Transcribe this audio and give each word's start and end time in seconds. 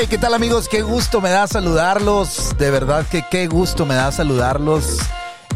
Hey, 0.00 0.06
¿qué 0.08 0.16
tal 0.16 0.32
amigos? 0.32 0.68
Qué 0.68 0.82
gusto 0.82 1.20
me 1.20 1.28
da 1.28 1.48
saludarlos. 1.48 2.56
De 2.56 2.70
verdad 2.70 3.04
que 3.04 3.24
qué 3.28 3.48
gusto 3.48 3.84
me 3.84 3.96
da 3.96 4.12
saludarlos. 4.12 4.98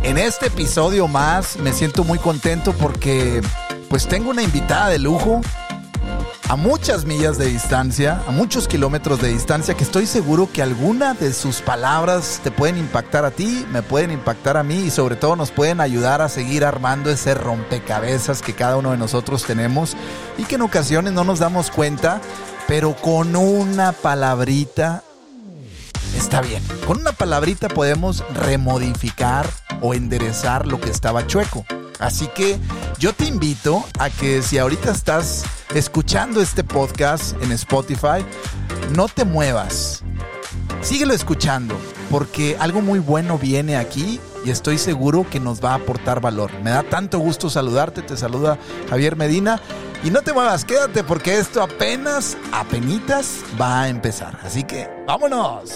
En 0.02 0.18
este 0.18 0.46
episodio 0.46 1.06
más 1.06 1.58
me 1.58 1.72
siento 1.72 2.02
muy 2.02 2.18
contento 2.18 2.72
porque 2.72 3.40
pues 3.88 4.08
tengo 4.08 4.30
una 4.30 4.42
invitada 4.42 4.88
de 4.88 4.98
lujo 4.98 5.42
a 6.48 6.56
muchas 6.56 7.04
millas 7.04 7.38
de 7.38 7.46
distancia, 7.46 8.20
a 8.26 8.32
muchos 8.32 8.66
kilómetros 8.66 9.20
de 9.22 9.28
distancia, 9.28 9.74
que 9.74 9.84
estoy 9.84 10.06
seguro 10.06 10.48
que 10.52 10.60
alguna 10.60 11.14
de 11.14 11.32
sus 11.32 11.60
palabras 11.60 12.40
te 12.42 12.50
pueden 12.50 12.78
impactar 12.78 13.24
a 13.24 13.30
ti, 13.30 13.64
me 13.70 13.82
pueden 13.82 14.10
impactar 14.10 14.56
a 14.56 14.64
mí 14.64 14.74
y 14.74 14.90
sobre 14.90 15.14
todo 15.14 15.36
nos 15.36 15.52
pueden 15.52 15.80
ayudar 15.80 16.20
a 16.20 16.28
seguir 16.28 16.64
armando 16.64 17.10
ese 17.10 17.34
rompecabezas 17.34 18.42
que 18.42 18.54
cada 18.54 18.76
uno 18.76 18.90
de 18.90 18.98
nosotros 18.98 19.44
tenemos 19.44 19.96
y 20.36 20.44
que 20.44 20.56
en 20.56 20.62
ocasiones 20.62 21.12
no 21.12 21.22
nos 21.22 21.38
damos 21.38 21.70
cuenta, 21.70 22.20
pero 22.68 22.94
con 22.96 23.36
una 23.36 23.92
palabrita 23.92 25.02
está 26.16 26.40
bien. 26.40 26.62
Con 26.86 27.00
una 27.00 27.12
palabrita 27.12 27.68
podemos 27.68 28.24
remodificar 28.34 29.48
o 29.80 29.94
enderezar 29.94 30.66
lo 30.66 30.80
que 30.80 30.90
estaba 30.90 31.26
chueco. 31.26 31.64
Así 31.98 32.26
que 32.28 32.58
yo 32.98 33.12
te 33.12 33.26
invito 33.26 33.84
a 33.98 34.10
que 34.10 34.42
si 34.42 34.58
ahorita 34.58 34.90
estás 34.90 35.44
escuchando 35.74 36.40
este 36.40 36.64
podcast 36.64 37.40
en 37.42 37.52
Spotify, 37.52 38.24
no 38.94 39.08
te 39.08 39.24
muevas. 39.24 40.02
Síguelo 40.82 41.14
escuchando 41.14 41.76
porque 42.10 42.56
algo 42.58 42.80
muy 42.80 42.98
bueno 42.98 43.38
viene 43.38 43.76
aquí 43.76 44.20
y 44.44 44.50
estoy 44.50 44.78
seguro 44.78 45.24
que 45.30 45.38
nos 45.38 45.64
va 45.64 45.72
a 45.72 45.76
aportar 45.76 46.20
valor. 46.20 46.50
Me 46.62 46.70
da 46.70 46.82
tanto 46.82 47.18
gusto 47.18 47.48
saludarte, 47.48 48.02
te 48.02 48.16
saluda 48.16 48.58
Javier 48.90 49.16
Medina 49.16 49.60
y 50.04 50.10
no 50.10 50.22
te 50.22 50.32
muevas, 50.32 50.64
quédate 50.64 51.04
porque 51.04 51.38
esto 51.38 51.62
apenas, 51.62 52.36
apenitas 52.52 53.40
va 53.60 53.82
a 53.82 53.88
empezar. 53.88 54.38
Así 54.42 54.64
que 54.64 54.88
vámonos. 55.06 55.70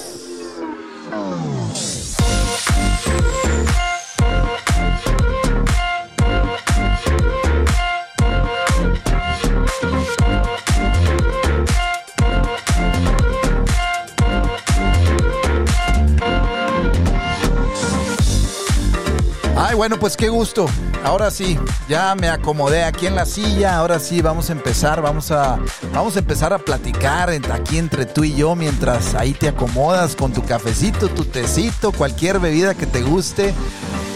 Ay, 19.59 19.75
bueno, 19.75 19.99
pues 19.99 20.17
qué 20.17 20.29
gusto. 20.29 20.67
Ahora 21.07 21.31
sí, 21.31 21.57
ya 21.89 22.17
me 22.17 22.29
acomodé 22.29 22.83
aquí 22.83 23.07
en 23.07 23.15
la 23.15 23.27
silla. 23.27 23.77
Ahora 23.77 24.01
sí, 24.01 24.23
vamos 24.23 24.51
a 24.51 24.53
empezar. 24.53 25.01
Vamos 25.01 25.31
a, 25.31 25.57
vamos 25.95 26.17
a 26.17 26.19
empezar 26.19 26.53
a 26.53 26.59
platicar 26.59 27.31
aquí 27.53 27.79
entre 27.79 28.07
tú 28.07 28.25
y 28.25 28.35
yo 28.35 28.57
mientras 28.57 29.15
ahí 29.15 29.33
te 29.33 29.47
acomodas 29.47 30.17
con 30.17 30.33
tu 30.33 30.43
cafecito, 30.43 31.09
tu 31.09 31.25
tecito, 31.25 31.93
cualquier 31.93 32.41
bebida 32.41 32.75
que 32.75 32.87
te 32.87 33.03
guste. 33.03 33.55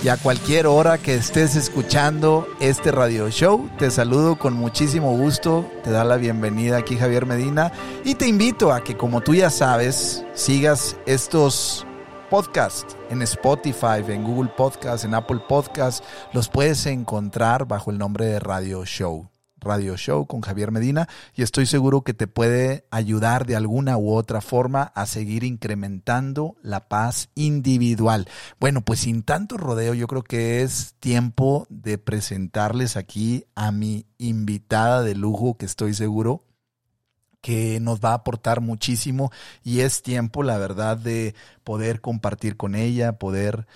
Y 0.02 0.08
a 0.08 0.16
cualquier 0.16 0.66
hora 0.66 0.98
que 0.98 1.14
estés 1.14 1.54
escuchando 1.54 2.48
este 2.58 2.90
radio 2.90 3.30
show, 3.30 3.70
te 3.78 3.88
saludo 3.92 4.36
con 4.36 4.54
muchísimo 4.54 5.16
gusto. 5.16 5.70
Te 5.84 5.92
da 5.92 6.02
la 6.02 6.16
bienvenida 6.16 6.78
aquí 6.78 6.96
Javier 6.96 7.24
Medina. 7.24 7.70
Y 8.04 8.16
te 8.16 8.26
invito 8.26 8.72
a 8.72 8.82
que, 8.82 8.96
como 8.96 9.20
tú 9.20 9.36
ya 9.36 9.50
sabes, 9.50 10.24
sigas 10.34 10.96
estos 11.06 11.86
podcast 12.30 12.92
en 13.10 13.22
Spotify, 13.22 14.04
en 14.06 14.22
Google 14.22 14.52
Podcast, 14.56 15.04
en 15.04 15.14
Apple 15.14 15.40
Podcast. 15.48 16.04
Los 16.32 16.48
puedes 16.48 16.86
encontrar 16.86 17.66
bajo 17.66 17.90
el 17.90 17.98
nombre 17.98 18.24
de 18.26 18.38
Radio 18.38 18.84
Show. 18.84 19.28
Radio 19.56 19.96
Show 19.96 20.26
con 20.26 20.40
Javier 20.40 20.70
Medina 20.70 21.08
y 21.34 21.42
estoy 21.42 21.66
seguro 21.66 22.02
que 22.02 22.14
te 22.14 22.28
puede 22.28 22.86
ayudar 22.92 23.46
de 23.46 23.56
alguna 23.56 23.98
u 23.98 24.14
otra 24.14 24.40
forma 24.40 24.92
a 24.94 25.06
seguir 25.06 25.42
incrementando 25.42 26.56
la 26.62 26.88
paz 26.88 27.30
individual. 27.34 28.28
Bueno, 28.60 28.80
pues 28.82 29.00
sin 29.00 29.24
tanto 29.24 29.56
rodeo, 29.56 29.92
yo 29.94 30.06
creo 30.06 30.22
que 30.22 30.62
es 30.62 30.94
tiempo 31.00 31.66
de 31.68 31.98
presentarles 31.98 32.96
aquí 32.96 33.44
a 33.56 33.72
mi 33.72 34.06
invitada 34.18 35.02
de 35.02 35.16
lujo 35.16 35.56
que 35.58 35.66
estoy 35.66 35.94
seguro 35.94 36.44
que 37.40 37.80
nos 37.80 38.00
va 38.00 38.10
a 38.10 38.14
aportar 38.14 38.60
muchísimo 38.60 39.30
y 39.62 39.80
es 39.80 40.02
tiempo, 40.02 40.42
la 40.42 40.58
verdad, 40.58 40.96
de 40.96 41.34
poder 41.64 42.00
compartir 42.00 42.56
con 42.56 42.74
ella, 42.74 43.18
poder, 43.18 43.66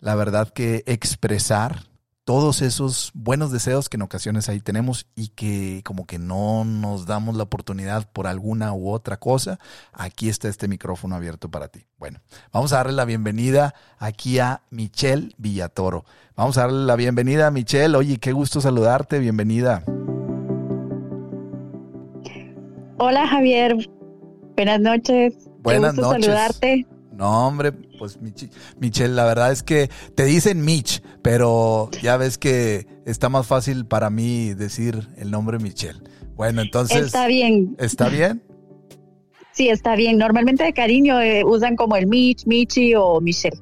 la 0.00 0.14
verdad, 0.14 0.50
que 0.50 0.82
expresar 0.86 1.84
todos 2.24 2.62
esos 2.62 3.10
buenos 3.14 3.52
deseos 3.52 3.88
que 3.88 3.98
en 3.98 4.02
ocasiones 4.02 4.48
ahí 4.48 4.60
tenemos 4.60 5.06
y 5.14 5.28
que 5.28 5.82
como 5.84 6.06
que 6.06 6.18
no 6.18 6.64
nos 6.64 7.04
damos 7.04 7.36
la 7.36 7.42
oportunidad 7.42 8.08
por 8.10 8.26
alguna 8.26 8.72
u 8.72 8.90
otra 8.90 9.18
cosa, 9.18 9.58
aquí 9.92 10.30
está 10.30 10.48
este 10.48 10.66
micrófono 10.66 11.14
abierto 11.14 11.50
para 11.50 11.68
ti. 11.68 11.84
Bueno, 11.98 12.20
vamos 12.50 12.72
a 12.72 12.76
darle 12.76 12.94
la 12.94 13.04
bienvenida 13.04 13.74
aquí 13.98 14.38
a 14.38 14.62
Michelle 14.70 15.34
Villatoro. 15.36 16.06
Vamos 16.34 16.56
a 16.56 16.62
darle 16.62 16.86
la 16.86 16.96
bienvenida 16.96 17.46
a 17.46 17.50
Michelle. 17.50 17.96
Oye, 17.96 18.18
qué 18.18 18.32
gusto 18.32 18.60
saludarte, 18.60 19.18
bienvenida. 19.18 19.84
Hola 22.98 23.26
Javier, 23.26 23.76
buenas 24.56 24.80
noches. 24.80 25.34
Buenas 25.62 25.94
Qué 25.94 26.00
gusto 26.00 26.12
noches. 26.12 26.24
saludarte. 26.26 26.86
No, 27.12 27.46
hombre, 27.46 27.72
pues 27.72 28.18
Michelle, 28.78 29.14
la 29.14 29.24
verdad 29.24 29.52
es 29.52 29.62
que 29.62 29.88
te 30.14 30.24
dicen 30.24 30.64
Mitch, 30.64 31.02
pero 31.22 31.90
ya 32.02 32.16
ves 32.16 32.38
que 32.38 32.86
está 33.04 33.28
más 33.28 33.46
fácil 33.46 33.86
para 33.86 34.10
mí 34.10 34.54
decir 34.54 35.08
el 35.16 35.30
nombre 35.30 35.58
Michelle. 35.58 36.00
Bueno, 36.34 36.62
entonces... 36.62 37.06
Está 37.06 37.26
bien. 37.26 37.76
¿Está 37.78 38.08
bien? 38.08 38.42
Sí, 39.52 39.68
está 39.68 39.94
bien. 39.94 40.18
Normalmente 40.18 40.64
de 40.64 40.72
cariño 40.72 41.20
eh, 41.20 41.44
usan 41.44 41.76
como 41.76 41.96
el 41.96 42.08
Mitch, 42.08 42.46
Michi 42.46 42.94
o 42.96 43.20
Michelle. 43.20 43.58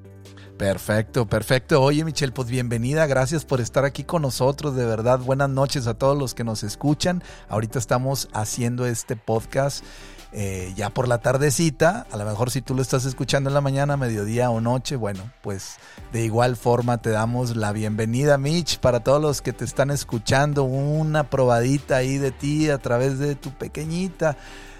Perfecto, 0.56 1.26
perfecto. 1.26 1.82
Oye, 1.82 2.04
Michelle, 2.04 2.32
pues 2.32 2.48
bienvenida. 2.48 3.06
Gracias 3.06 3.44
por 3.44 3.60
estar 3.60 3.84
aquí 3.84 4.04
con 4.04 4.22
nosotros. 4.22 4.76
De 4.76 4.84
verdad, 4.84 5.18
buenas 5.18 5.48
noches 5.48 5.86
a 5.86 5.94
todos 5.94 6.16
los 6.16 6.34
que 6.34 6.44
nos 6.44 6.62
escuchan. 6.62 7.22
Ahorita 7.48 7.78
estamos 7.78 8.28
haciendo 8.32 8.86
este 8.86 9.16
podcast 9.16 9.84
eh, 10.32 10.72
ya 10.76 10.91
por 10.91 11.08
la 11.08 11.18
tardecita. 11.18 12.06
A 12.10 12.16
lo 12.16 12.24
mejor 12.24 12.50
si 12.50 12.62
tú 12.62 12.74
lo 12.74 12.82
estás 12.82 13.04
escuchando 13.04 13.50
en 13.50 13.54
la 13.54 13.60
mañana, 13.60 13.96
mediodía 13.96 14.50
o 14.50 14.60
noche, 14.60 14.96
bueno, 14.96 15.30
pues 15.42 15.76
de 16.12 16.24
igual 16.24 16.56
forma 16.56 17.02
te 17.02 17.10
damos 17.10 17.56
la 17.56 17.72
bienvenida, 17.72 18.38
Mitch, 18.38 18.78
para 18.78 19.00
todos 19.00 19.20
los 19.20 19.42
que 19.42 19.52
te 19.52 19.64
están 19.64 19.91
escuchando. 19.91 20.64
Una 20.64 21.28
probadita 21.28 21.96
ahí 21.96 22.18
de 22.18 22.30
ti 22.30 22.70
a 22.70 22.78
través 22.78 23.18
de 23.18 23.34
tu 23.34 23.50
pequeñita, 23.50 24.36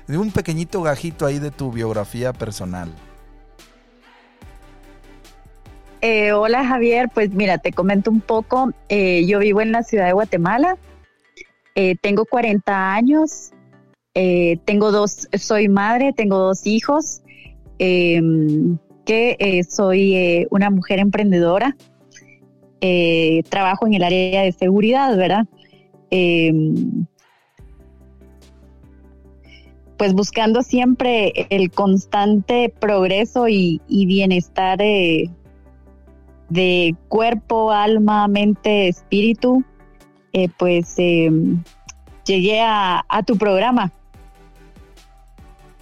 de 0.07 0.17
un 0.17 0.31
pequeñito 0.31 0.81
gajito 0.83 1.27
ahí 1.27 1.39
de 1.39 1.51
tu 1.51 1.73
biografía 1.73 2.33
personal. 2.33 2.95
Eh, 6.05 6.33
hola 6.33 6.67
Javier, 6.67 7.09
pues 7.15 7.31
mira, 7.33 7.59
te 7.59 7.71
comento 7.71 8.11
un 8.11 8.21
poco. 8.21 8.73
Eh, 8.89 9.25
yo 9.25 9.39
vivo 9.39 9.61
en 9.61 9.71
la 9.71 9.85
ciudad 9.85 10.07
de 10.07 10.13
Guatemala. 10.13 10.77
Eh, 11.77 11.95
tengo 12.03 12.25
40 12.27 12.93
años. 12.93 13.53
Tengo 14.13 14.91
dos, 14.91 15.29
soy 15.39 15.69
madre, 15.69 16.13
tengo 16.13 16.39
dos 16.39 16.67
hijos. 16.67 17.23
em, 17.79 18.79
que 19.07 19.63
soy 19.69 20.47
una 20.51 20.71
mujer 20.71 20.99
emprendedora. 20.99 21.77
Trabajo 23.49 23.87
en 23.87 23.95
el 23.95 24.03
área 24.03 24.43
de 24.43 24.53
seguridad, 24.53 25.17
¿verdad? 25.17 25.47
Em, 26.11 27.07
pues 29.97 30.15
buscando 30.15 30.63
siempre 30.63 31.33
el 31.51 31.71
constante 31.71 32.73
progreso 32.81 33.49
y, 33.49 33.81
y 33.89 34.07
bienestar 34.07 34.81
de 36.53 36.95
cuerpo, 37.09 37.73
alma, 37.73 38.29
mente, 38.29 38.89
espíritu, 38.89 39.65
eh, 40.35 40.49
pues 40.59 40.95
eh, 40.99 41.31
llegué 42.27 42.61
a, 42.61 43.05
a, 43.09 43.23
tu 43.23 43.39
programa. 43.39 43.91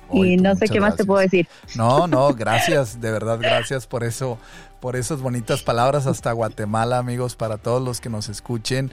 Oy, 0.08 0.34
y 0.34 0.36
no 0.36 0.54
sé 0.54 0.68
qué 0.68 0.80
más 0.80 0.94
te 0.94 1.04
puedo 1.04 1.20
decir. 1.20 1.48
No, 1.74 2.06
no, 2.06 2.32
gracias, 2.34 3.00
de 3.00 3.10
verdad, 3.10 3.38
gracias 3.40 3.88
por 3.88 4.04
eso, 4.04 4.38
por 4.80 4.94
esas 4.94 5.20
bonitas 5.20 5.62
palabras 5.62 6.06
hasta 6.06 6.30
Guatemala, 6.32 6.98
amigos, 6.98 7.34
para 7.34 7.58
todos 7.58 7.82
los 7.82 8.00
que 8.00 8.08
nos 8.08 8.28
escuchen. 8.28 8.92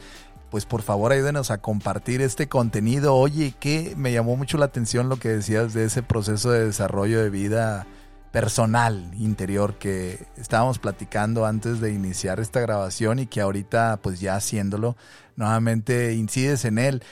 Pues 0.50 0.66
por 0.66 0.82
favor 0.82 1.12
ayúdenos 1.12 1.52
a 1.52 1.60
compartir 1.60 2.22
este 2.22 2.48
contenido. 2.48 3.16
Oye, 3.16 3.54
que 3.60 3.94
me 3.98 4.14
llamó 4.14 4.36
mucho 4.36 4.58
la 4.58 4.66
atención 4.66 5.10
lo 5.10 5.18
que 5.18 5.30
decías 5.30 5.74
de 5.74 5.84
ese 5.84 6.02
proceso 6.02 6.52
de 6.52 6.66
desarrollo 6.66 7.22
de 7.22 7.30
vida 7.30 7.86
personal, 8.32 9.12
interior, 9.18 9.78
que 9.78 10.26
estábamos 10.38 10.80
platicando 10.80 11.46
antes 11.46 11.80
de 11.80 11.92
iniciar 11.94 12.40
esta 12.40 12.60
grabación 12.60 13.20
y 13.20 13.28
que 13.28 13.42
ahorita, 13.42 14.00
pues 14.02 14.20
ya 14.20 14.36
haciéndolo, 14.36 14.96
nuevamente 15.36 16.14
incides 16.14 16.66
en 16.66 16.78
él. 16.78 17.04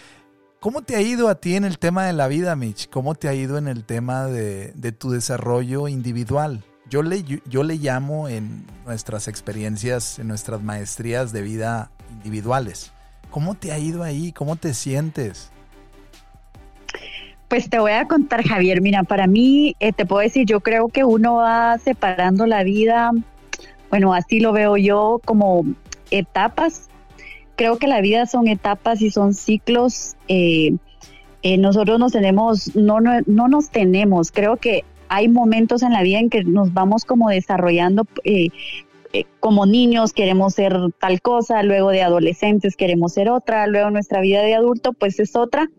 ¿Cómo 0.59 0.81
te 0.81 0.95
ha 0.95 1.01
ido 1.01 1.29
a 1.29 1.35
ti 1.35 1.55
en 1.55 1.63
el 1.63 1.77
tema 1.77 2.05
de 2.05 2.13
la 2.13 2.27
vida, 2.27 2.55
Mitch? 2.55 2.89
¿Cómo 2.89 3.15
te 3.15 3.27
ha 3.27 3.33
ido 3.33 3.57
en 3.57 3.67
el 3.67 3.85
tema 3.85 4.25
de, 4.25 4.73
tu 4.97 5.11
desarrollo 5.11 5.87
individual? 5.87 6.63
Yo 6.89 7.03
le, 7.03 7.23
yo 7.23 7.63
le 7.63 7.75
llamo 7.75 8.27
en 8.27 8.65
nuestras 8.85 9.27
experiencias, 9.27 10.19
en 10.19 10.27
nuestras 10.27 10.61
maestrías 10.61 11.31
de 11.31 11.41
vida 11.41 11.91
individuales. 12.11 12.91
¿Cómo 13.29 13.55
te 13.55 13.71
ha 13.71 13.79
ido 13.79 14.03
ahí? 14.03 14.31
¿Cómo 14.31 14.55
te 14.55 14.73
sientes? 14.73 15.51
Pues 17.47 17.69
te 17.69 17.77
voy 17.77 17.91
a 17.91 18.07
contar, 18.07 18.43
Javier. 18.43 18.81
Mira, 18.81 19.03
para 19.03 19.27
mí, 19.27 19.75
eh, 19.79 19.93
te 19.93 20.05
puedo 20.05 20.21
decir, 20.21 20.45
yo 20.47 20.61
creo 20.61 20.87
que 20.87 21.03
uno 21.03 21.35
va 21.35 21.77
separando 21.77 22.47
la 22.47 22.63
vida, 22.63 23.11
bueno, 23.91 24.13
así 24.13 24.39
lo 24.39 24.51
veo 24.51 24.77
yo, 24.77 25.21
como 25.23 25.63
etapas. 26.09 26.89
Creo 27.55 27.77
que 27.77 27.87
la 27.87 28.01
vida 28.01 28.25
son 28.25 28.47
etapas 28.47 29.01
y 29.01 29.11
son 29.11 29.33
ciclos. 29.35 30.15
Eh, 30.27 30.75
eh, 31.43 31.57
nosotros 31.57 31.99
nos 31.99 32.11
tenemos, 32.11 32.75
no, 32.75 32.99
no, 32.99 33.21
no, 33.27 33.47
nos 33.47 33.69
tenemos. 33.69 34.31
Creo 34.31 34.57
que 34.57 34.83
hay 35.07 35.29
momentos 35.29 35.83
en 35.83 35.93
la 35.93 36.01
vida 36.01 36.19
en 36.19 36.31
que 36.31 36.43
nos 36.43 36.73
vamos 36.73 37.05
como 37.05 37.29
desarrollando. 37.29 38.07
como 39.39 39.65
niños 39.65 40.11
queremos 40.13 40.55
ser 40.55 40.75
tal 40.99 41.21
cosa, 41.21 41.61
luego 41.63 41.91
de 41.91 42.01
adolescentes 42.01 42.75
queremos 42.75 43.13
ser 43.13 43.29
otra, 43.29 43.67
luego 43.67 43.91
nuestra 43.91 44.19
vida 44.19 44.41
de 44.41 44.55
adulto 44.55 44.91
pues 44.91 45.19
es 45.19 45.37
otra 45.37 45.69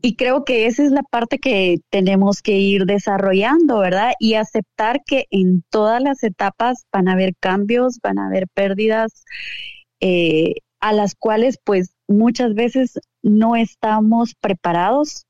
y 0.00 0.16
creo 0.16 0.44
que 0.44 0.66
esa 0.66 0.84
es 0.84 0.92
la 0.92 1.02
parte 1.02 1.38
que 1.38 1.78
tenemos 1.90 2.42
que 2.42 2.58
ir 2.58 2.84
desarrollando, 2.84 3.80
¿verdad? 3.80 4.12
Y 4.18 4.34
aceptar 4.34 5.00
que 5.04 5.26
en 5.30 5.62
todas 5.70 6.02
las 6.02 6.22
etapas 6.22 6.86
van 6.92 7.08
a 7.08 7.12
haber 7.12 7.34
cambios, 7.40 7.98
van 8.02 8.18
a 8.18 8.26
haber 8.26 8.46
pérdidas, 8.48 9.24
eh, 10.00 10.54
a 10.80 10.92
las 10.92 11.14
cuales 11.14 11.58
pues 11.64 11.94
muchas 12.06 12.54
veces 12.54 13.00
no 13.22 13.56
estamos 13.56 14.34
preparados. 14.40 15.26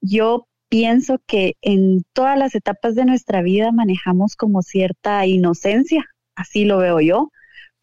Yo 0.00 0.46
pienso 0.68 1.18
que 1.26 1.54
en 1.62 2.04
todas 2.12 2.38
las 2.38 2.54
etapas 2.54 2.94
de 2.94 3.04
nuestra 3.06 3.42
vida 3.42 3.72
manejamos 3.72 4.36
como 4.36 4.62
cierta 4.62 5.26
inocencia, 5.26 6.04
así 6.34 6.64
lo 6.64 6.78
veo 6.78 7.00
yo. 7.00 7.30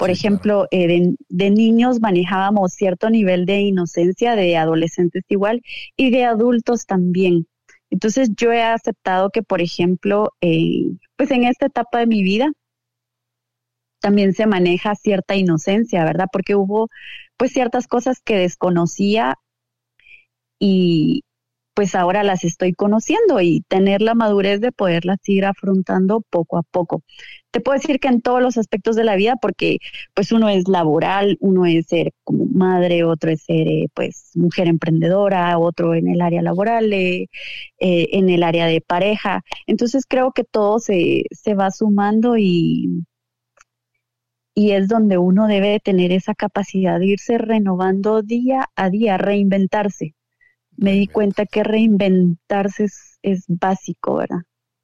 Por 0.01 0.09
ejemplo, 0.09 0.67
eh, 0.71 1.13
de, 1.29 1.49
niños 1.51 1.99
manejábamos 1.99 2.73
cierto 2.73 3.11
nivel 3.11 3.45
de 3.45 3.59
inocencia, 3.61 4.35
de 4.35 4.57
adolescentes 4.57 5.23
igual, 5.29 5.61
y 5.95 6.09
de 6.09 6.25
adultos 6.25 6.87
también. 6.87 7.45
Entonces 7.91 8.31
yo 8.35 8.51
he 8.51 8.63
aceptado 8.63 9.29
que, 9.29 9.43
por 9.43 9.61
ejemplo, 9.61 10.33
pues 11.17 11.29
en 11.29 11.43
esta 11.43 11.67
etapa 11.67 11.99
de 11.99 12.07
mi 12.07 12.23
vida 12.23 12.51
también 13.99 14.33
se 14.33 14.47
maneja 14.47 14.95
cierta 14.95 15.35
inocencia, 15.35 16.03
¿verdad? 16.03 16.25
Porque 16.33 16.55
hubo 16.55 16.89
pues 17.37 17.51
ciertas 17.51 17.85
cosas 17.87 18.21
que 18.25 18.37
desconocía 18.37 19.35
y, 20.57 21.25
pues 21.73 21.95
ahora 21.95 22.23
las 22.23 22.43
estoy 22.43 22.73
conociendo 22.73 23.39
y 23.41 23.61
tener 23.67 24.01
la 24.01 24.15
madurez 24.15 24.61
de 24.61 24.71
poderlas 24.71 25.17
ir 25.27 25.45
afrontando 25.45 26.21
poco 26.29 26.57
a 26.57 26.63
poco. 26.63 27.03
Te 27.51 27.61
puedo 27.61 27.77
decir 27.77 27.99
que 27.99 28.07
en 28.07 28.21
todos 28.21 28.41
los 28.41 28.57
aspectos 28.57 28.95
de 28.95 29.03
la 29.03 29.15
vida, 29.15 29.35
porque 29.41 29.79
pues 30.13 30.31
uno 30.31 30.49
es 30.49 30.67
laboral, 30.67 31.37
uno 31.41 31.65
es 31.65 31.87
ser 31.87 32.13
como 32.23 32.45
madre, 32.45 33.03
otro 33.03 33.31
es 33.31 33.43
ser 33.43 33.67
eh, 33.67 33.87
pues 33.93 34.31
mujer 34.35 34.67
emprendedora, 34.67 35.57
otro 35.59 35.95
en 35.95 36.07
el 36.07 36.21
área 36.21 36.41
laboral, 36.41 36.91
eh, 36.93 37.27
eh, 37.79 38.07
en 38.13 38.29
el 38.29 38.43
área 38.43 38.65
de 38.67 38.81
pareja. 38.81 39.41
Entonces 39.67 40.05
creo 40.07 40.31
que 40.33 40.43
todo 40.43 40.79
se, 40.79 41.23
se 41.31 41.55
va 41.55 41.71
sumando 41.71 42.37
y, 42.37 43.05
y 44.55 44.71
es 44.71 44.87
donde 44.87 45.17
uno 45.17 45.47
debe 45.47 45.79
tener 45.79 46.11
esa 46.11 46.35
capacidad 46.35 46.99
de 46.99 47.07
irse 47.07 47.37
renovando 47.37 48.21
día 48.21 48.69
a 48.75 48.89
día, 48.89 49.17
reinventarse 49.17 50.15
me 50.81 50.93
di 50.93 51.07
cuenta 51.07 51.45
que 51.45 51.63
reinventarse 51.63 52.87
es, 53.21 53.45
básico, 53.47 54.15
¿verdad? 54.15 54.39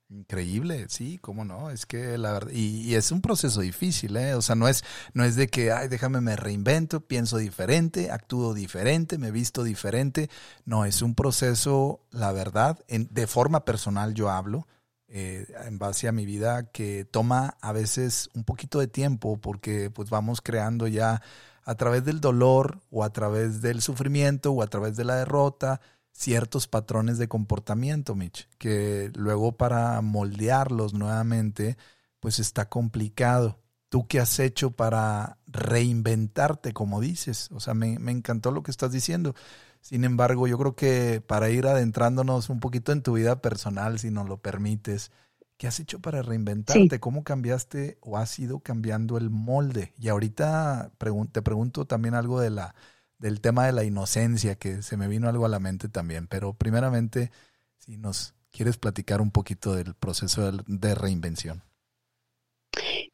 Increíble, 0.09 0.85
sí, 0.89 1.17
cómo 1.17 1.43
no, 1.43 1.71
es 1.71 1.85
que 1.85 2.17
la 2.17 2.33
verdad, 2.33 2.51
y, 2.53 2.93
es 2.93 3.11
un 3.11 3.21
proceso 3.21 3.61
difícil, 3.61 4.15
¿eh? 4.15 4.35
O 4.35 4.41
sea, 4.41 4.55
no 4.55 4.69
es, 4.69 4.83
no 5.13 5.25
es 5.25 5.35
de 5.35 5.47
que, 5.47 5.71
ay, 5.71 5.89
déjame 5.89 6.21
me 6.21 6.35
reinvento, 6.35 7.01
pienso 7.01 7.37
diferente, 7.37 8.11
actúo 8.11 8.53
diferente, 8.53 9.17
me 9.17 9.31
visto 9.31 9.63
diferente, 9.63 10.29
no, 10.65 10.85
es 10.85 11.01
un 11.01 11.15
proceso, 11.15 12.05
la 12.11 12.31
verdad, 12.31 12.79
en, 12.87 13.09
de 13.11 13.25
forma 13.25 13.65
personal 13.65 14.13
yo 14.13 14.29
hablo, 14.29 14.67
eh, 15.07 15.47
en 15.65 15.79
base 15.79 16.07
a 16.07 16.11
mi 16.11 16.25
vida, 16.25 16.69
que 16.71 17.05
toma 17.05 17.57
a 17.59 17.71
veces 17.71 18.29
un 18.35 18.43
poquito 18.43 18.79
de 18.79 18.87
tiempo 18.87 19.37
porque 19.37 19.89
pues 19.89 20.09
vamos 20.09 20.41
creando 20.41 20.87
ya 20.87 21.21
a 21.67 21.75
través 21.75 22.05
del 22.05 22.21
dolor 22.21 22.79
o 22.89 23.03
a 23.03 23.09
través 23.09 23.61
del 23.61 23.81
sufrimiento 23.81 24.53
o 24.53 24.63
a 24.63 24.67
través 24.67 24.95
de 24.95 25.03
la 25.03 25.17
derrota 25.17 25.81
ciertos 26.13 26.65
patrones 26.65 27.17
de 27.17 27.27
comportamiento, 27.27 28.15
Mitch, 28.15 28.47
que 28.57 29.11
luego 29.15 29.57
para 29.57 29.99
moldearlos 30.01 30.93
nuevamente, 30.93 31.77
pues 32.21 32.39
está 32.39 32.69
complicado. 32.69 33.59
¿Tú 33.89 34.07
qué 34.07 34.21
has 34.21 34.39
hecho 34.39 34.71
para 34.71 35.39
reinventarte, 35.45 36.71
como 36.71 37.01
dices? 37.01 37.49
O 37.51 37.59
sea, 37.59 37.73
me, 37.73 37.99
me 37.99 38.13
encantó 38.13 38.51
lo 38.51 38.63
que 38.63 38.71
estás 38.71 38.93
diciendo. 38.93 39.35
Sin 39.81 40.05
embargo, 40.05 40.47
yo 40.47 40.57
creo 40.57 40.73
que 40.73 41.21
para 41.21 41.49
ir 41.49 41.67
adentrándonos 41.67 42.49
un 42.49 42.61
poquito 42.61 42.93
en 42.93 43.01
tu 43.01 43.13
vida 43.13 43.41
personal, 43.41 43.99
si 43.99 44.09
nos 44.09 44.29
lo 44.29 44.37
permites, 44.37 45.11
¿Qué 45.57 45.67
has 45.67 45.79
hecho 45.79 45.99
para 45.99 46.21
reinventarte? 46.21 46.99
¿Cómo 46.99 47.23
cambiaste 47.23 47.97
o 48.01 48.17
has 48.17 48.37
ido 48.37 48.59
cambiando 48.59 49.17
el 49.17 49.29
molde? 49.31 49.93
Y 49.97 50.09
ahorita 50.09 50.91
te 51.31 51.41
pregunto 51.41 51.85
también 51.85 52.13
algo 52.13 52.39
de 52.39 52.51
la, 52.51 52.75
del 53.17 53.41
tema 53.41 53.65
de 53.65 53.71
la 53.71 53.83
inocencia, 53.83 54.55
que 54.55 54.83
se 54.83 54.97
me 54.97 55.07
vino 55.07 55.27
algo 55.27 55.45
a 55.45 55.49
la 55.49 55.59
mente 55.59 55.89
también. 55.89 56.27
Pero 56.27 56.53
primeramente, 56.53 57.31
si 57.77 57.97
nos 57.97 58.35
quieres 58.51 58.77
platicar 58.77 59.19
un 59.19 59.31
poquito 59.31 59.73
del 59.73 59.95
proceso 59.95 60.51
de 60.51 60.95
reinvención. 60.95 61.63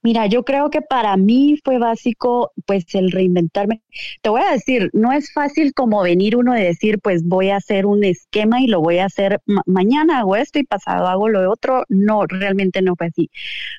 Mira, 0.04 0.28
yo 0.28 0.44
creo 0.44 0.70
que 0.70 0.82
para 0.82 1.16
mí 1.16 1.58
fue 1.64 1.78
básico 1.80 2.52
pues 2.66 2.84
el 2.94 3.10
reinventarme. 3.12 3.82
Te 4.22 4.30
voy 4.30 4.42
a 4.42 4.52
decir, 4.52 4.90
no 4.94 5.14
es 5.14 5.32
fácil 5.32 5.74
como 5.74 6.04
venir 6.04 6.36
uno 6.36 6.54
de 6.54 6.64
decir 6.64 7.00
pues 7.02 7.24
voy 7.24 7.50
a 7.50 7.56
hacer 7.58 7.86
un 7.86 8.04
esquema 8.04 8.62
y 8.62 8.68
lo 8.68 8.82
voy 8.82 8.98
a 8.98 9.06
hacer 9.06 9.40
mañana 9.66 10.20
hago 10.20 10.36
esto 10.36 10.60
y 10.60 10.66
pasado 10.66 11.08
hago 11.08 11.30
lo 11.30 11.50
otro. 11.50 11.86
No, 11.88 12.26
realmente 12.28 12.82
no 12.82 12.96
fue 12.98 13.08
así. 13.08 13.30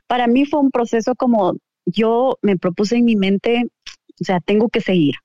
Para 0.07 0.27
mí 0.27 0.47
fue 0.47 0.61
un 0.61 0.71
proceso 0.71 1.15
como 1.15 1.57
yo 1.87 2.39
me 2.43 2.57
propuse 2.57 2.97
en 2.97 3.05
mi 3.05 3.17
mente, 3.17 3.65
o 4.21 4.25
sea, 4.25 4.41
tengo 4.41 4.71
que 4.71 4.81
seguir. 4.81 5.17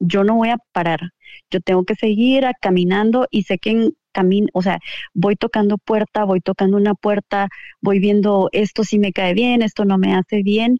Yo 0.00 0.24
no 0.24 0.36
voy 0.36 0.48
a 0.50 0.58
parar. 0.72 1.10
Yo 1.50 1.60
tengo 1.60 1.84
que 1.84 1.94
seguir 1.94 2.46
caminando 2.60 3.26
y 3.30 3.42
sé 3.42 3.58
que 3.58 3.70
en 3.70 3.94
camino, 4.18 4.48
o 4.52 4.62
sea, 4.62 4.80
voy 5.14 5.36
tocando 5.36 5.78
puerta, 5.78 6.24
voy 6.24 6.40
tocando 6.40 6.76
una 6.76 6.94
puerta, 6.94 7.48
voy 7.80 8.00
viendo 8.00 8.48
esto 8.52 8.82
si 8.82 8.98
me 8.98 9.12
cae 9.12 9.32
bien, 9.34 9.62
esto 9.62 9.84
no 9.84 9.96
me 9.98 10.14
hace 10.14 10.42
bien. 10.42 10.78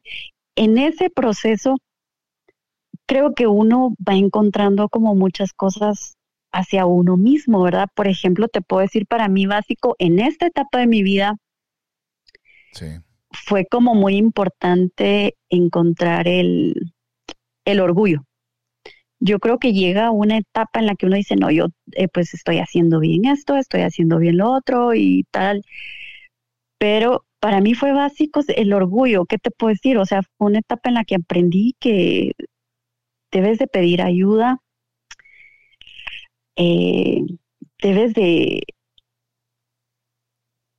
En 0.57 0.77
ese 0.79 1.09
proceso, 1.11 1.77
creo 3.07 3.35
que 3.35 3.47
uno 3.47 3.95
va 4.07 4.15
encontrando 4.15 4.89
como 4.89 5.15
muchas 5.15 5.53
cosas 5.53 6.17
hacia 6.53 6.87
uno 6.87 7.17
mismo, 7.17 7.63
¿verdad? 7.63 7.89
Por 7.95 8.09
ejemplo, 8.09 8.49
te 8.49 8.61
puedo 8.61 8.83
decir 8.83 9.07
para 9.07 9.29
mí 9.29 9.47
básico, 9.47 9.95
en 9.99 10.19
esta 10.19 10.47
etapa 10.47 10.79
de 10.79 10.87
mi 10.89 11.03
vida, 11.03 11.37
fue 13.31 13.67
como 13.67 13.95
muy 13.95 14.17
importante 14.17 15.35
encontrar 15.49 16.27
el, 16.27 16.75
el 17.65 17.81
orgullo 17.81 18.28
yo 19.21 19.39
creo 19.41 19.59
que 19.59 19.73
llega 19.73 20.11
una 20.11 20.39
etapa 20.39 20.79
en 20.79 20.87
la 20.87 20.95
que 20.95 21.07
uno 21.07 21.17
dice, 21.17 21.37
no, 21.37 21.51
yo 21.51 21.67
eh, 21.93 22.09
pues 22.09 22.35
estoy 22.35 22.59
haciendo 22.59 23.01
bien 23.01 23.25
esto, 23.25 23.57
estoy 23.57 23.83
haciendo 23.83 24.19
bien 24.19 24.39
lo 24.39 24.53
otro 24.53 24.95
y 24.95 25.25
tal. 25.31 25.65
Pero 26.79 27.25
para 27.41 27.61
mí 27.61 27.75
fue 27.75 27.93
básico 27.93 28.41
el 28.49 28.73
orgullo, 28.73 29.25
¿qué 29.25 29.39
te 29.39 29.51
puedo 29.51 29.71
decir? 29.71 29.99
O 29.99 30.07
sea, 30.07 30.23
fue 30.23 30.49
una 30.49 30.61
etapa 30.61 30.89
en 30.89 30.95
la 30.95 31.05
que 31.05 31.17
aprendí 31.17 31.75
que 31.81 32.33
debes 33.33 33.59
de 33.59 33.67
pedir 33.67 34.03
ayuda, 34.03 34.59
eh, 36.57 37.23
debes 37.83 38.15
de 38.15 38.63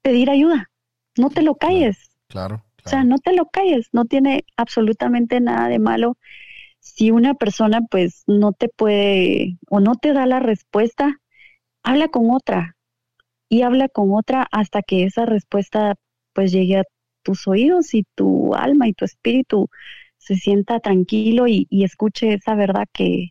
pedir 0.01 0.29
ayuda, 0.29 0.69
no 1.17 1.29
te 1.29 1.41
lo 1.41 1.55
calles. 1.55 2.09
claro. 2.27 2.63
O 2.85 2.89
sea, 2.89 3.03
no 3.03 3.17
te 3.17 3.33
lo 3.33 3.45
calles, 3.45 3.89
no 3.91 4.05
tiene 4.05 4.45
absolutamente 4.55 5.41
nada 5.41 5.67
de 5.67 5.79
malo 5.79 6.17
si 6.89 7.11
una 7.11 7.35
persona 7.35 7.81
pues 7.89 8.23
no 8.27 8.51
te 8.53 8.67
puede 8.69 9.57
o 9.69 9.79
no 9.79 9.95
te 9.95 10.13
da 10.13 10.25
la 10.25 10.39
respuesta, 10.39 11.17
habla 11.83 12.09
con 12.09 12.31
otra 12.31 12.75
y 13.47 13.61
habla 13.61 13.89
con 13.89 14.13
otra 14.13 14.47
hasta 14.51 14.81
que 14.81 15.03
esa 15.03 15.25
respuesta 15.25 15.95
pues 16.33 16.51
llegue 16.51 16.77
a 16.77 16.83
tus 17.23 17.47
oídos 17.47 17.93
y 17.93 18.05
tu 18.15 18.55
alma 18.55 18.87
y 18.87 18.93
tu 18.93 19.05
espíritu 19.05 19.69
se 20.17 20.35
sienta 20.35 20.79
tranquilo 20.79 21.47
y, 21.47 21.67
escuche 21.71 22.33
esa 22.33 22.55
verdad 22.55 22.87
que 22.93 23.29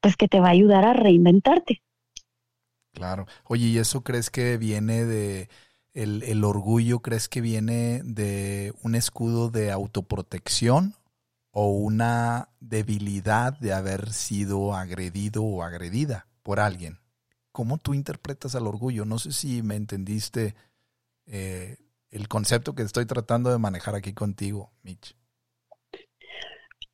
pues 0.00 0.16
que 0.16 0.28
te 0.28 0.40
va 0.40 0.48
a 0.48 0.52
ayudar 0.52 0.84
a 0.84 0.92
reinventarte. 0.92 1.82
Claro. 2.92 3.26
Oye, 3.44 3.66
¿y 3.66 3.78
eso 3.78 4.02
crees 4.02 4.30
que 4.30 4.58
viene 4.58 5.04
de 5.04 5.48
el, 5.94 6.22
el 6.24 6.44
orgullo, 6.44 7.00
crees 7.00 7.28
que 7.28 7.40
viene 7.40 8.02
de 8.04 8.72
un 8.82 8.94
escudo 8.94 9.50
de 9.50 9.70
autoprotección 9.70 10.94
o 11.52 11.70
una 11.70 12.48
debilidad 12.60 13.58
de 13.58 13.72
haber 13.72 14.12
sido 14.12 14.74
agredido 14.74 15.44
o 15.44 15.62
agredida 15.62 16.26
por 16.42 16.60
alguien. 16.60 16.98
¿Cómo 17.52 17.78
tú 17.78 17.94
interpretas 17.94 18.54
al 18.54 18.66
orgullo? 18.66 19.04
No 19.04 19.18
sé 19.18 19.32
si 19.32 19.62
me 19.62 19.76
entendiste 19.76 20.54
eh, 21.26 21.76
el 22.10 22.26
concepto 22.28 22.74
que 22.74 22.82
estoy 22.82 23.06
tratando 23.06 23.50
de 23.50 23.58
manejar 23.58 23.94
aquí 23.94 24.12
contigo, 24.14 24.72
Mitch. 24.82 25.14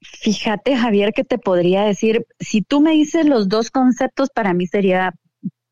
Fíjate, 0.00 0.76
Javier, 0.76 1.12
que 1.12 1.24
te 1.24 1.38
podría 1.38 1.82
decir, 1.82 2.26
si 2.38 2.62
tú 2.62 2.80
me 2.80 2.92
dices 2.92 3.26
los 3.26 3.48
dos 3.48 3.70
conceptos, 3.70 4.30
para 4.30 4.54
mí 4.54 4.66
sería 4.66 5.14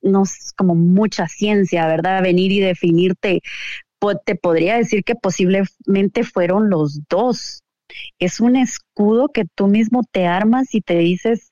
no 0.03 0.23
como 0.57 0.75
mucha 0.75 1.29
ciencia, 1.29 1.87
¿verdad? 1.87 2.23
Venir 2.23 2.53
y 2.53 2.61
definirte, 2.61 3.43
te 4.25 4.35
podría 4.37 4.77
decir 4.77 5.03
que 5.05 5.15
posiblemente 5.15 6.23
fueron 6.23 6.71
los 6.71 7.01
dos. 7.09 7.63
Es 8.19 8.41
un 8.41 8.57
escudo 8.57 9.29
que 9.29 9.45
tú 9.55 9.67
mismo 9.69 10.03
te 10.11 10.27
armas 10.27 10.75
y 10.75 10.81
te 10.81 10.99
dices 10.99 11.51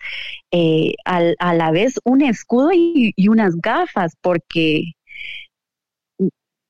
eh, 0.50 0.94
a 1.04 1.54
la 1.54 1.70
vez 1.70 2.00
un 2.04 2.22
escudo 2.22 2.72
y, 2.72 3.12
y 3.16 3.28
unas 3.28 3.56
gafas, 3.56 4.14
porque 4.20 4.94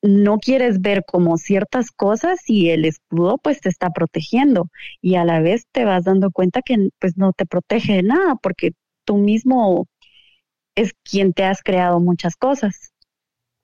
no 0.05 0.39
quieres 0.39 0.83
ver 0.83 1.03
como 1.07 1.39
ciertas 1.39 1.91
cosas 1.91 2.41
y 2.47 2.69
el 2.69 2.85
escudo 2.85 3.39
pues 3.39 3.61
te 3.63 3.71
está 3.71 3.89
protegiendo 3.89 4.69
y 5.01 5.15
a 5.15 5.25
la 5.25 5.41
vez 5.41 5.65
te 5.73 5.87
vas 5.87 6.05
dando 6.05 6.31
cuenta 6.31 6.61
que 6.61 6.91
pues 7.01 7.17
no 7.17 7.33
te 7.33 7.47
protege 7.47 7.95
de 7.95 8.03
nada 8.03 8.35
porque 8.35 8.73
tú 9.07 9.17
mismo 9.17 9.87
es 10.75 10.93
quien 11.05 11.33
te 11.33 11.45
has 11.45 11.63
creado 11.63 12.01
muchas 12.01 12.37
cosas. 12.37 12.93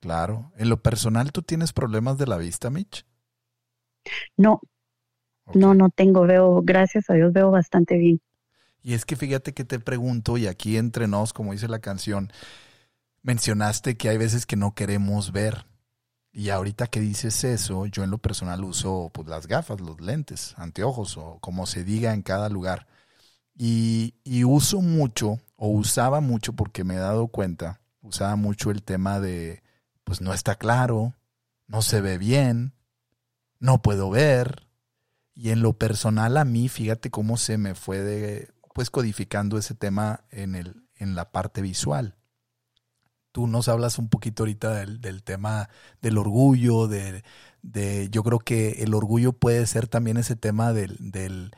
Claro. 0.01 0.51
En 0.57 0.71
lo 0.71 0.83
personal, 0.83 1.31
¿tú 1.31 1.43
tienes 1.43 1.75
problemas 1.75 2.17
de 2.17 2.27
la 2.27 2.39
vista, 2.39 2.71
Mitch? 2.71 3.05
No, 4.39 4.61
no, 5.55 5.75
no 5.75 5.91
tengo, 5.91 6.23
veo, 6.23 6.63
gracias 6.63 7.11
a 7.11 7.15
Dios, 7.15 7.33
veo 7.33 7.51
bastante 7.51 7.97
bien. 7.97 8.21
Y 8.83 8.95
es 8.95 9.05
que 9.05 9.17
fíjate 9.17 9.53
que 9.53 9.65
te 9.65 9.79
pregunto, 9.79 10.39
y 10.39 10.47
aquí 10.47 10.77
entre 10.77 11.07
nos, 11.07 11.33
como 11.33 11.53
dice 11.53 11.69
la 11.69 11.81
canción, 11.81 12.33
mencionaste 13.23 13.97
que 13.97 14.09
hay 14.09 14.19
veces 14.19 14.47
que 14.47 14.57
no 14.57 14.75
queremos 14.75 15.33
ver. 15.33 15.67
Y 16.33 16.51
ahorita 16.51 16.87
que 16.87 17.01
dices 17.01 17.43
eso, 17.45 17.87
yo 17.87 18.05
en 18.05 18.11
lo 18.11 18.19
personal 18.19 18.65
uso 18.65 19.11
pues, 19.13 19.27
las 19.29 19.47
gafas, 19.47 19.81
los 19.81 20.01
lentes, 20.01 20.55
anteojos 20.57 21.17
o 21.17 21.39
como 21.41 21.67
se 21.67 21.85
diga 21.85 22.15
en 22.15 22.23
cada 22.23 22.49
lugar. 22.49 22.87
Y, 23.57 24.15
y 24.25 24.45
uso 24.45 24.81
mucho, 24.81 25.41
o 25.57 25.69
usaba 25.69 26.21
mucho 26.21 26.55
porque 26.55 26.85
me 26.85 26.95
he 26.95 26.99
dado 26.99 27.29
cuenta, 27.29 27.81
usaba 28.01 28.37
mucho 28.37 28.71
el 28.71 28.83
tema 28.83 29.21
de 29.21 29.63
pues 30.05 30.21
no 30.21 30.33
está 30.33 30.55
claro, 30.55 31.15
no 31.67 31.83
se 31.83 32.01
ve 32.01 32.17
bien, 32.17 32.73
no 33.59 33.83
puedo 33.83 34.11
ver. 34.11 34.67
Y 35.35 35.51
en 35.51 35.63
lo 35.63 35.75
personal 35.75 36.37
a 36.37 36.45
mí, 36.45 36.69
fíjate 36.69 37.11
cómo 37.11 37.37
se 37.37 37.59
me 37.59 37.75
fue 37.75 38.01
de, 38.01 38.49
pues 38.75 38.91
codificando 38.91 39.59
ese 39.59 39.75
tema 39.75 40.25
en, 40.31 40.55
el, 40.55 40.89
en 40.97 41.15
la 41.15 41.31
parte 41.33 41.63
visual. 41.63 42.17
Tú 43.33 43.47
nos 43.47 43.69
hablas 43.69 43.99
un 43.99 44.09
poquito 44.09 44.43
ahorita 44.43 44.75
del, 44.75 45.01
del 45.01 45.23
tema 45.23 45.71
del 46.03 46.19
orgullo, 46.19 46.89
de, 46.89 47.23
de, 47.63 48.09
yo 48.11 48.25
creo 48.25 48.41
que 48.41 48.83
el 48.83 48.93
orgullo 48.93 49.33
puede 49.33 49.67
ser 49.67 49.87
también 49.87 50.17
ese 50.17 50.35
tema 50.35 50.73
del, 50.73 50.97
del, 50.99 51.53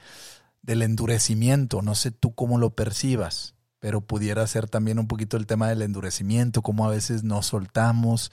del 0.60 0.82
endurecimiento, 0.82 1.80
no 1.80 1.94
sé 1.94 2.10
tú 2.10 2.34
cómo 2.34 2.58
lo 2.58 2.74
percibas 2.74 3.54
pero 3.82 4.00
pudiera 4.00 4.46
ser 4.46 4.68
también 4.68 5.00
un 5.00 5.08
poquito 5.08 5.36
el 5.36 5.48
tema 5.48 5.68
del 5.68 5.82
endurecimiento, 5.82 6.62
cómo 6.62 6.86
a 6.86 6.90
veces 6.90 7.24
nos 7.24 7.46
soltamos 7.46 8.30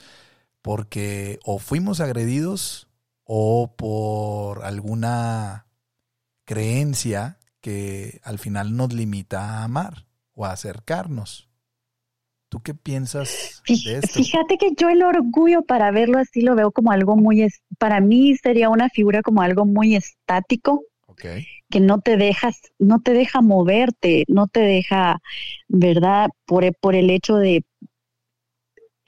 porque 0.62 1.40
o 1.44 1.58
fuimos 1.58 2.02
agredidos 2.02 2.89
o 3.32 3.76
por 3.76 4.66
alguna 4.66 5.68
creencia 6.46 7.38
que 7.62 8.22
al 8.24 8.40
final 8.40 8.76
nos 8.76 8.92
limita 8.92 9.42
a 9.42 9.64
amar 9.66 10.08
o 10.34 10.46
a 10.46 10.52
acercarnos. 10.52 11.48
¿Tú 12.50 12.62
qué 12.64 12.74
piensas 12.74 13.62
de 13.68 13.98
esto? 13.98 14.24
Fíjate 14.24 14.58
que 14.58 14.72
yo 14.76 14.90
el 14.90 15.04
orgullo 15.04 15.62
para 15.62 15.92
verlo 15.92 16.18
así 16.18 16.42
lo 16.42 16.56
veo 16.56 16.72
como 16.72 16.92
algo 16.92 17.16
muy, 17.18 17.48
para 17.78 18.02
mí 18.02 18.36
sería 18.36 18.70
una 18.70 18.90
figura 18.90 19.22
como 19.22 19.44
algo 19.44 19.64
muy 19.64 19.96
estático. 19.96 20.82
Okay 21.06 21.46
que 21.70 21.80
no 21.80 22.02
te 22.02 22.18
dejas, 22.18 22.60
no 22.80 23.00
te 23.00 23.14
deja 23.14 23.42
moverte, 23.42 24.26
no 24.28 24.48
te 24.48 24.62
deja, 24.62 25.22
¿verdad? 25.68 26.30
Por, 26.46 26.76
por 26.76 26.96
el 26.96 27.10
hecho 27.10 27.38
de 27.38 27.64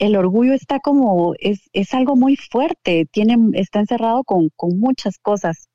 el 0.02 0.16
orgullo 0.16 0.52
está 0.54 0.80
como, 0.80 1.34
es, 1.38 1.70
es 1.72 1.94
algo 1.94 2.16
muy 2.16 2.36
fuerte, 2.36 3.06
tiene, 3.12 3.36
está 3.54 3.78
encerrado 3.80 4.24
con, 4.24 4.50
con 4.56 4.80
muchas 4.80 5.18
cosas. 5.18 5.68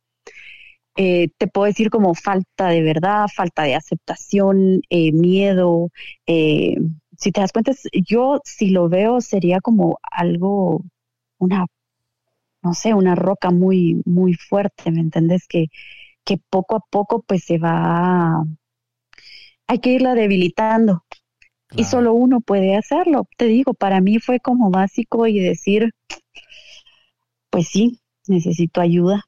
Eh, 0.98 1.30
te 1.38 1.48
puedo 1.48 1.66
decir 1.68 1.90
como 1.90 2.14
falta 2.16 2.68
de 2.70 2.82
verdad, 2.82 3.28
falta 3.34 3.64
de 3.64 3.76
aceptación, 3.76 4.82
eh, 4.90 5.14
miedo. 5.14 5.92
Eh, 6.26 6.76
si 7.18 7.32
te 7.32 7.40
das 7.42 7.54
cuenta, 7.54 7.72
yo 7.94 8.42
si 8.44 8.70
lo 8.72 8.90
veo 8.90 9.22
sería 9.22 9.62
como 9.62 9.98
algo, 10.12 10.84
una, 11.40 11.66
no 12.64 12.74
sé, 12.74 12.94
una 12.94 13.16
roca 13.16 13.52
muy, 13.52 14.02
muy 14.06 14.34
fuerte, 14.36 14.92
¿me 14.92 15.02
entendés? 15.02 15.48
Que, 15.48 15.68
que 16.26 16.38
poco 16.50 16.76
a 16.78 16.82
poco 16.92 17.24
pues 17.24 17.46
se 17.46 17.60
va, 17.60 18.44
hay 19.68 19.80
que 19.80 19.92
irla 19.92 20.16
debilitando. 20.16 21.04
Y 21.76 21.84
solo 21.84 22.14
uno 22.14 22.40
puede 22.40 22.78
hacerlo. 22.78 23.28
Te 23.38 23.46
digo, 23.46 23.74
para 23.74 24.00
mí 24.00 24.20
fue 24.20 24.40
como 24.40 24.72
básico 24.72 25.28
y 25.28 25.40
decir, 25.40 25.94
pues 27.50 27.68
sí, 27.68 28.00
necesito 28.28 28.82
ayuda. 28.82 29.26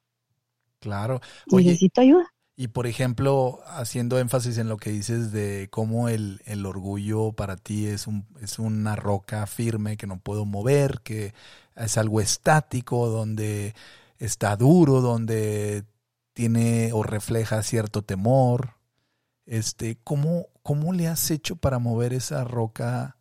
Claro. 0.79 1.19
necesito 1.51 2.01
ayuda. 2.01 2.25
Y 2.55 2.67
por 2.67 2.87
ejemplo, 2.87 3.61
haciendo 3.67 4.19
énfasis 4.19 4.57
en 4.57 4.67
lo 4.67 4.77
que 4.77 4.89
dices 4.91 5.31
de 5.31 5.69
cómo 5.71 6.09
el, 6.09 6.41
el, 6.45 6.65
orgullo 6.65 7.31
para 7.31 7.55
ti 7.55 7.85
es, 7.85 8.05
un, 8.05 8.25
es 8.41 8.59
una 8.59 8.97
roca 8.97 9.47
firme 9.47 9.95
que 9.95 10.07
no 10.07 10.19
puedo 10.19 10.43
mover, 10.43 10.99
que 11.01 11.33
es 11.77 11.97
algo 11.97 12.19
estático, 12.19 13.07
donde 13.07 13.75
está 14.17 14.57
duro, 14.57 14.99
donde 14.99 15.85
tiene 16.33 16.91
o 16.91 17.01
refleja 17.03 17.63
cierto 17.63 18.01
temor. 18.01 18.75
Este, 19.45 19.97
¿cómo, 20.03 20.47
¿Cómo 20.69 20.93
le 20.93 21.07
has 21.07 21.31
hecho 21.31 21.55
para 21.55 21.79
mover 21.79 22.13
esa 22.13 22.43
roca 22.43 23.17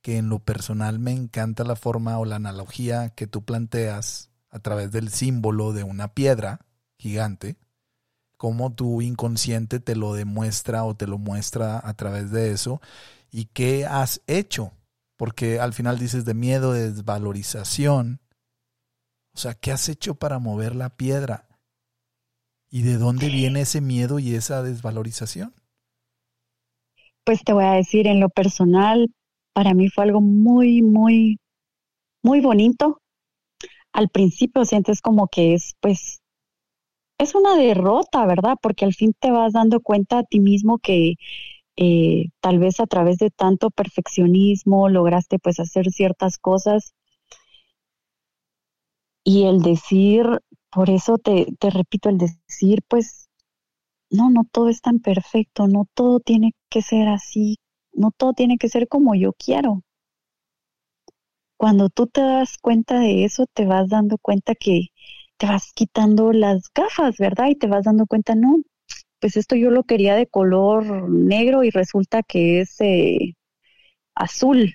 que 0.00 0.16
en 0.16 0.30
lo 0.30 0.38
personal 0.38 0.98
me 0.98 1.12
encanta 1.12 1.62
la 1.62 1.76
forma 1.76 2.18
o 2.18 2.24
la 2.24 2.36
analogía 2.36 3.10
que 3.10 3.26
tú 3.26 3.44
planteas 3.44 4.30
a 4.48 4.58
través 4.60 4.90
del 4.90 5.10
símbolo 5.10 5.74
de 5.74 5.84
una 5.84 6.14
piedra 6.14 6.64
gigante? 6.96 7.58
cómo 8.38 8.72
tu 8.72 9.02
inconsciente 9.02 9.80
te 9.80 9.96
lo 9.96 10.14
demuestra 10.14 10.84
o 10.84 10.96
te 10.96 11.06
lo 11.06 11.18
muestra 11.18 11.78
a 11.86 11.92
través 11.92 12.30
de 12.30 12.52
eso 12.52 12.80
y 13.30 13.44
qué 13.46 13.84
has 13.84 14.22
hecho, 14.26 14.72
porque 15.18 15.60
al 15.60 15.74
final 15.74 15.98
dices 15.98 16.24
de 16.24 16.32
miedo, 16.32 16.72
de 16.72 16.90
desvalorización. 16.90 18.22
O 19.34 19.38
sea, 19.38 19.52
¿qué 19.52 19.72
has 19.72 19.90
hecho 19.90 20.14
para 20.14 20.38
mover 20.38 20.74
la 20.74 20.96
piedra? 20.96 21.48
¿Y 22.70 22.80
de 22.80 22.96
dónde 22.96 23.28
viene 23.28 23.60
ese 23.60 23.82
miedo 23.82 24.18
y 24.18 24.34
esa 24.34 24.62
desvalorización? 24.62 25.57
Pues 27.28 27.44
te 27.44 27.52
voy 27.52 27.64
a 27.64 27.72
decir, 27.72 28.06
en 28.06 28.20
lo 28.20 28.30
personal, 28.30 29.10
para 29.52 29.74
mí 29.74 29.90
fue 29.90 30.04
algo 30.04 30.22
muy, 30.22 30.80
muy, 30.80 31.38
muy 32.22 32.40
bonito. 32.40 33.02
Al 33.92 34.08
principio 34.08 34.64
sientes 34.64 35.02
como 35.02 35.28
que 35.28 35.52
es, 35.52 35.74
pues, 35.80 36.22
es 37.18 37.34
una 37.34 37.54
derrota, 37.54 38.24
¿verdad? 38.24 38.56
Porque 38.62 38.86
al 38.86 38.94
fin 38.94 39.12
te 39.20 39.30
vas 39.30 39.52
dando 39.52 39.80
cuenta 39.80 40.20
a 40.20 40.22
ti 40.22 40.40
mismo 40.40 40.78
que 40.78 41.16
eh, 41.76 42.30
tal 42.40 42.60
vez 42.60 42.80
a 42.80 42.86
través 42.86 43.18
de 43.18 43.30
tanto 43.30 43.68
perfeccionismo 43.70 44.88
lograste 44.88 45.38
pues 45.38 45.60
hacer 45.60 45.90
ciertas 45.90 46.38
cosas 46.38 46.94
y 49.22 49.44
el 49.44 49.60
decir, 49.60 50.24
por 50.70 50.88
eso 50.90 51.18
te, 51.18 51.46
te 51.60 51.68
repito, 51.68 52.08
el 52.08 52.16
decir, 52.18 52.82
pues, 52.88 53.27
no, 54.10 54.30
no 54.30 54.44
todo 54.50 54.68
es 54.68 54.80
tan 54.80 55.00
perfecto, 55.00 55.68
no 55.68 55.86
todo 55.94 56.20
tiene 56.20 56.52
que 56.70 56.82
ser 56.82 57.08
así, 57.08 57.56
no 57.92 58.10
todo 58.16 58.32
tiene 58.32 58.58
que 58.58 58.68
ser 58.68 58.88
como 58.88 59.14
yo 59.14 59.32
quiero. 59.32 59.82
Cuando 61.56 61.88
tú 61.90 62.06
te 62.06 62.20
das 62.20 62.56
cuenta 62.58 63.00
de 63.00 63.24
eso, 63.24 63.46
te 63.52 63.64
vas 63.66 63.88
dando 63.88 64.16
cuenta 64.18 64.54
que 64.54 64.88
te 65.38 65.46
vas 65.46 65.72
quitando 65.74 66.32
las 66.32 66.64
gafas, 66.74 67.16
¿verdad? 67.18 67.48
Y 67.48 67.56
te 67.56 67.66
vas 67.66 67.84
dando 67.84 68.06
cuenta, 68.06 68.34
no, 68.34 68.58
pues 69.20 69.36
esto 69.36 69.56
yo 69.56 69.70
lo 69.70 69.84
quería 69.84 70.14
de 70.16 70.26
color 70.26 71.10
negro 71.10 71.64
y 71.64 71.70
resulta 71.70 72.22
que 72.22 72.60
es 72.60 72.80
eh, 72.80 73.34
azul. 74.14 74.74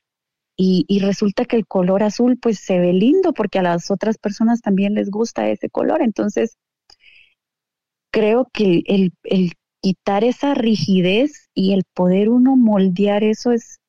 Y, 0.56 1.00
resulta 1.00 1.46
que 1.46 1.58
el 1.58 1.66
color 1.68 2.04
azul 2.04 2.38
pues 2.40 2.60
se 2.60 2.80
ve 2.80 2.94
lindo 2.94 3.34
porque 3.34 3.60
a 3.60 3.64
las 3.64 3.92
otras 3.92 4.18
personas 4.18 4.62
también 4.62 4.94
les 4.94 5.10
gusta 5.10 5.50
ese 5.50 5.70
color. 5.70 6.02
Entonces, 6.02 6.58
creo 8.14 8.48
que 8.54 8.84
el, 8.86 9.12
el 9.24 9.54
quitar 9.82 10.24
esa 10.24 10.54
rigidez 10.54 11.50
y 11.56 11.74
el 11.74 11.84
poder 11.96 12.30
uno 12.30 12.56
moldear 12.56 13.24
eso 13.24 13.52
es, 13.52 13.80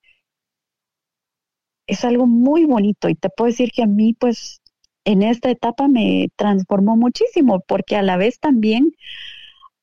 es 1.87 2.05
algo 2.05 2.27
muy 2.27 2.65
bonito. 2.65 3.11
Y 3.11 3.15
te 3.15 3.29
puedo 3.29 3.51
decir 3.51 3.71
que 3.71 3.83
a 3.83 3.87
mí 3.87 4.15
pues 4.15 4.63
en 5.05 5.23
esta 5.23 5.51
etapa 5.51 5.89
me 5.89 6.31
transformó 6.37 6.97
muchísimo 6.97 7.61
porque 7.61 7.97
a 7.97 8.03
la 8.03 8.17
vez 8.17 8.41
también 8.41 8.93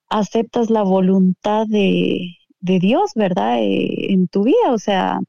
aceptas 0.10 0.72
la 0.72 0.82
voluntad 0.82 1.68
de, 1.68 2.36
de 2.60 2.80
Dios, 2.80 3.12
¿verdad? 3.14 3.60
Eh, 3.60 4.12
en 4.12 4.28
tu 4.28 4.44
vida. 4.44 4.72
O 4.72 4.80
sea, 4.80 5.20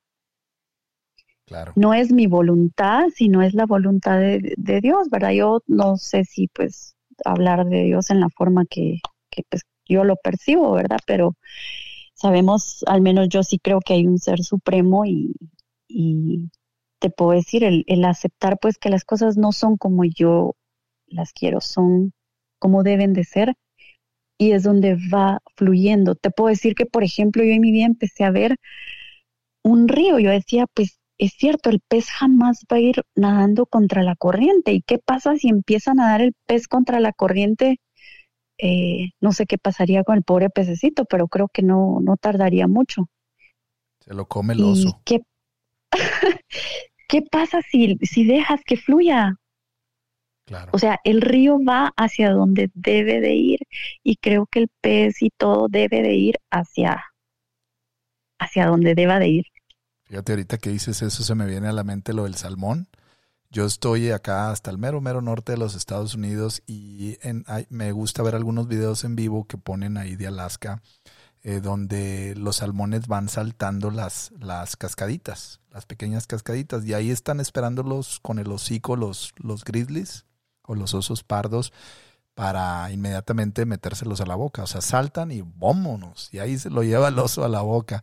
no 1.76 1.92
es 1.92 2.12
mi 2.12 2.26
voluntad, 2.26 3.08
sino 3.14 3.42
es 3.42 3.52
la 3.52 3.66
voluntad 3.66 4.18
de, 4.18 4.80
Dios, 4.80 5.10
¿verdad? 5.10 5.32
Yo 5.32 5.60
no 5.66 5.96
sé 5.98 6.24
si 6.24 6.48
pues 6.48 6.91
hablar 7.24 7.66
de 7.66 7.84
Dios 7.84 8.10
en 8.10 8.20
la 8.20 8.28
forma 8.30 8.64
que, 8.68 9.00
pues 9.50 9.62
yo 9.86 10.04
lo 10.04 10.16
percibo, 10.16 10.72
¿verdad? 10.72 10.98
Pero 11.06 11.36
sabemos, 12.14 12.84
al 12.86 13.00
menos 13.02 13.28
yo 13.28 13.42
sí 13.42 13.58
creo 13.58 13.80
que 13.80 13.94
hay 13.94 14.06
un 14.06 14.18
ser 14.18 14.42
supremo 14.44 15.04
y, 15.06 15.34
y 15.88 16.50
te 17.00 17.10
puedo 17.10 17.32
decir, 17.32 17.64
el, 17.64 17.84
el 17.88 18.04
aceptar 18.04 18.58
pues 18.60 18.78
que 18.78 18.90
las 18.90 19.04
cosas 19.04 19.36
no 19.36 19.52
son 19.52 19.76
como 19.76 20.04
yo 20.04 20.56
las 21.06 21.32
quiero, 21.32 21.60
son 21.60 22.12
como 22.58 22.82
deben 22.84 23.12
de 23.14 23.24
ser 23.24 23.54
y 24.38 24.52
es 24.52 24.64
donde 24.64 24.96
va 25.12 25.40
fluyendo. 25.56 26.14
Te 26.16 26.30
puedo 26.30 26.48
decir 26.48 26.74
que, 26.74 26.86
por 26.86 27.04
ejemplo, 27.04 27.44
yo 27.44 27.52
en 27.52 27.60
mi 27.60 27.72
vida 27.72 27.86
empecé 27.86 28.24
a 28.24 28.30
ver 28.30 28.56
un 29.64 29.88
río, 29.88 30.18
yo 30.18 30.30
decía, 30.30 30.66
pues 30.74 30.98
es 31.24 31.34
cierto, 31.34 31.70
el 31.70 31.80
pez 31.80 32.08
jamás 32.10 32.64
va 32.70 32.78
a 32.78 32.80
ir 32.80 33.04
nadando 33.14 33.66
contra 33.66 34.02
la 34.02 34.16
corriente. 34.16 34.72
¿Y 34.72 34.82
qué 34.82 34.98
pasa 34.98 35.36
si 35.36 35.48
empieza 35.48 35.92
a 35.92 35.94
nadar 35.94 36.20
el 36.20 36.34
pez 36.46 36.66
contra 36.66 36.98
la 36.98 37.12
corriente? 37.12 37.78
Eh, 38.58 39.10
no 39.20 39.30
sé 39.32 39.46
qué 39.46 39.56
pasaría 39.56 40.02
con 40.02 40.16
el 40.16 40.24
pobre 40.24 40.50
pececito, 40.50 41.04
pero 41.04 41.28
creo 41.28 41.48
que 41.48 41.62
no, 41.62 42.00
no 42.00 42.16
tardaría 42.16 42.66
mucho. 42.66 43.08
Se 44.00 44.14
lo 44.14 44.26
come 44.26 44.54
el 44.54 44.64
oso. 44.64 45.00
¿Qué, 45.04 45.20
¿Qué 47.08 47.22
pasa 47.22 47.62
si, 47.62 47.98
si 48.02 48.24
dejas 48.24 48.60
que 48.64 48.76
fluya? 48.76 49.36
O 50.72 50.78
sea, 50.78 50.98
el 51.04 51.20
río 51.20 51.58
va 51.64 51.92
hacia 51.96 52.32
donde 52.32 52.68
debe 52.74 53.20
de 53.20 53.34
ir 53.34 53.60
y 54.02 54.16
creo 54.16 54.46
que 54.46 54.58
el 54.58 54.68
pez 54.80 55.22
y 55.22 55.30
todo 55.30 55.68
debe 55.68 56.02
de 56.02 56.14
ir 56.14 56.36
hacia, 56.50 57.04
hacia 58.40 58.66
donde 58.66 58.96
deba 58.96 59.20
de 59.20 59.28
ir. 59.28 59.51
Fíjate, 60.12 60.32
ahorita 60.32 60.58
que 60.58 60.68
dices 60.68 61.00
eso, 61.00 61.22
se 61.22 61.34
me 61.34 61.46
viene 61.46 61.68
a 61.68 61.72
la 61.72 61.84
mente 61.84 62.12
lo 62.12 62.24
del 62.24 62.34
salmón. 62.34 62.86
Yo 63.50 63.64
estoy 63.64 64.10
acá 64.10 64.50
hasta 64.50 64.70
el 64.70 64.76
mero, 64.76 65.00
mero 65.00 65.22
norte 65.22 65.52
de 65.52 65.58
los 65.58 65.74
Estados 65.74 66.14
Unidos 66.14 66.62
y 66.66 67.16
me 67.70 67.92
gusta 67.92 68.22
ver 68.22 68.34
algunos 68.34 68.68
videos 68.68 69.04
en 69.04 69.16
vivo 69.16 69.46
que 69.46 69.56
ponen 69.56 69.96
ahí 69.96 70.16
de 70.16 70.26
Alaska, 70.26 70.82
eh, 71.40 71.60
donde 71.62 72.34
los 72.36 72.56
salmones 72.56 73.06
van 73.06 73.30
saltando 73.30 73.90
las, 73.90 74.32
las 74.38 74.76
cascaditas, 74.76 75.60
las 75.70 75.86
pequeñas 75.86 76.26
cascaditas, 76.26 76.84
y 76.84 76.92
ahí 76.92 77.10
están 77.10 77.40
esperándolos 77.40 78.20
con 78.20 78.38
el 78.38 78.52
hocico 78.52 78.96
los, 78.96 79.32
los 79.38 79.64
grizzlies 79.64 80.26
o 80.64 80.74
los 80.74 80.92
osos 80.92 81.24
pardos 81.24 81.72
para 82.34 82.90
inmediatamente 82.90 83.66
metérselos 83.66 84.20
a 84.20 84.26
la 84.26 84.34
boca. 84.34 84.62
O 84.62 84.66
sea, 84.66 84.80
saltan 84.80 85.30
y 85.30 85.42
vámonos. 85.42 86.28
Y 86.32 86.38
ahí 86.38 86.58
se 86.58 86.70
lo 86.70 86.82
lleva 86.82 87.08
el 87.08 87.18
oso 87.18 87.44
a 87.44 87.48
la 87.48 87.62
boca. 87.62 88.02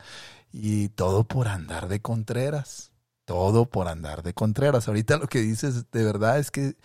Y 0.52 0.90
todo 0.90 1.24
por 1.26 1.48
andar 1.48 1.88
de 1.88 2.02
Contreras. 2.02 2.92
Todo 3.26 3.66
por 3.66 3.88
andar 3.88 4.24
de 4.24 4.34
Contreras. 4.34 4.88
Ahorita 4.88 5.18
lo 5.18 5.28
que 5.28 5.40
dices 5.40 5.92
de 5.92 6.04
verdad 6.04 6.40
es 6.40 6.50
que 6.50 6.76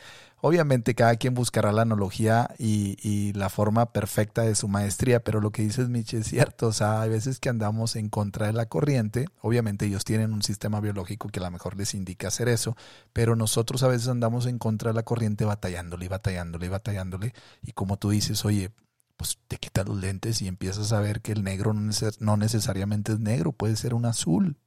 obviamente 0.44 0.94
cada 0.94 1.16
quien 1.16 1.33
buscará 1.33 1.73
la 1.73 1.83
analogía 1.83 2.54
y, 2.59 3.33
la 3.33 3.49
forma 3.49 3.92
perfecta 3.92 4.42
de 4.42 4.54
su 4.54 4.68
maestría, 4.68 5.25
pero 5.25 5.40
lo 5.40 5.50
que 5.50 5.62
dices, 5.62 5.88
Miche, 5.88 6.18
es 6.18 6.26
cierto. 6.26 6.66
O 6.66 6.73
sea, 6.73 7.00
hay 7.00 7.09
veces 7.09 7.40
que 7.40 7.49
andamos 7.49 7.97
en 7.97 8.11
contra 8.11 8.47
de 8.49 8.52
la 8.52 8.66
corriente. 8.66 9.26
Obviamente 9.40 9.87
ellos 9.87 10.04
tienen 10.04 10.35
un 10.35 10.42
sistema 10.42 10.80
biológico 10.80 11.28
que 11.30 11.40
a 11.40 11.44
lo 11.44 11.50
mejor 11.50 11.78
les 11.78 11.94
indica 11.94 12.28
hacer 12.28 12.49
eso, 12.49 12.76
pero 13.14 13.37
nosotros 13.37 13.83
a 13.83 13.88
veces 13.88 14.09
andamos 14.09 14.44
en 14.44 14.59
contra 14.59 14.90
de 14.90 14.94
la 14.97 15.02
corriente 15.02 15.47
batallándole 15.47 16.04
y 16.04 16.09
batallándole 16.09 16.66
y 16.66 16.68
batallándole. 16.68 17.33
Y 17.62 17.73
como 17.73 17.97
tú 17.97 18.11
dices, 18.11 18.44
oye, 18.44 18.71
pues 19.16 19.38
te 19.49 19.56
quitas 19.59 19.87
los 19.87 19.99
lentes 19.99 20.42
y 20.42 20.49
empiezas 20.49 20.92
a 20.92 21.00
ver 21.00 21.21
que 21.21 21.33
el 21.33 21.44
negro 21.44 21.73
no 21.73 22.37
necesariamente 22.37 23.12
es 23.12 23.21
negro, 23.21 23.52
puede 23.52 23.76
ser 23.76 23.94
un 23.94 24.06
azul. 24.06 24.59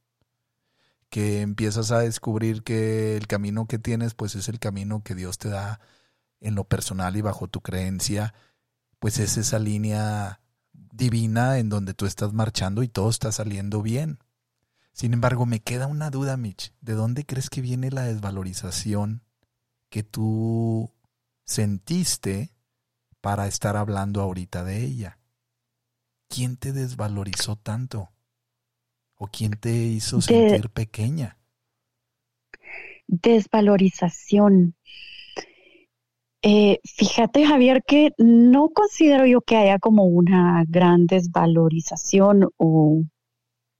Que 1.10 1.40
empiezas 1.40 1.90
a 1.90 2.00
descubrir 2.00 2.62
que 2.62 3.16
el 3.16 3.26
camino 3.26 3.66
que 3.66 3.78
tienes, 3.78 4.14
pues 4.14 4.34
es 4.34 4.48
el 4.48 4.58
camino 4.58 5.02
que 5.02 5.14
Dios 5.14 5.38
te 5.38 5.48
da 5.48 5.80
en 6.40 6.54
lo 6.54 6.64
personal 6.64 7.16
y 7.16 7.22
bajo 7.22 7.48
tu 7.48 7.60
creencia, 7.62 8.34
pues 8.98 9.18
es 9.18 9.36
esa 9.36 9.58
línea 9.58 10.40
divina 10.72 11.58
en 11.58 11.68
donde 11.68 11.94
tú 11.94 12.06
estás 12.06 12.32
marchando 12.32 12.82
y 12.82 12.88
todo 12.88 13.08
está 13.10 13.32
saliendo 13.32 13.82
bien. 13.82 14.18
Sin 14.92 15.14
embargo, 15.14 15.46
me 15.46 15.60
queda 15.60 15.86
una 15.86 16.10
duda, 16.10 16.36
Mitch. 16.36 16.72
¿De 16.80 16.94
dónde 16.94 17.24
crees 17.24 17.50
que 17.50 17.60
viene 17.60 17.90
la 17.90 18.02
desvalorización 18.02 19.22
que 19.90 20.02
tú 20.02 20.92
sentiste 21.44 22.52
para 23.28 23.46
estar 23.46 23.76
hablando 23.76 24.22
ahorita 24.22 24.64
de 24.64 24.82
ella? 24.82 25.18
¿Quién 26.30 26.56
te 26.56 26.72
desvalorizó 26.72 27.56
tanto? 27.56 28.08
¿O 29.16 29.26
quién 29.26 29.50
te 29.50 29.70
hizo 29.70 30.22
sentir 30.22 30.70
pequeña? 30.70 31.36
Desvalorización. 33.06 34.76
Eh, 36.40 36.78
fíjate, 36.84 37.44
Javier, 37.44 37.82
que 37.86 38.12
no 38.16 38.70
considero 38.70 39.26
yo 39.26 39.42
que 39.42 39.56
haya 39.56 39.78
como 39.78 40.04
una 40.04 40.64
gran 40.66 41.06
desvalorización 41.06 42.48
o, 42.56 43.02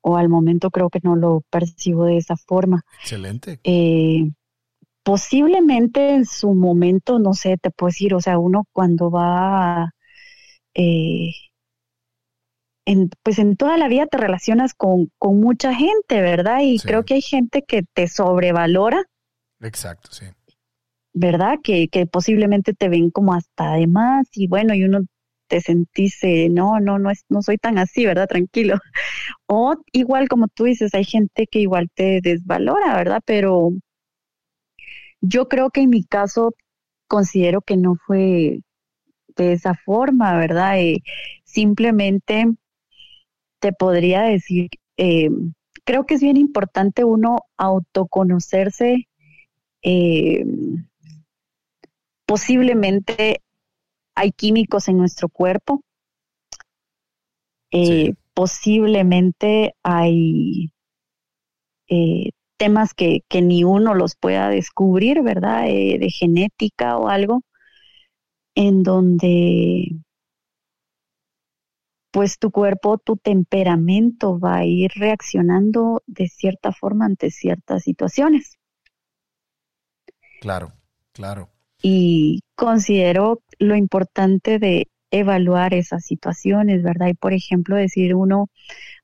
o 0.03 0.17
al 0.19 0.29
momento 0.29 0.71
creo 0.71 0.91
que 0.91 1.01
no 1.03 1.17
lo 1.17 1.43
percibo 1.49 2.05
de 2.05 2.19
esa 2.19 2.37
forma. 2.37 2.85
Excelente. 3.01 3.61
Eh, 3.65 4.31
posiblemente 5.09 6.11
en 6.11 6.27
su 6.27 6.53
momento, 6.53 7.19
no 7.19 7.33
sé, 7.33 7.57
te 7.57 7.71
puedo 7.71 7.89
decir, 7.89 8.13
o 8.13 8.21
sea, 8.21 8.39
uno 8.39 8.67
cuando 8.75 9.11
va, 9.11 9.95
eh, 10.75 11.31
en, 12.85 13.09
pues 13.23 13.39
en 13.39 13.57
toda 13.57 13.79
la 13.79 13.89
vida 13.89 14.05
te 14.05 14.19
relacionas 14.19 14.75
con, 14.75 15.11
con 15.17 15.41
mucha 15.41 15.75
gente, 15.75 16.21
¿verdad? 16.21 16.59
Y 16.63 16.79
creo 16.79 17.07
que 17.07 17.15
hay 17.15 17.23
gente 17.23 17.65
que 17.67 17.85
te 17.95 18.07
sobrevalora. 18.07 19.03
Exacto, 19.63 20.11
sí. 20.13 20.27
¿Verdad? 21.15 21.57
Que, 21.63 21.89
que 21.89 22.05
posiblemente 22.05 22.75
te 22.75 22.91
ven 22.91 23.11
como 23.11 23.33
hasta 23.33 23.77
de 23.77 23.87
más 23.87 24.27
y 24.35 24.47
bueno, 24.47 24.75
y 24.75 24.85
uno 24.85 25.07
te 25.47 25.63
sentís, 25.63 26.19
no, 26.51 26.81
no, 26.81 26.99
no, 26.99 27.11
es, 27.11 27.25
no 27.31 27.41
soy 27.41 27.57
tan 27.57 27.79
así, 27.79 28.05
¿verdad? 28.05 28.27
Tranquilo. 28.27 28.75
O 29.47 29.75
igual 29.93 30.29
como 30.29 30.49
tú 30.49 30.65
dices, 30.65 30.93
hay 30.93 31.05
gente 31.05 31.47
que 31.51 31.61
igual 31.61 31.89
te 31.95 32.21
desvalora, 32.21 32.95
¿verdad? 32.95 33.23
Pero 33.25 33.71
yo 35.21 35.49
creo 35.49 35.71
que 35.71 35.83
en 35.83 35.91
mi 35.91 36.05
caso 36.05 36.55
considero 37.07 37.63
que 37.63 37.77
no 37.77 37.97
fue 37.97 38.61
de 39.37 39.53
esa 39.53 39.75
forma, 39.75 40.37
¿verdad? 40.37 40.79
Eh, 40.81 41.03
simplemente 41.45 42.47
te 43.61 43.73
podría 43.73 44.23
decir, 44.23 44.69
eh, 44.97 45.31
creo 45.85 46.05
que 46.05 46.15
es 46.15 46.21
bien 46.21 46.37
importante 46.37 47.05
uno 47.05 47.41
autoconocerse. 47.57 49.09
Eh, 49.83 50.45
posiblemente 52.27 53.43
hay 54.15 54.33
químicos 54.33 54.89
en 54.89 54.99
nuestro 54.99 55.29
cuerpo. 55.29 55.83
Posiblemente 58.35 59.75
hay 59.83 60.73
temas 62.59 62.93
que, 62.93 63.23
que 63.29 63.41
ni 63.41 63.65
uno 63.65 63.95
los 63.95 64.17
pueda 64.17 64.51
descubrir, 64.51 65.23
¿verdad? 65.23 65.69
Eh, 65.69 65.99
de 65.99 66.11
genética 66.11 66.99
o 66.99 67.09
algo, 67.09 67.43
en 68.55 68.83
donde 68.83 69.97
pues 72.11 72.39
tu 72.39 72.51
cuerpo, 72.51 72.99
tu 72.99 73.17
temperamento 73.17 74.39
va 74.39 74.57
a 74.57 74.65
ir 74.65 74.91
reaccionando 74.97 76.03
de 76.07 76.29
cierta 76.29 76.73
forma 76.73 77.05
ante 77.05 77.31
ciertas 77.31 77.85
situaciones. 77.85 78.59
Claro, 80.41 80.73
claro. 81.13 81.51
Y 81.83 82.41
considero 82.57 83.43
lo 83.59 83.77
importante 83.77 84.59
de 84.59 84.89
evaluar 85.11 85.75
esas 85.75 86.05
situaciones, 86.05 86.83
¿verdad? 86.83 87.09
Y 87.09 87.15
por 87.15 87.33
ejemplo, 87.33 87.77
decir 87.77 88.15
uno, 88.15 88.49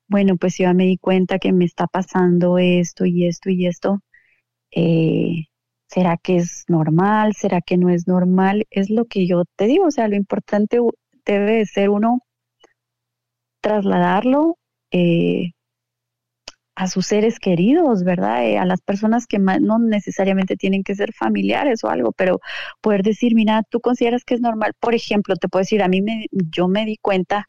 bueno, 0.09 0.37
pues 0.37 0.57
yo 0.59 0.73
me 0.75 0.85
di 0.87 0.99
cuenta 0.99 1.39
que 1.39 1.53
me 1.53 1.65
está 1.65 1.87
pasando 1.87 2.59
esto 2.59 3.05
y 3.07 3.27
esto 3.27 3.51
y 3.51 3.67
esto. 3.67 4.01
Eh, 4.73 5.47
¿Será 5.89 6.17
que 6.19 6.37
es 6.39 6.65
normal? 6.69 7.35
¿Será 7.35 7.61
que 7.63 7.77
no 7.79 7.91
es 7.91 8.09
normal? 8.09 8.67
Es 8.71 8.91
lo 8.91 9.07
que 9.07 9.27
yo 9.27 9.45
te 9.57 9.67
digo, 9.67 9.87
o 9.87 9.91
sea, 9.91 10.09
lo 10.09 10.17
importante 10.17 10.79
debe 11.25 11.53
de 11.59 11.67
ser 11.67 11.91
uno 11.91 12.21
trasladarlo 13.61 14.59
eh, 14.91 15.53
a 16.77 16.89
sus 16.89 17.07
seres 17.07 17.39
queridos, 17.39 18.03
¿verdad? 18.05 18.45
Eh, 18.45 18.59
a 18.59 18.65
las 18.65 18.81
personas 18.81 19.27
que 19.27 19.39
no 19.39 19.79
necesariamente 19.79 20.57
tienen 20.57 20.83
que 20.83 20.95
ser 20.95 21.13
familiares 21.13 21.85
o 21.85 21.89
algo, 21.89 22.13
pero 22.13 22.41
poder 22.81 23.03
decir, 23.03 23.35
mira, 23.35 23.63
tú 23.71 23.81
consideras 23.81 24.25
que 24.25 24.35
es 24.35 24.41
normal. 24.41 24.73
Por 24.81 24.95
ejemplo, 24.95 25.37
te 25.37 25.49
puedo 25.49 25.63
decir, 25.63 25.83
a 25.83 25.89
mí 25.89 26.03
me, 26.03 26.27
yo 26.33 26.69
me 26.69 26.85
di 26.85 26.97
cuenta 26.99 27.47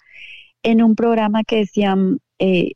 en 0.66 0.82
un 0.82 0.96
programa 0.96 1.44
que 1.44 1.58
decían, 1.58 2.20
eh, 2.40 2.72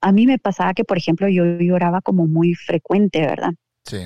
a 0.00 0.12
mí 0.12 0.26
me 0.26 0.38
pasaba 0.38 0.74
que, 0.74 0.84
por 0.84 0.98
ejemplo, 0.98 1.28
yo 1.28 1.44
lloraba 1.44 2.00
como 2.00 2.26
muy 2.26 2.54
frecuente, 2.54 3.20
¿verdad? 3.20 3.52
Sí. 3.84 3.98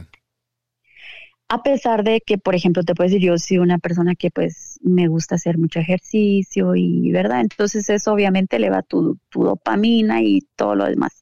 A 1.48 1.62
pesar 1.62 2.04
de 2.04 2.20
que, 2.20 2.36
por 2.36 2.54
ejemplo, 2.54 2.82
te 2.82 2.94
puedo 2.94 3.08
decir, 3.08 3.22
yo 3.22 3.38
soy 3.38 3.58
una 3.58 3.78
persona 3.78 4.14
que 4.14 4.30
pues 4.30 4.78
me 4.82 5.08
gusta 5.08 5.36
hacer 5.36 5.56
mucho 5.56 5.78
ejercicio 5.78 6.74
y, 6.74 7.12
¿verdad? 7.12 7.40
Entonces 7.40 7.88
eso 7.88 8.12
obviamente 8.12 8.56
eleva 8.56 8.82
tu, 8.82 9.18
tu 9.30 9.44
dopamina 9.44 10.22
y 10.22 10.40
todo 10.56 10.74
lo 10.74 10.84
demás. 10.84 11.20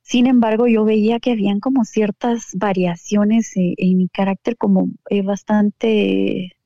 Sin 0.00 0.26
embargo, 0.26 0.66
yo 0.66 0.84
veía 0.84 1.20
que 1.20 1.32
habían 1.32 1.60
como 1.60 1.84
ciertas 1.84 2.50
variaciones 2.54 3.54
eh, 3.56 3.74
en 3.76 3.98
mi 3.98 4.08
carácter 4.08 4.56
como 4.56 4.88
eh, 5.10 5.22
bastante, 5.22 6.56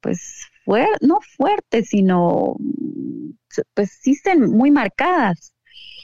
pues, 0.00 0.51
no 1.00 1.20
fuertes, 1.36 1.88
sino 1.88 2.56
pues 3.74 3.98
sí 4.00 4.14
muy 4.38 4.70
marcadas. 4.70 5.54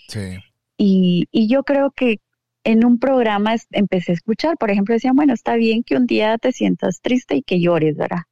Sí. 0.09 0.39
Y, 0.77 1.27
y 1.31 1.49
yo 1.49 1.63
creo 1.65 1.91
que 1.91 2.21
en 2.65 2.85
un 2.85 2.99
programa 2.99 3.55
empecé 3.71 4.13
a 4.13 4.15
escuchar, 4.15 4.57
por 4.59 4.71
ejemplo, 4.71 4.95
decían, 4.95 5.17
bueno, 5.17 5.33
está 5.33 5.57
bien 5.57 5.83
que 5.83 5.97
un 5.97 6.07
día 6.07 6.37
te 6.39 6.53
sientas 6.53 7.01
triste 7.01 7.37
y 7.37 7.43
que 7.43 7.61
llores, 7.61 7.97
¿verdad? 7.97 8.23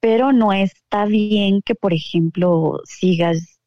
Pero 0.00 0.32
no 0.32 0.52
está 0.52 1.06
bien 1.06 1.62
que, 1.62 1.74
por 1.74 1.92
ejemplo, 1.92 2.80
sigas 2.84 3.60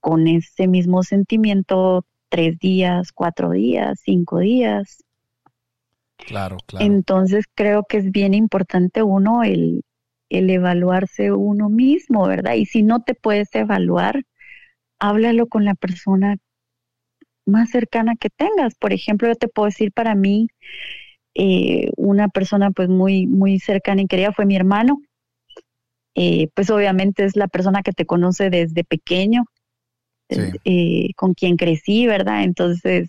con 0.00 0.26
ese 0.26 0.66
mismo 0.68 1.02
sentimiento 1.02 2.04
tres 2.28 2.58
días, 2.58 3.12
cuatro 3.12 3.50
días, 3.50 4.00
cinco 4.02 4.38
días. 4.38 5.04
Claro, 6.16 6.58
claro. 6.66 6.84
Entonces 6.84 7.44
creo 7.54 7.84
que 7.88 7.98
es 7.98 8.10
bien 8.10 8.34
importante 8.34 9.02
uno 9.02 9.42
el, 9.42 9.82
el 10.30 10.48
evaluarse 10.48 11.32
uno 11.32 11.68
mismo, 11.68 12.26
¿verdad? 12.26 12.54
Y 12.54 12.64
si 12.64 12.82
no 12.82 13.02
te 13.02 13.14
puedes 13.14 13.54
evaluar, 13.54 14.22
háblalo 14.98 15.48
con 15.48 15.64
la 15.64 15.74
persona 15.74 16.36
más 17.44 17.70
cercana 17.70 18.16
que 18.16 18.30
tengas. 18.30 18.74
Por 18.76 18.92
ejemplo, 18.92 19.28
yo 19.28 19.34
te 19.34 19.48
puedo 19.48 19.66
decir 19.66 19.92
para 19.92 20.14
mí, 20.14 20.48
eh, 21.34 21.90
una 21.96 22.28
persona 22.28 22.70
pues 22.70 22.88
muy, 22.88 23.26
muy 23.26 23.58
cercana 23.58 24.02
y 24.02 24.06
querida 24.06 24.32
fue 24.32 24.46
mi 24.46 24.56
hermano. 24.56 25.00
Eh, 26.14 26.48
pues 26.54 26.70
obviamente 26.70 27.24
es 27.24 27.36
la 27.36 27.48
persona 27.48 27.82
que 27.82 27.92
te 27.92 28.06
conoce 28.06 28.50
desde 28.50 28.84
pequeño, 28.84 29.44
eh, 30.28 31.12
con 31.16 31.34
quien 31.34 31.56
crecí, 31.56 32.06
¿verdad? 32.06 32.44
Entonces, 32.44 33.08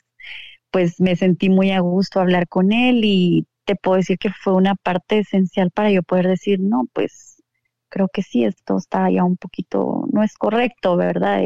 pues 0.72 1.00
me 1.00 1.16
sentí 1.16 1.50
muy 1.50 1.72
a 1.72 1.82
gusto 1.82 2.20
hablar 2.20 2.48
con 2.48 2.72
él 2.72 3.02
y 3.04 3.46
te 3.72 3.78
puedo 3.78 3.98
decir 3.98 4.18
que 4.18 4.32
fue 4.32 4.54
una 4.54 4.76
parte 4.76 5.20
esencial 5.20 5.72
para 5.72 5.92
yo 5.92 6.04
poder 6.04 6.28
decir, 6.28 6.60
no, 6.60 6.88
pues 6.92 7.42
creo 7.88 8.10
que 8.12 8.22
sí, 8.22 8.44
esto 8.44 8.78
está 8.78 9.10
ya 9.10 9.24
un 9.24 9.38
poquito, 9.38 10.06
no 10.12 10.24
es 10.24 10.34
correcto, 10.34 10.98
¿verdad? 10.98 11.42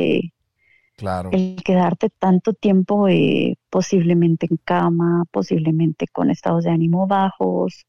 Claro. 0.95 1.29
El 1.31 1.61
quedarte 1.63 2.09
tanto 2.09 2.53
tiempo 2.53 3.07
eh, 3.07 3.57
posiblemente 3.69 4.47
en 4.49 4.57
cama, 4.57 5.25
posiblemente 5.29 6.07
con 6.07 6.31
estados 6.31 6.63
de 6.63 6.71
ánimo 6.71 7.05
bajos 7.05 7.85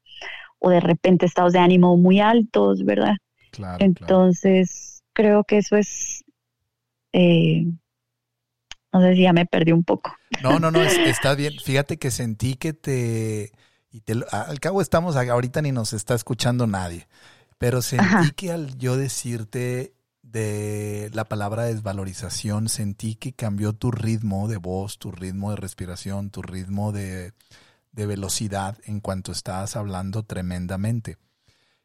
o 0.59 0.68
de 0.68 0.81
repente 0.81 1.25
estados 1.25 1.55
de 1.55 1.61
ánimo 1.61 1.96
muy 1.96 2.20
altos, 2.20 2.85
¿verdad? 2.85 3.14
Claro, 3.53 3.83
Entonces, 3.83 5.03
creo 5.14 5.44
que 5.44 5.59
eso 5.59 5.77
es... 5.77 6.25
Eh, 7.12 7.64
no 8.92 9.01
sé 9.01 9.14
si 9.14 9.22
ya 9.22 9.33
me 9.33 9.46
perdí 9.46 9.72
un 9.72 9.85
poco. 9.85 10.14
No, 10.42 10.59
no, 10.59 10.70
no, 10.70 10.83
está 10.83 11.35
bien. 11.35 11.55
Fíjate 11.59 11.99
que 11.99 12.11
sentí 12.11 12.57
que 12.57 12.75
te... 12.75 13.53
Y 13.96 14.02
te, 14.02 14.12
al 14.30 14.61
cabo 14.61 14.82
estamos, 14.82 15.16
ahorita 15.16 15.62
ni 15.62 15.72
nos 15.72 15.94
está 15.94 16.14
escuchando 16.14 16.66
nadie, 16.66 17.09
pero 17.56 17.80
sentí 17.80 18.30
que 18.37 18.52
al 18.52 18.76
yo 18.76 18.98
decirte 18.98 19.94
de 20.22 21.11
la 21.14 21.24
palabra 21.24 21.64
desvalorización, 21.64 22.68
sentí 22.68 23.14
que 23.14 23.32
cambió 23.32 23.72
tu 23.72 23.90
ritmo 23.90 24.48
de 24.48 24.59
voz, 24.59 24.98
tu 24.98 25.12
ritmo 25.12 25.48
de 25.48 25.56
respiración, 25.56 26.28
tu 26.28 26.42
ritmo 26.42 26.92
de, 26.92 27.32
velocidad 27.92 28.76
en 28.85 29.00
cuanto 29.00 29.32
estabas 29.32 29.76
hablando 29.76 30.24
tremendamente. 30.24 31.16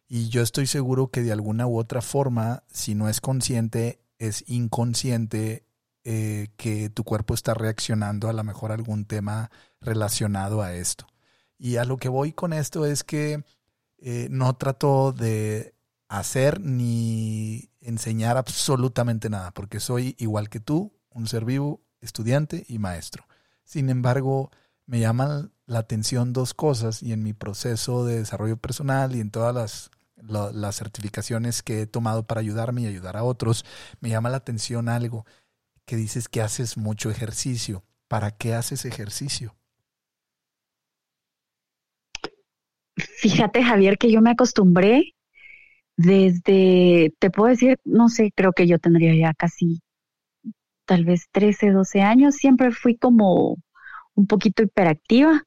Y 0.10 0.28
yo 0.28 0.42
estoy 0.42 0.68
seguro 0.68 1.12
que 1.12 1.22
de 1.22 1.32
alguna 1.32 1.66
u 1.66 1.80
otra 1.80 2.02
forma, 2.02 2.64
si 2.70 2.94
no 2.94 3.08
es 3.08 3.22
consciente, 3.22 4.02
es 4.20 4.44
inconsciente 4.50 5.64
eh, 6.04 6.50
que 6.58 6.90
tu 6.90 7.06
cuerpo 7.06 7.34
está 7.34 7.54
reaccionando 7.54 8.28
a 8.28 8.34
lo 8.34 8.44
mejor 8.44 8.74
algún 8.74 9.06
tema 9.06 9.50
relacionado 9.80 10.62
a 10.62 10.74
esto. 10.74 11.08
Y 11.64 11.78
a 11.78 11.86
lo 11.86 11.98
que 11.98 12.10
voy 12.10 12.34
con 12.34 12.54
esto 12.54 12.88
es 12.88 13.04
que 13.04 13.46
eh, 14.00 14.28
no 14.32 14.56
trato 14.56 15.12
de 15.12 15.76
hacer 16.08 16.60
ni 16.60 17.70
enseñar 17.82 18.36
absolutamente 18.36 19.30
nada, 19.30 19.52
porque 19.52 19.80
soy 19.80 20.16
igual 20.18 20.50
que 20.50 20.60
tú, 20.60 20.92
un 21.12 21.28
ser 21.28 21.46
vivo, 21.46 21.80
estudiante 22.00 22.66
y 22.68 22.80
maestro. 22.80 23.28
Sin 23.64 23.92
embargo, 23.92 24.50
me 24.88 25.00
llaman 25.00 25.54
la 25.68 25.78
atención 25.78 26.34
dos 26.34 26.56
cosas 26.56 27.04
y 27.04 27.14
en 27.14 27.22
mi 27.22 27.34
proceso 27.34 28.08
de 28.08 28.18
desarrollo 28.18 28.58
personal 28.58 29.16
y 29.16 29.20
en 29.20 29.30
todas 29.30 29.54
las, 29.54 29.92
las 30.56 30.76
certificaciones 30.76 31.62
que 31.62 31.82
he 31.82 31.86
tomado 31.86 32.26
para 32.26 32.42
ayudarme 32.42 32.82
y 32.82 32.88
ayudar 32.88 33.18
a 33.18 33.24
otros, 33.24 33.66
me 34.00 34.10
llama 34.10 34.32
la 34.32 34.38
atención 34.38 34.90
algo 34.90 35.28
que 35.86 35.96
dices 35.96 36.28
que 36.28 36.42
haces 36.42 36.76
mucho 36.76 37.12
ejercicio. 37.12 37.84
¿Para 38.08 38.32
qué 38.32 38.56
haces 38.56 38.84
ejercicio? 38.86 39.56
Fíjate, 43.18 43.64
Javier, 43.64 43.98
que 43.98 44.12
yo 44.12 44.22
me 44.22 44.32
acostumbré 44.32 45.14
desde, 45.98 47.14
te 47.20 47.30
puedo 47.30 47.50
decir, 47.50 47.80
no 47.84 48.10
sé, 48.10 48.32
creo 48.36 48.54
que 48.54 48.68
yo 48.68 48.80
tendría 48.80 49.16
ya 49.16 49.34
casi 49.34 49.82
tal 50.86 51.06
vez 51.06 51.28
13, 51.32 51.72
12 51.72 52.02
años, 52.02 52.36
siempre 52.36 52.72
fui 52.72 52.98
como 52.98 53.58
un 54.16 54.28
poquito 54.28 54.64
hiperactiva 54.64 55.44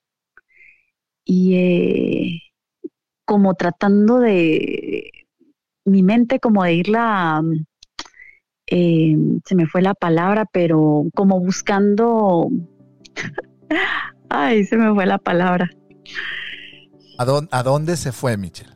y 1.24 1.54
eh, 1.54 2.40
como 3.24 3.54
tratando 3.54 4.20
de 4.20 5.10
mi 5.84 6.02
mente 6.02 6.40
como 6.40 6.64
de 6.64 6.74
irla, 6.74 7.42
eh, 8.66 9.16
se 9.44 9.54
me 9.54 9.66
fue 9.66 9.82
la 9.82 9.94
palabra, 9.94 10.46
pero 10.50 11.04
como 11.14 11.40
buscando, 11.40 12.48
ay, 14.30 14.64
se 14.64 14.76
me 14.76 14.94
fue 14.94 15.06
la 15.06 15.18
palabra. 15.18 15.70
¿A 17.18 17.24
dónde, 17.24 17.48
¿A 17.52 17.62
dónde 17.62 17.96
se 17.96 18.12
fue, 18.12 18.36
Michelle? 18.36 18.74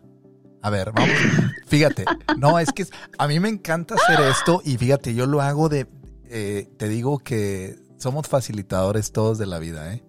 A 0.63 0.71
ver, 0.71 0.93
vamos. 0.93 1.11
Fíjate, 1.67 2.05
no, 2.37 2.59
es 2.59 2.73
que 2.73 2.87
a 3.19 3.29
mí 3.29 3.41
me 3.41 3.49
encanta 3.49 3.95
hacer 3.95 4.21
esto 4.21 4.61
y 4.65 4.77
fíjate, 4.77 5.15
yo 5.15 5.27
lo 5.27 5.41
hago 5.41 5.69
de, 5.69 5.87
eh, 6.25 6.69
te 6.77 6.89
digo 6.89 7.19
que 7.19 7.79
somos 7.97 8.27
facilitadores 8.27 9.13
todos 9.13 9.39
de 9.39 9.47
la 9.47 9.59
vida, 9.59 9.93
¿eh? 9.93 10.05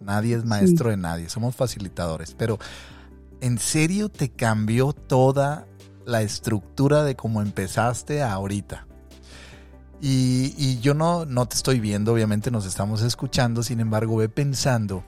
Nadie 0.00 0.36
es 0.36 0.44
maestro 0.44 0.90
de 0.90 0.96
nadie, 0.96 1.28
somos 1.28 1.54
facilitadores, 1.54 2.34
pero 2.34 2.58
¿en 3.40 3.58
serio 3.58 4.08
te 4.08 4.30
cambió 4.30 4.92
toda 4.94 5.66
la 6.06 6.22
estructura 6.22 7.02
de 7.04 7.16
cómo 7.16 7.42
empezaste 7.42 8.22
a 8.22 8.32
ahorita? 8.32 8.86
Y, 10.00 10.54
y 10.56 10.80
yo 10.80 10.94
no, 10.94 11.26
no 11.26 11.46
te 11.46 11.56
estoy 11.56 11.80
viendo, 11.80 12.14
obviamente 12.14 12.50
nos 12.50 12.64
estamos 12.64 13.02
escuchando, 13.02 13.62
sin 13.62 13.80
embargo, 13.80 14.16
ve 14.16 14.30
pensando 14.30 15.04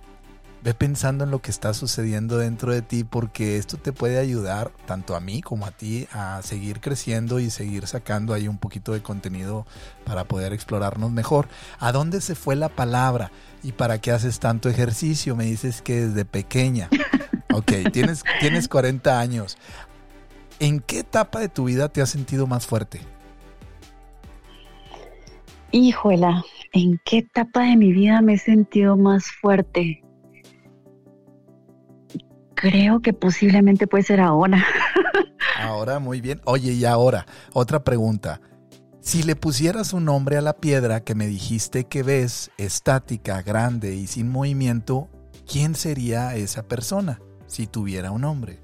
ve 0.62 0.74
pensando 0.74 1.24
en 1.24 1.30
lo 1.30 1.40
que 1.40 1.50
está 1.50 1.74
sucediendo 1.74 2.38
dentro 2.38 2.72
de 2.72 2.82
ti 2.82 3.02
porque 3.04 3.56
esto 3.56 3.78
te 3.78 3.92
puede 3.92 4.18
ayudar 4.18 4.70
tanto 4.86 5.16
a 5.16 5.20
mí 5.20 5.42
como 5.42 5.66
a 5.66 5.72
ti 5.72 6.06
a 6.12 6.40
seguir 6.42 6.80
creciendo 6.80 7.40
y 7.40 7.50
seguir 7.50 7.86
sacando 7.86 8.32
ahí 8.32 8.46
un 8.46 8.58
poquito 8.58 8.92
de 8.92 9.02
contenido 9.02 9.66
para 10.04 10.24
poder 10.24 10.52
explorarnos 10.52 11.10
mejor. 11.10 11.48
¿A 11.80 11.90
dónde 11.90 12.20
se 12.20 12.34
fue 12.34 12.54
la 12.54 12.68
palabra? 12.68 13.32
¿Y 13.62 13.72
para 13.72 14.00
qué 14.00 14.12
haces 14.12 14.38
tanto 14.38 14.68
ejercicio? 14.68 15.34
Me 15.34 15.44
dices 15.44 15.82
que 15.82 16.06
desde 16.06 16.24
pequeña. 16.24 16.88
Ok, 17.54 17.70
tienes, 17.92 18.24
tienes 18.40 18.66
40 18.66 19.20
años. 19.20 19.58
¿En 20.58 20.80
qué 20.80 21.00
etapa 21.00 21.38
de 21.38 21.50
tu 21.50 21.64
vida 21.64 21.90
te 21.90 22.00
has 22.00 22.08
sentido 22.08 22.46
más 22.46 22.66
fuerte? 22.66 23.02
Híjola, 25.70 26.42
¿en 26.72 26.98
qué 27.04 27.18
etapa 27.18 27.64
de 27.64 27.76
mi 27.76 27.92
vida 27.92 28.22
me 28.22 28.34
he 28.34 28.38
sentido 28.38 28.96
más 28.96 29.24
fuerte? 29.26 30.02
Creo 32.62 33.00
que 33.00 33.12
posiblemente 33.12 33.88
puede 33.88 34.04
ser 34.04 34.20
ahora. 34.20 34.64
ahora, 35.58 35.98
muy 35.98 36.20
bien. 36.20 36.40
Oye, 36.44 36.70
y 36.70 36.84
ahora, 36.84 37.26
otra 37.52 37.82
pregunta. 37.82 38.40
Si 39.00 39.24
le 39.24 39.34
pusieras 39.34 39.92
un 39.92 40.04
nombre 40.04 40.36
a 40.36 40.40
la 40.42 40.52
piedra 40.52 41.00
que 41.00 41.16
me 41.16 41.26
dijiste 41.26 41.86
que 41.86 42.04
ves, 42.04 42.52
estática, 42.58 43.42
grande 43.42 43.96
y 43.96 44.06
sin 44.06 44.30
movimiento, 44.30 45.08
¿quién 45.44 45.74
sería 45.74 46.36
esa 46.36 46.62
persona 46.68 47.20
si 47.46 47.66
tuviera 47.66 48.12
un 48.12 48.20
nombre? 48.20 48.60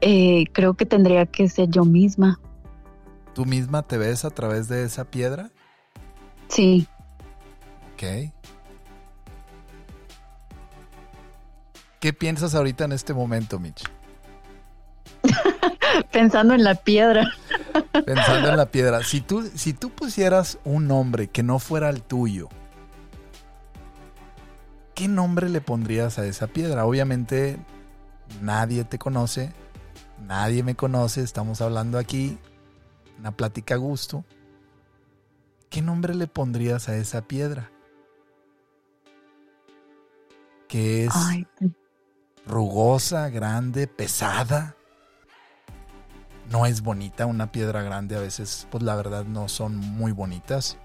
Eh, 0.00 0.46
creo 0.52 0.72
que 0.72 0.86
tendría 0.86 1.26
que 1.26 1.50
ser 1.50 1.68
yo 1.68 1.84
misma. 1.84 2.40
¿Tú 3.34 3.44
misma 3.44 3.82
te 3.82 3.98
ves 3.98 4.24
a 4.24 4.30
través 4.30 4.68
de 4.68 4.84
esa 4.84 5.04
piedra? 5.04 5.50
Sí. 6.48 6.88
Ok. 7.92 8.32
¿Qué 12.00 12.12
piensas 12.12 12.54
ahorita 12.54 12.84
en 12.84 12.92
este 12.92 13.12
momento, 13.12 13.58
Mitch? 13.58 13.84
Pensando 16.12 16.54
en 16.54 16.62
la 16.62 16.76
piedra. 16.76 17.28
Pensando 18.06 18.48
en 18.48 18.56
la 18.56 18.66
piedra. 18.66 19.02
Si 19.02 19.20
tú, 19.20 19.50
si 19.54 19.72
tú 19.72 19.90
pusieras 19.90 20.58
un 20.64 20.86
nombre 20.86 21.28
que 21.28 21.42
no 21.42 21.58
fuera 21.58 21.90
el 21.90 22.02
tuyo, 22.02 22.48
¿qué 24.94 25.08
nombre 25.08 25.48
le 25.48 25.60
pondrías 25.60 26.18
a 26.18 26.26
esa 26.26 26.46
piedra? 26.46 26.86
Obviamente 26.86 27.58
nadie 28.42 28.84
te 28.84 28.98
conoce, 28.98 29.52
nadie 30.24 30.62
me 30.62 30.76
conoce, 30.76 31.22
estamos 31.22 31.60
hablando 31.60 31.98
aquí, 31.98 32.38
una 33.18 33.32
plática 33.32 33.74
a 33.74 33.78
gusto. 33.78 34.24
¿Qué 35.68 35.82
nombre 35.82 36.14
le 36.14 36.28
pondrías 36.28 36.88
a 36.88 36.96
esa 36.96 37.22
piedra? 37.22 37.70
¿Qué 40.68 41.06
es 41.06 41.12
pues 41.58 41.70
rugosa, 42.48 43.28
grande, 43.28 43.86
pesada. 43.86 44.74
No 46.50 46.66
es 46.66 46.80
bonita, 46.82 47.26
una 47.26 47.52
piedra 47.52 47.82
grande 47.82 48.16
a 48.16 48.20
veces, 48.20 48.66
pues 48.70 48.82
la 48.82 48.96
verdad 48.96 49.24
no 49.24 49.48
son 49.48 49.76
muy 49.76 50.12
bonitas. 50.12 50.78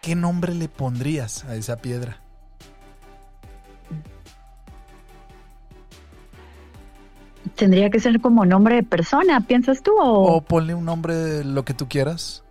¿Qué 0.00 0.14
nombre 0.14 0.54
le 0.54 0.68
pondrías 0.68 1.44
a 1.44 1.56
esa 1.56 1.76
piedra? 1.76 2.18
Tendría 7.56 7.90
que 7.90 8.00
ser 8.00 8.20
como 8.20 8.46
nombre 8.46 8.76
de 8.76 8.82
persona, 8.84 9.40
¿piensas 9.40 9.82
tú? 9.82 9.92
O, 10.00 10.36
o 10.36 10.40
ponle 10.40 10.74
un 10.74 10.84
nombre, 10.84 11.44
lo 11.44 11.64
que 11.64 11.74
tú 11.74 11.88
quieras. 11.88 12.44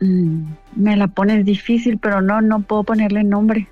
Mm, 0.00 0.52
me 0.76 0.96
la 0.96 1.08
pones 1.08 1.44
difícil, 1.44 1.98
pero 1.98 2.22
no, 2.22 2.40
no 2.40 2.60
puedo 2.60 2.84
ponerle 2.84 3.24
nombre. 3.24 3.68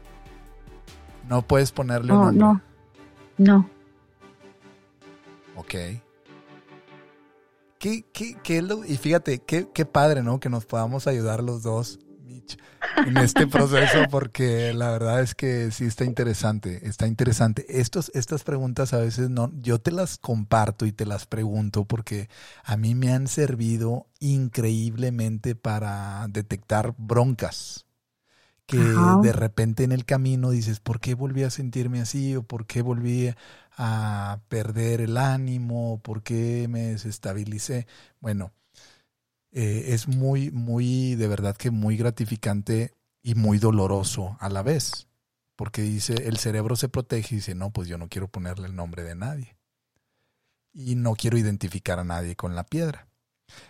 No 1.33 1.41
puedes 1.41 1.73
ponerle 1.73 2.13
un 2.13 2.37
nombre. 2.37 2.63
No, 3.39 3.57
no. 3.57 3.71
Ok. 5.57 5.75
¿Qué, 7.79 8.05
qué, 8.13 8.37
qué 8.43 8.59
es 8.59 8.63
lo, 8.63 8.85
y 8.85 8.99
fíjate, 8.99 9.39
qué, 9.39 9.67
qué 9.73 9.87
padre, 9.87 10.23
¿no? 10.23 10.41
Que 10.41 10.51
nos 10.51 10.67
podamos 10.67 11.07
ayudar 11.07 11.43
los 11.43 11.63
dos 11.63 12.01
en 13.07 13.17
este 13.17 13.47
proceso 13.47 14.01
porque 14.11 14.75
la 14.75 14.91
verdad 14.91 15.23
es 15.23 15.35
que 15.35 15.71
sí 15.71 15.87
está 15.87 16.05
interesante, 16.05 16.87
está 16.87 17.07
interesante. 17.07 17.65
Estos, 17.81 18.11
estas 18.13 18.45
preguntas 18.45 18.93
a 18.93 18.99
veces 18.99 19.31
no, 19.31 19.51
yo 19.55 19.81
te 19.81 19.91
las 19.91 20.19
comparto 20.19 20.85
y 20.85 20.93
te 20.93 21.07
las 21.07 21.25
pregunto 21.25 21.87
porque 21.87 22.29
a 22.63 22.77
mí 22.77 22.95
me 22.95 23.11
han 23.11 23.27
servido 23.27 24.07
increíblemente 24.21 25.55
para 25.55 26.27
detectar 26.29 26.95
broncas 26.99 27.87
que 28.73 28.79
de 29.23 29.33
repente 29.33 29.85
en 29.85 29.93
el 29.93 30.05
camino 30.05 30.51
dices, 30.51 30.81
¿por 30.81 31.01
qué 31.01 31.15
volví 31.15 31.43
a 31.43 31.51
sentirme 31.51 32.01
así? 32.01 32.37
¿O 32.37 32.43
por 32.43 32.67
qué 32.67 32.83
volví 32.83 33.35
a 33.77 34.41
perder 34.49 35.01
el 35.03 35.17
ánimo? 35.17 36.01
¿Por 36.03 36.23
qué 36.23 36.67
me 36.69 36.89
desestabilicé? 36.89 37.87
Bueno, 38.21 38.53
eh, 39.53 39.85
es 39.89 40.09
muy, 40.09 40.51
muy, 40.51 41.15
de 41.15 41.29
verdad 41.29 41.57
que 41.57 41.71
muy 41.71 41.97
gratificante 41.97 42.95
y 43.23 43.35
muy 43.35 43.59
doloroso 43.59 44.37
a 44.41 44.49
la 44.49 44.63
vez. 44.63 45.09
Porque 45.55 45.83
dice, 45.83 46.15
el 46.27 46.39
cerebro 46.39 46.77
se 46.77 46.89
protege 46.89 47.35
y 47.35 47.39
dice, 47.39 47.55
no, 47.55 47.71
pues 47.71 47.87
yo 47.87 47.99
no 47.99 48.09
quiero 48.09 48.29
ponerle 48.29 48.67
el 48.67 48.75
nombre 48.75 49.05
de 49.05 49.15
nadie. 49.15 49.57
Y 50.73 50.95
no 50.95 51.15
quiero 51.15 51.37
identificar 51.37 51.99
a 51.99 52.05
nadie 52.05 52.35
con 52.35 52.57
la 52.57 52.65
piedra. 52.65 53.12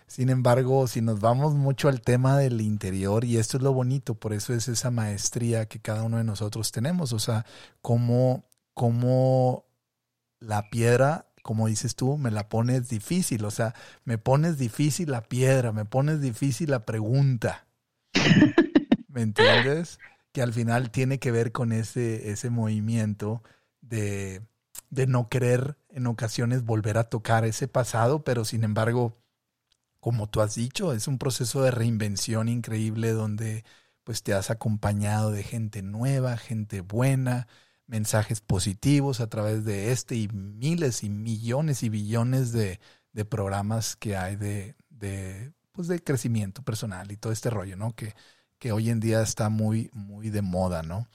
Sin 0.07 0.29
embargo, 0.29 0.87
si 0.87 1.01
nos 1.01 1.19
vamos 1.19 1.55
mucho 1.55 1.89
al 1.89 2.01
tema 2.01 2.37
del 2.37 2.61
interior, 2.61 3.25
y 3.25 3.37
esto 3.37 3.57
es 3.57 3.63
lo 3.63 3.73
bonito, 3.73 4.15
por 4.15 4.33
eso 4.33 4.53
es 4.53 4.67
esa 4.67 4.91
maestría 4.91 5.67
que 5.67 5.79
cada 5.79 6.03
uno 6.03 6.17
de 6.17 6.23
nosotros 6.23 6.71
tenemos, 6.71 7.13
o 7.13 7.19
sea, 7.19 7.45
cómo, 7.81 8.45
cómo 8.73 9.65
la 10.39 10.69
piedra 10.69 11.27
como 11.43 11.67
dices 11.67 11.95
tú, 11.95 12.17
me 12.17 12.31
la 12.31 12.47
pones 12.49 12.89
difícil, 12.89 13.45
o 13.45 13.51
sea, 13.51 13.75
me 14.05 14.17
pones 14.17 14.57
difícil 14.57 15.11
la 15.11 15.21
piedra, 15.21 15.73
me 15.73 15.85
pones 15.85 16.21
difícil 16.21 16.71
la 16.71 16.85
pregunta. 16.85 17.67
¿Me 19.09 19.21
entiendes? 19.21 19.99
Que 20.31 20.41
al 20.41 20.53
final 20.53 20.89
tiene 20.89 21.19
que 21.19 21.31
ver 21.31 21.51
con 21.51 21.73
ese, 21.73 22.31
ese 22.31 22.49
movimiento 22.49 23.43
de, 23.81 24.41
de 24.89 25.05
no 25.05 25.27
querer 25.27 25.77
en 25.89 26.07
ocasiones 26.07 26.63
volver 26.63 26.97
a 26.97 27.03
tocar 27.03 27.43
ese 27.43 27.67
pasado, 27.67 28.23
pero 28.23 28.45
sin 28.45 28.63
embargo, 28.63 29.17
como 30.03 30.27
tú 30.27 30.41
has 30.41 30.55
dicho, 30.55 30.91
es 30.91 31.07
un 31.07 31.17
proceso 31.17 31.63
de 31.63 31.71
reinvención 31.71 32.49
increíble 32.49 33.13
donde 33.13 33.63
pues 34.03 34.21
te 34.21 34.33
has 34.33 34.49
acompañado 34.49 35.31
de 35.31 35.43
gente 35.43 35.81
nueva, 35.81 36.35
gente 36.35 36.81
buena, 36.81 37.47
mensajes 37.87 38.41
positivos 38.41 39.21
a 39.21 39.27
través 39.27 39.63
de 39.63 39.93
este 39.93 40.17
y 40.17 40.27
miles 40.27 41.05
y 41.05 41.09
millones 41.09 41.83
y 41.83 41.89
billones 41.89 42.51
de, 42.51 42.81
programas 43.29 43.95
que 43.95 44.17
hay 44.17 44.35
de, 44.35 44.75
de, 44.89 45.53
pues 45.71 45.87
de 45.87 46.03
crecimiento 46.03 46.63
personal 46.63 47.09
y 47.09 47.15
todo 47.15 47.31
este 47.31 47.49
rollo, 47.49 47.77
¿no? 47.77 47.95
Que, 47.95 48.13
que 48.63 48.71
hoy 48.71 48.89
en 48.89 49.01
día 49.01 49.21
está 49.21 49.49
muy, 49.49 49.89
muy 49.91 50.29
de 50.29 50.41
moda, 50.41 50.83
¿no? 50.83 51.05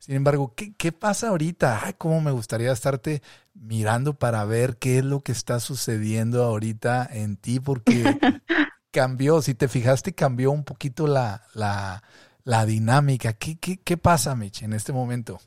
Sin 0.00 0.16
embargo, 0.16 0.54
¿qué, 0.56 0.74
qué 0.74 0.90
pasa 0.90 1.28
ahorita? 1.28 1.82
Ay, 1.84 1.94
cómo 1.96 2.20
me 2.20 2.32
gustaría 2.32 2.72
estarte 2.72 3.22
mirando 3.54 4.14
para 4.14 4.44
ver 4.44 4.76
qué 4.76 4.98
es 4.98 5.04
lo 5.04 5.20
que 5.20 5.30
está 5.30 5.60
sucediendo 5.60 6.42
ahorita 6.42 7.08
en 7.08 7.36
ti, 7.36 7.60
porque 7.60 8.02
cambió, 8.90 9.40
si 9.40 9.54
te 9.54 9.68
fijaste, 9.68 10.16
cambió 10.16 10.50
un 10.50 10.64
poquito 10.64 11.06
la, 11.06 11.44
la, 11.54 12.02
la 12.42 12.66
dinámica. 12.66 13.34
¿Qué, 13.34 13.56
qué, 13.56 13.76
qué 13.76 13.96
pasa, 13.96 14.34
Mitch, 14.34 14.64
en 14.64 14.72
este 14.72 14.92
momento? 14.92 15.38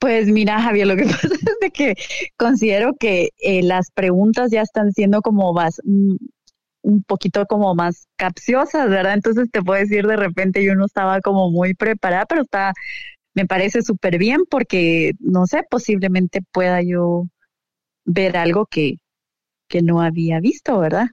Pues 0.00 0.26
mira, 0.26 0.60
Javier, 0.60 0.88
lo 0.88 0.96
que 0.96 1.04
pasa 1.06 1.28
es 1.28 1.56
de 1.60 1.70
que 1.70 1.94
considero 2.36 2.96
que 2.98 3.28
eh, 3.38 3.62
las 3.62 3.92
preguntas 3.92 4.50
ya 4.50 4.62
están 4.62 4.90
siendo 4.90 5.22
como 5.22 5.52
más, 5.52 5.80
un 6.82 7.02
poquito 7.04 7.46
como 7.46 7.74
más 7.74 8.08
capciosas, 8.16 8.88
¿verdad? 8.90 9.14
Entonces 9.14 9.50
te 9.50 9.62
puedo 9.62 9.80
decir, 9.80 10.06
de 10.06 10.16
repente 10.16 10.64
yo 10.64 10.74
no 10.74 10.86
estaba 10.86 11.20
como 11.20 11.50
muy 11.50 11.74
preparada, 11.74 12.26
pero 12.26 12.42
está, 12.42 12.72
me 13.34 13.46
parece 13.46 13.82
súper 13.82 14.18
bien 14.18 14.42
porque, 14.50 15.12
no 15.20 15.46
sé, 15.46 15.64
posiblemente 15.68 16.42
pueda 16.52 16.82
yo 16.82 17.26
ver 18.04 18.36
algo 18.36 18.66
que, 18.66 18.96
que 19.68 19.82
no 19.82 20.02
había 20.02 20.40
visto, 20.40 20.78
¿verdad? 20.78 21.06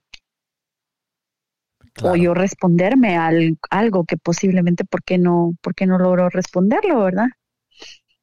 O 2.04 2.16
yo 2.16 2.34
responderme 2.34 3.18
a 3.18 3.30
algo 3.70 4.06
que 4.06 4.18
posiblemente, 4.18 4.86
¿por 4.86 5.04
qué 5.04 5.18
no, 5.18 5.54
por 5.62 5.76
qué 5.76 5.86
no 5.86 5.98
logro 5.98 6.30
responderlo, 6.30 7.04
verdad? 7.04 7.28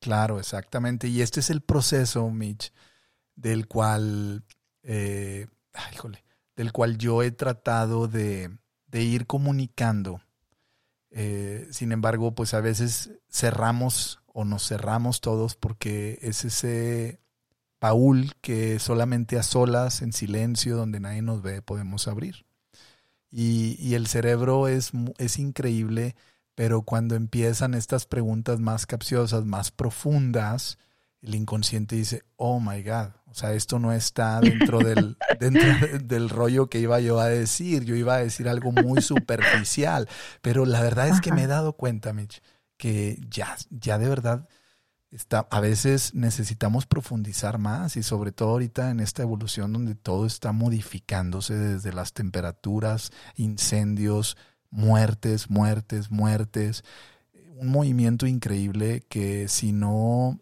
Claro, 0.01 0.39
exactamente. 0.39 1.09
Y 1.09 1.21
este 1.21 1.41
es 1.41 1.51
el 1.51 1.61
proceso, 1.61 2.31
Mitch, 2.31 2.73
del 3.35 3.67
cual, 3.67 4.45
eh, 4.83 5.47
del 6.57 6.73
cual 6.73 6.99
yo 6.99 7.23
he 7.23 7.31
tratado 7.31 8.09
de, 8.09 8.51
ir 8.93 9.27
comunicando. 9.27 10.23
Eh, 11.11 11.69
sin 11.71 11.93
embargo, 11.93 12.35
pues 12.35 12.55
a 12.55 12.61
veces 12.61 13.11
cerramos 13.31 14.21
o 14.27 14.45
nos 14.45 14.67
cerramos 14.67 15.21
todos 15.21 15.55
porque 15.55 16.19
es 16.23 16.45
ese 16.45 17.21
baúl 17.81 18.33
que 18.41 18.79
solamente 18.79 19.39
a 19.39 19.43
solas, 19.43 20.03
en 20.03 20.13
silencio, 20.13 20.77
donde 20.77 20.99
nadie 20.99 21.23
nos 21.23 21.43
ve, 21.43 21.63
podemos 21.63 22.09
abrir. 22.09 22.47
Y, 23.31 23.95
el 23.95 24.07
cerebro 24.07 24.67
es 24.67 24.93
increíble 25.39 26.17
pero 26.57 26.83
cuando 26.83 27.15
empiezan 27.15 27.75
estas 27.75 28.07
preguntas 28.07 28.61
más 28.61 28.87
capciosas, 28.87 29.45
más 29.45 29.71
profundas, 29.71 30.79
el 31.27 31.35
inconsciente 31.35 31.97
dice, 31.97 32.25
oh 32.37 32.61
my 32.61 32.83
God, 32.83 33.09
o 33.27 33.35
sea, 33.35 33.53
esto 33.53 33.79
no 33.79 33.93
está 33.93 34.41
dentro 34.41 34.79
del, 34.79 35.19
dentro 35.41 35.99
del 35.99 36.31
rollo 36.31 36.69
que 36.69 36.79
iba 36.79 37.01
yo 37.01 37.19
a 37.21 37.27
decir, 37.27 37.85
yo 37.85 37.97
iba 37.97 38.15
a 38.15 38.19
decir 38.19 38.49
algo 38.49 38.71
muy 38.73 39.03
superficial, 39.03 40.09
pero 40.41 40.65
la 40.65 40.81
verdad 40.81 41.09
es 41.09 41.21
que 41.21 41.33
me 41.33 41.43
he 41.43 41.47
dado 41.47 41.75
cuenta, 41.75 42.13
Mitch, 42.13 42.43
que 42.77 43.21
ya, 43.29 43.57
ya 43.71 43.99
de 43.99 44.09
verdad 44.09 44.49
está, 45.11 45.49
a 45.51 45.61
veces 45.61 46.15
necesitamos 46.15 46.87
profundizar 46.87 47.59
más 47.59 47.97
y 47.97 48.03
sobre 48.03 48.31
todo 48.31 48.51
ahorita 48.51 48.91
en 48.91 49.01
esta 49.01 49.23
evolución 49.23 49.73
donde 49.73 49.97
todo 49.97 50.27
está 50.27 50.53
modificándose 50.53 51.55
desde 51.55 51.93
las 51.93 52.13
temperaturas, 52.13 53.11
incendios, 53.35 54.37
muertes, 54.71 55.51
muertes, 55.51 56.11
muertes. 56.11 56.85
Un 57.59 57.69
movimiento 57.69 58.27
increíble 58.27 59.05
que 59.09 59.49
si 59.49 59.73
no, 59.73 60.39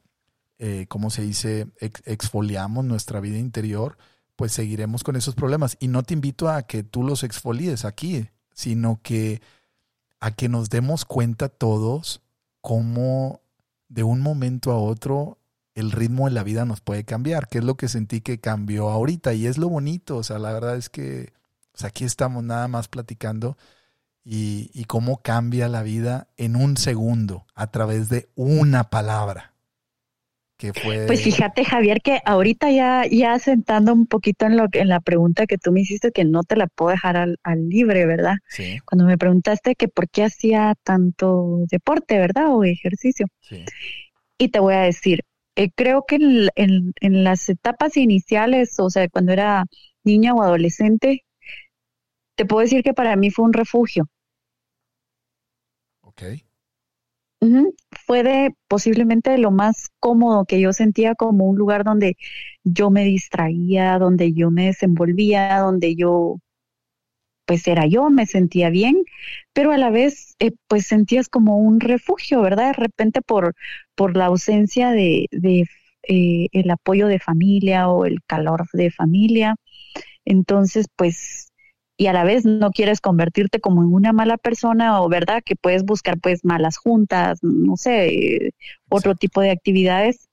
eh, 0.67 0.87
¿cómo 0.89 1.11
se 1.11 1.21
dice?, 1.21 1.67
exfoliamos 1.79 2.87
nuestra 2.87 3.21
vida 3.21 3.37
interior, 3.37 3.99
pues 4.35 4.53
seguiremos 4.53 5.05
con 5.05 5.15
esos 5.15 5.35
problemas. 5.35 5.77
Y 5.79 5.89
no 5.89 6.03
te 6.03 6.15
invito 6.15 6.49
a 6.49 6.63
que 6.63 6.83
tú 6.83 7.03
los 7.03 7.23
exfolies 7.23 7.85
aquí, 7.85 8.31
sino 8.55 8.99
que 9.03 9.43
a 10.21 10.31
que 10.31 10.49
nos 10.49 10.71
demos 10.71 11.05
cuenta 11.05 11.51
todos 11.51 12.23
cómo 12.63 13.43
de 13.91 14.05
un 14.05 14.23
momento 14.23 14.73
a 14.73 14.79
otro 14.79 15.39
el 15.75 15.93
ritmo 15.93 16.25
de 16.25 16.31
la 16.31 16.43
vida 16.43 16.65
nos 16.65 16.81
puede 16.81 17.05
cambiar, 17.05 17.49
que 17.49 17.59
es 17.59 17.65
lo 17.65 17.77
que 17.77 17.89
sentí 17.89 18.23
que 18.23 18.41
cambió 18.41 18.89
ahorita 18.89 19.35
y 19.35 19.47
es 19.47 19.59
lo 19.59 19.69
bonito, 19.69 20.17
o 20.17 20.23
sea, 20.23 20.39
la 20.39 20.53
verdad 20.53 20.77
es 20.77 20.89
que 20.89 21.35
aquí 21.83 22.05
estamos 22.05 22.43
nada 22.43 22.69
más 22.69 22.89
platicando 22.89 23.59
y, 24.25 24.85
cómo 24.87 25.21
cambia 25.21 25.69
la 25.69 25.83
vida 25.83 26.29
en 26.39 26.57
un 26.57 26.79
segundo 26.79 27.45
a 27.55 27.67
través 27.67 28.09
de 28.09 28.31
una 28.35 28.89
palabra. 28.89 29.54
Que 30.57 30.73
fue... 30.73 31.07
Pues 31.07 31.23
fíjate, 31.23 31.65
Javier, 31.65 32.01
que 32.01 32.21
ahorita 32.25 32.71
ya, 32.71 33.05
ya 33.11 33.39
sentando 33.39 33.93
un 33.93 34.07
poquito 34.07 34.47
en, 34.47 34.57
lo, 34.57 34.67
en 34.73 34.89
la 34.89 35.01
pregunta 35.01 35.47
que 35.47 35.59
tú 35.59 35.73
me 35.73 35.81
hiciste, 35.81 36.13
que 36.13 36.25
no 36.25 36.43
te 36.43 36.57
la 36.57 36.69
puedo 36.69 36.93
dejar 36.93 37.17
al, 37.17 37.69
libre, 37.69 38.07
¿verdad? 38.07 38.37
Sí. 38.49 38.79
Cuando 38.85 39.05
me 39.05 39.19
preguntaste 39.19 39.75
que 39.75 39.89
por 39.89 40.09
qué 40.09 40.25
hacía 40.25 40.75
tanto 40.85 41.65
deporte, 41.71 42.19
¿verdad? 42.19 42.55
O 42.55 42.65
ejercicio. 42.65 43.27
Sí. 43.41 43.65
Y 44.39 44.49
te 44.49 44.61
voy 44.61 44.75
a 44.75 44.81
decir, 44.81 45.21
eh, 45.57 45.71
creo 45.75 46.05
que 46.07 46.17
en, 46.17 46.93
en 47.01 47.25
las 47.25 47.49
etapas 47.49 47.97
iniciales, 47.97 48.79
o 48.79 48.91
sea, 48.91 49.09
cuando 49.09 49.33
era 49.33 49.65
niña 50.05 50.35
o 50.35 50.43
adolescente, 50.43 51.25
te 52.37 52.47
puedo 52.47 52.63
decir 52.63 52.83
que 52.83 52.95
para 52.95 53.17
mí 53.17 53.31
fue 53.31 53.45
un 53.45 53.53
refugio. 53.53 54.09
Fue 58.07 58.23
de 58.23 58.55
posiblemente 58.69 59.37
lo 59.39 59.51
más 59.51 59.89
cómodo 60.01 60.45
que 60.45 60.61
yo 60.61 60.73
sentía 60.73 61.15
como 61.15 61.47
un 61.47 61.57
lugar 61.57 61.85
donde 61.85 62.17
yo 62.65 62.91
me 62.91 63.05
distraía, 63.05 63.99
donde 63.99 64.33
yo 64.33 64.51
me 64.51 64.67
desenvolvía, 64.67 65.59
donde 65.61 65.95
yo 65.97 66.39
pues 67.47 67.67
era 67.69 67.87
yo, 67.87 68.09
me 68.11 68.27
sentía 68.27 68.71
bien, 68.71 68.97
pero 69.53 69.73
a 69.73 69.79
la 69.79 69.91
vez 69.91 70.35
eh, 70.39 70.53
pues 70.69 70.87
sentías 70.87 71.29
como 71.29 71.59
un 71.59 71.81
refugio, 71.81 72.41
¿verdad? 72.43 72.69
De 72.69 72.73
repente 72.85 73.21
por, 73.23 73.55
por 73.95 74.17
la 74.17 74.27
ausencia 74.27 74.91
de, 74.91 75.29
eh, 76.09 76.49
el 76.53 76.71
apoyo 76.71 77.07
de 77.07 77.19
familia 77.19 77.89
o 77.89 78.07
el 78.07 78.23
calor 78.27 78.67
de 78.73 78.91
familia. 78.91 79.57
Entonces, 80.25 80.87
pues, 80.97 81.44
y 81.97 82.07
a 82.09 82.13
la 82.13 82.25
vez 82.25 82.45
no 82.45 82.71
quieres 82.71 83.01
convertirte 83.01 83.61
como 83.61 83.83
en 83.83 83.93
una 83.95 84.13
mala 84.13 84.37
persona 84.39 85.01
o 85.03 85.09
verdad 85.09 85.43
que 85.45 85.57
puedes 85.57 85.85
buscar 85.85 86.19
pues 86.21 86.45
malas 86.45 86.77
juntas, 86.79 87.39
no 87.43 87.77
sé, 87.77 88.53
otro 88.89 89.15
tipo 89.15 89.41
de 89.41 89.51
actividades. 89.51 90.29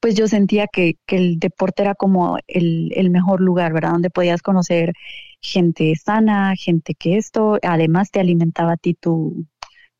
Pues 0.00 0.14
yo 0.16 0.26
sentía 0.28 0.66
que, 0.66 0.96
que 1.06 1.16
el 1.16 1.38
deporte 1.38 1.82
era 1.82 1.94
como 1.94 2.38
el, 2.48 2.92
el 2.96 3.10
mejor 3.10 3.40
lugar, 3.40 3.72
¿verdad? 3.72 3.92
Donde 3.92 4.10
podías 4.10 4.42
conocer 4.42 4.94
gente 5.40 5.94
sana, 5.96 6.54
gente 6.56 6.94
que 6.94 7.16
esto, 7.18 7.58
además 7.62 8.10
te 8.10 8.20
alimentaba 8.20 8.72
a 8.72 8.76
ti 8.76 8.94
tu, 8.94 9.46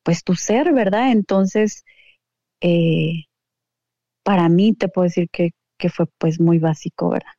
pues 0.02 0.24
tu 0.24 0.34
ser, 0.36 0.72
¿verdad? 0.74 1.12
Entonces, 1.12 1.84
eh, 2.62 3.24
para 4.24 4.48
mí 4.48 4.74
te 4.74 4.88
puedo 4.88 5.04
decir 5.04 5.28
que, 5.30 5.50
que 5.78 5.88
fue 5.90 6.06
pues 6.18 6.40
muy 6.40 6.58
básico, 6.58 7.10
¿verdad? 7.10 7.30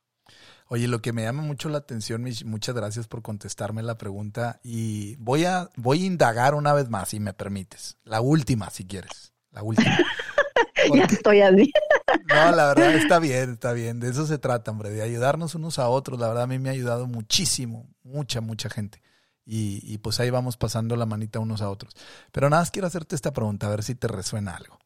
Oye, 0.66 0.88
lo 0.88 1.02
que 1.02 1.12
me 1.12 1.22
llama 1.22 1.42
mucho 1.42 1.68
la 1.68 1.78
atención, 1.78 2.24
muchas 2.46 2.74
gracias 2.74 3.06
por 3.06 3.20
contestarme 3.22 3.82
la 3.82 3.98
pregunta 3.98 4.60
y 4.62 5.16
voy 5.16 5.44
a, 5.44 5.68
voy 5.76 6.02
a 6.02 6.06
indagar 6.06 6.54
una 6.54 6.72
vez 6.72 6.88
más, 6.88 7.10
si 7.10 7.20
me 7.20 7.34
permites. 7.34 7.98
La 8.04 8.22
última, 8.22 8.70
si 8.70 8.86
quieres. 8.86 9.32
La 9.50 9.62
última. 9.62 9.98
ya 10.94 11.04
estoy 11.04 11.42
así. 11.42 11.70
no, 12.28 12.52
la 12.52 12.68
verdad 12.68 12.94
está 12.94 13.18
bien, 13.18 13.52
está 13.52 13.72
bien. 13.72 14.00
De 14.00 14.08
eso 14.08 14.26
se 14.26 14.38
trata, 14.38 14.70
hombre, 14.70 14.90
de 14.90 15.02
ayudarnos 15.02 15.54
unos 15.54 15.78
a 15.78 15.88
otros. 15.88 16.18
La 16.18 16.28
verdad 16.28 16.44
a 16.44 16.48
mí 16.48 16.58
me 16.58 16.70
ha 16.70 16.72
ayudado 16.72 17.06
muchísimo, 17.06 17.86
mucha, 18.02 18.40
mucha 18.40 18.70
gente. 18.70 19.02
Y, 19.44 19.80
y 19.82 19.98
pues 19.98 20.18
ahí 20.20 20.30
vamos 20.30 20.56
pasando 20.56 20.96
la 20.96 21.04
manita 21.04 21.40
unos 21.40 21.60
a 21.60 21.68
otros. 21.68 21.94
Pero 22.32 22.48
nada 22.48 22.62
más 22.62 22.70
quiero 22.70 22.88
hacerte 22.88 23.14
esta 23.14 23.34
pregunta, 23.34 23.66
a 23.66 23.70
ver 23.70 23.82
si 23.82 23.94
te 23.94 24.08
resuena 24.08 24.56
algo. 24.56 24.78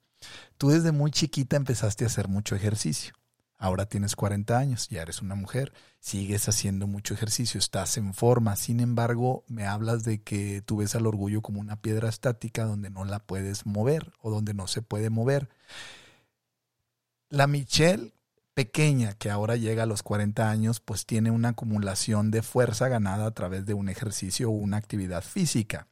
Tú 0.57 0.71
desde 0.71 0.91
muy 0.91 1.13
chiquita 1.13 1.57
empezaste 1.57 2.03
a 2.03 2.09
hacer 2.09 2.27
mucho 2.27 2.57
ejercicio. 2.57 3.15
Ahora 3.59 3.87
tienes 3.87 4.15
40 4.15 4.57
años, 4.57 4.89
ya 4.89 5.03
eres 5.03 5.21
una 5.21 5.35
mujer, 5.35 5.73
sigues 5.99 6.49
haciendo 6.49 6.87
mucho 6.87 7.13
ejercicio, 7.15 7.59
estás 7.59 7.97
en 7.97 8.15
forma. 8.15 8.55
Sin 8.55 8.79
embargo, 8.79 9.45
me 9.49 9.67
hablas 9.67 10.05
de 10.05 10.23
que 10.23 10.63
tú 10.63 10.77
ves 10.77 10.95
al 10.95 11.07
orgullo 11.07 11.43
como 11.43 11.61
una 11.61 11.81
piedra 11.83 12.09
estática 12.09 12.65
donde 12.65 12.89
no 12.89 13.05
la 13.05 13.19
puedes 13.19 13.67
mover 13.67 14.13
o 14.21 14.31
donde 14.31 14.55
no 14.55 14.69
se 14.69 14.81
puede 14.81 15.11
mover. 15.11 15.49
La 17.31 17.49
Michelle 17.49 18.15
pequeña, 18.55 19.15
que 19.15 19.31
ahora 19.31 19.57
llega 19.57 19.83
a 19.83 19.87
los 19.87 20.05
40 20.05 20.49
años, 20.49 20.79
pues 20.79 21.05
tiene 21.05 21.33
una 21.33 21.51
acumulación 21.51 22.31
de 22.31 22.43
fuerza 22.43 22.87
ganada 22.89 23.27
a 23.27 23.31
través 23.33 23.67
de 23.67 23.75
un 23.75 23.89
ejercicio 23.89 24.51
o 24.51 24.53
una 24.53 24.77
actividad 24.77 25.23
física. 25.23 25.89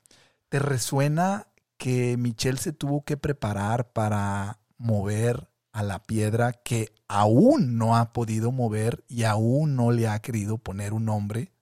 ¿Te 0.48 0.60
resuena 0.60 1.48
que 1.78 2.16
Michelle 2.16 2.58
se 2.58 2.72
tuvo 2.72 3.04
que 3.04 3.16
preparar 3.16 3.92
para 3.92 4.60
mover 4.78 5.48
a 5.76 5.82
la 5.82 5.98
piedra 5.98 6.54
que 6.54 6.94
aún 7.06 7.76
no 7.76 7.98
ha 7.98 8.14
podido 8.14 8.50
mover 8.50 9.04
y 9.08 9.24
aún 9.24 9.76
no 9.76 9.90
le 9.90 10.08
ha 10.08 10.18
querido 10.20 10.56
poner 10.56 10.94
un 10.94 11.04
nombre, 11.04 11.52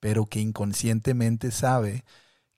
pero 0.00 0.24
que 0.24 0.40
inconscientemente 0.40 1.50
sabe 1.50 2.06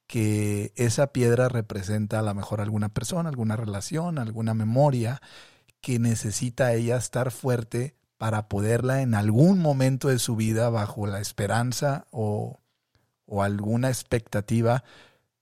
que 0.06 0.72
esa 0.76 1.08
piedra 1.08 1.48
representa 1.48 2.20
a 2.20 2.22
lo 2.22 2.32
mejor 2.34 2.60
alguna 2.60 2.88
persona, 2.88 3.28
alguna 3.28 3.56
relación, 3.56 4.20
alguna 4.20 4.54
memoria, 4.54 5.20
que 5.80 5.98
necesita 5.98 6.72
ella 6.72 6.98
estar 6.98 7.32
fuerte 7.32 7.96
para 8.16 8.48
poderla 8.48 9.02
en 9.02 9.16
algún 9.16 9.58
momento 9.58 10.06
de 10.06 10.20
su 10.20 10.36
vida, 10.36 10.70
bajo 10.70 11.08
la 11.08 11.18
esperanza 11.18 12.06
o, 12.12 12.60
o 13.24 13.42
alguna 13.42 13.88
expectativa, 13.88 14.84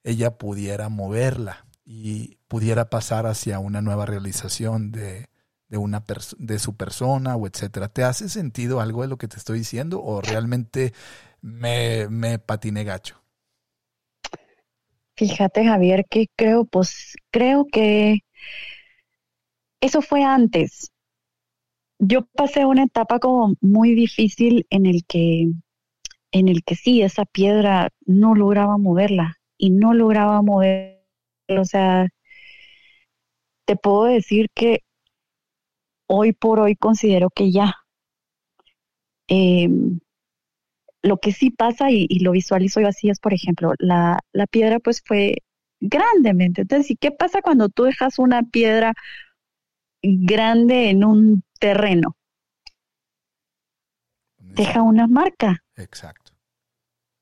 ella 0.05 0.39
pudiera 0.39 0.89
moverla 0.89 1.67
y 1.85 2.39
pudiera 2.49 2.89
pasar 2.89 3.27
hacia 3.27 3.59
una 3.59 3.83
nueva 3.83 4.07
realización 4.07 4.91
de, 4.91 5.29
de, 5.75 5.79
una 5.79 6.05
de 6.39 6.59
su 6.61 6.77
persona 6.77 7.35
o 7.37 7.47
etcétera. 7.47 7.89
¿Te 7.89 8.05
hace 8.05 8.29
sentido 8.29 8.81
algo 8.81 9.03
de 9.03 9.09
lo 9.09 9.19
que 9.19 9.27
te 9.29 9.37
estoy 9.37 9.59
diciendo 9.59 10.01
o 10.03 10.21
realmente 10.21 10.93
me, 11.41 12.09
me 12.09 12.39
patiné 12.39 12.85
gacho? 12.85 13.21
Fíjate, 15.17 15.65
Javier, 15.65 16.05
que 16.09 16.29
creo, 16.37 16.65
pues 16.65 17.17
creo 17.31 17.67
que 17.71 18.21
eso 19.81 20.01
fue 20.01 20.23
antes. 20.23 20.93
Yo 21.99 22.27
pasé 22.35 22.65
una 22.67 22.85
etapa 22.85 23.19
como 23.19 23.55
muy 23.61 23.95
difícil 23.95 24.67
en 24.71 24.87
el 24.87 25.05
que, 25.07 25.51
en 26.33 26.49
el 26.49 26.63
que 26.65 26.77
sí, 26.77 27.03
esa 27.03 27.25
piedra 27.25 27.91
no 28.07 28.35
lograba 28.35 28.79
moverla 28.79 29.37
y 29.57 29.71
no 29.71 29.93
lograba 29.95 30.41
mover, 30.43 31.05
o 31.49 31.65
sea, 31.65 32.09
te 33.67 33.77
puedo 33.77 34.05
decir 34.05 34.49
que 34.55 34.81
hoy 36.07 36.33
por 36.33 36.61
hoy 36.61 36.77
considero 36.77 37.31
que 37.31 37.53
ya. 37.53 37.75
Em, 39.29 40.01
lo 41.03 41.19
que 41.19 41.33
sí 41.33 41.51
pasa 41.51 41.91
y, 41.91 42.07
lo 42.21 42.33
visualizo 42.33 42.81
yo 42.81 42.89
así 42.89 43.11
es, 43.11 43.21
por 43.21 43.35
ejemplo, 43.35 43.75
la, 43.79 44.21
la 44.33 44.47
piedra 44.47 44.81
pues 44.81 45.03
fue 45.05 45.43
grandemente. 45.81 46.63
Entonces, 46.63 46.91
¿y 46.91 46.97
qué 46.97 47.11
pasa 47.11 47.43
cuando 47.43 47.69
tú 47.69 47.85
dejas 47.85 48.19
una 48.19 48.43
piedra 48.43 48.95
grande 50.03 50.91
en 50.91 51.05
un 51.05 51.45
terreno? 51.59 52.17
Deja 54.39 54.83
una 54.83 55.07
marca. 55.07 55.63
Exacto. 55.77 56.33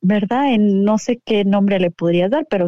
¿Verdad? 0.00 0.52
En 0.52 0.84
no 0.84 0.98
sé 0.98 1.20
qué 1.24 1.44
nombre 1.44 1.78
le 1.78 1.90
podrías 1.90 2.30
dar, 2.30 2.46
pero 2.50 2.66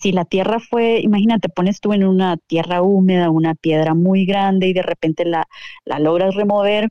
si, 0.00 0.12
la 0.12 0.24
tierra 0.24 0.58
fue, 0.60 1.00
imagínate, 1.00 1.48
pones 1.48 1.80
tú 1.80 1.92
en 1.92 2.04
una 2.04 2.36
tierra 2.36 2.82
húmeda 2.82 3.30
una 3.30 3.54
piedra 3.54 3.94
muy 3.94 4.26
grande 4.26 4.68
y 4.68 4.72
de 4.72 4.82
repente 4.82 5.24
la, 5.24 5.46
la 5.84 5.98
logras 6.00 6.34
remover, 6.34 6.88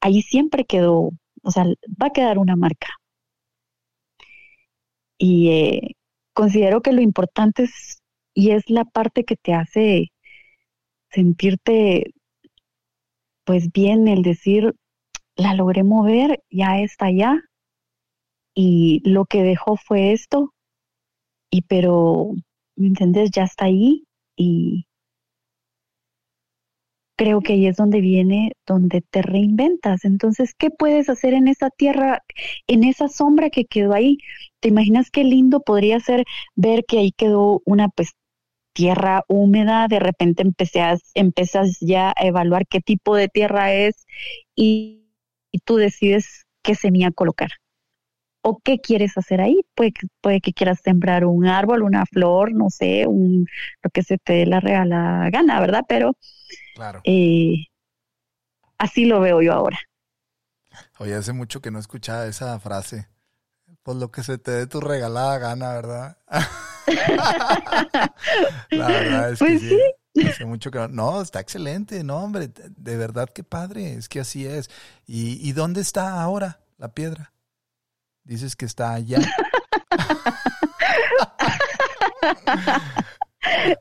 ahí 0.00 0.22
siempre 0.22 0.64
quedó, 0.64 1.10
o 1.42 1.50
sea, 1.50 1.64
va 2.00 2.08
a 2.08 2.12
quedar 2.12 2.38
una 2.38 2.56
marca. 2.56 2.88
Y 5.18 5.50
eh, 5.50 5.96
considero 6.34 6.82
que 6.82 6.92
lo 6.92 7.00
importante 7.00 7.64
es, 7.64 8.02
y 8.34 8.50
es 8.50 8.68
la 8.70 8.84
parte 8.84 9.24
que 9.24 9.36
te 9.36 9.54
hace 9.54 10.12
sentirte 11.10 12.12
pues 13.44 13.70
bien, 13.72 14.08
el 14.08 14.22
decir, 14.22 14.74
la 15.36 15.54
logré 15.54 15.84
mover, 15.84 16.42
ya 16.50 16.80
está 16.80 17.06
allá, 17.06 17.40
y 18.54 19.02
lo 19.08 19.26
que 19.26 19.42
dejó 19.42 19.76
fue 19.76 20.12
esto, 20.12 20.52
y 21.50 21.62
pero, 21.62 22.32
¿me 22.76 22.88
entiendes? 22.88 23.30
Ya 23.32 23.44
está 23.44 23.66
ahí 23.66 24.04
y 24.36 24.86
creo 27.16 27.40
que 27.40 27.54
ahí 27.54 27.66
es 27.66 27.76
donde 27.76 28.00
viene, 28.00 28.52
donde 28.66 29.02
te 29.02 29.22
reinventas. 29.22 30.04
Entonces, 30.04 30.54
¿qué 30.56 30.70
puedes 30.70 31.08
hacer 31.08 31.34
en 31.34 31.48
esa 31.48 31.70
tierra, 31.70 32.22
en 32.66 32.84
esa 32.84 33.08
sombra 33.08 33.50
que 33.50 33.64
quedó 33.64 33.94
ahí? 33.94 34.18
¿Te 34.60 34.68
imaginas 34.68 35.10
qué 35.10 35.24
lindo 35.24 35.60
podría 35.60 35.98
ser 36.00 36.24
ver 36.54 36.84
que 36.86 36.98
ahí 36.98 37.12
quedó 37.12 37.62
una 37.64 37.88
pues 37.88 38.12
tierra 38.74 39.24
húmeda, 39.28 39.88
de 39.88 40.00
repente 40.00 40.44
empezas 41.14 41.78
ya 41.80 42.10
a 42.16 42.26
evaluar 42.26 42.66
qué 42.68 42.80
tipo 42.80 43.16
de 43.16 43.28
tierra 43.28 43.72
es 43.72 44.06
y, 44.54 45.08
y 45.50 45.60
tú 45.60 45.76
decides 45.76 46.46
qué 46.62 46.74
semilla 46.74 47.10
colocar 47.10 47.50
o 48.46 48.60
qué 48.62 48.80
quieres 48.80 49.18
hacer 49.18 49.40
ahí. 49.40 49.60
Puede, 49.74 49.92
puede 50.20 50.40
que 50.40 50.52
quieras 50.52 50.78
sembrar 50.82 51.24
un 51.24 51.46
árbol, 51.46 51.82
una 51.82 52.06
flor, 52.06 52.52
no 52.52 52.70
sé, 52.70 53.06
un, 53.08 53.48
lo 53.82 53.90
que 53.90 54.04
se 54.04 54.18
te 54.18 54.34
dé 54.34 54.46
la 54.46 54.60
real 54.60 54.90
gana, 55.30 55.58
¿verdad? 55.58 55.82
Pero 55.88 56.16
claro. 56.76 57.00
Eh, 57.02 57.66
así 58.78 59.04
lo 59.04 59.18
veo 59.20 59.42
yo 59.42 59.52
ahora. 59.52 59.78
Oye, 60.98 61.14
hace 61.14 61.32
mucho 61.32 61.60
que 61.60 61.72
no 61.72 61.80
escuchaba 61.80 62.26
esa 62.26 62.58
frase. 62.60 63.08
Pues 63.82 63.96
lo 63.96 64.12
que 64.12 64.22
se 64.22 64.38
te 64.38 64.52
dé 64.52 64.66
tu 64.68 64.80
regalada 64.80 65.38
gana, 65.38 65.74
¿verdad? 65.74 66.18
la 68.70 68.86
verdad 68.86 69.32
es 69.32 69.38
pues 69.40 69.60
que 69.60 69.68
sí. 69.68 69.80
Hace 70.28 70.44
mucho 70.44 70.70
que 70.70 70.78
no. 70.78 70.88
No, 70.88 71.20
está 71.20 71.40
excelente, 71.40 72.04
no, 72.04 72.18
hombre. 72.18 72.48
De 72.76 72.96
verdad, 72.96 73.28
qué 73.28 73.42
padre. 73.42 73.94
Es 73.94 74.08
que 74.08 74.20
así 74.20 74.46
es. 74.46 74.70
¿Y, 75.04 75.46
y 75.46 75.52
dónde 75.52 75.80
está 75.80 76.22
ahora 76.22 76.60
la 76.78 76.92
piedra? 76.94 77.32
Dices 78.26 78.56
que 78.56 78.66
está 78.66 78.92
allá. 78.92 79.18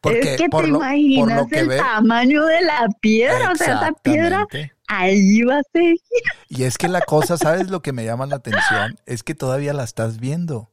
es 0.04 0.38
que 0.38 0.48
te 0.48 0.68
imaginas 0.68 1.52
el 1.52 1.78
tamaño 1.78 2.46
de 2.46 2.62
la 2.62 2.88
piedra, 3.02 3.52
o 3.52 3.56
sea, 3.56 3.78
esa 3.78 3.91
piedra 4.04 4.46
ahí 4.88 5.41
va 5.41 5.58
a 5.58 5.64
seguir. 5.74 6.00
Y 6.48 6.64
es 6.64 6.78
que 6.78 6.88
la 6.88 7.02
cosa, 7.02 7.38
¿sabes 7.38 7.72
lo 7.72 7.82
que 7.82 7.91
me 7.91 8.06
llama 8.06 8.28
la 8.28 8.36
atención? 8.36 9.00
Es 9.08 9.24
que 9.24 9.34
todavía 9.34 9.74
la 9.74 9.84
estás 9.84 10.20
viendo. 10.20 10.72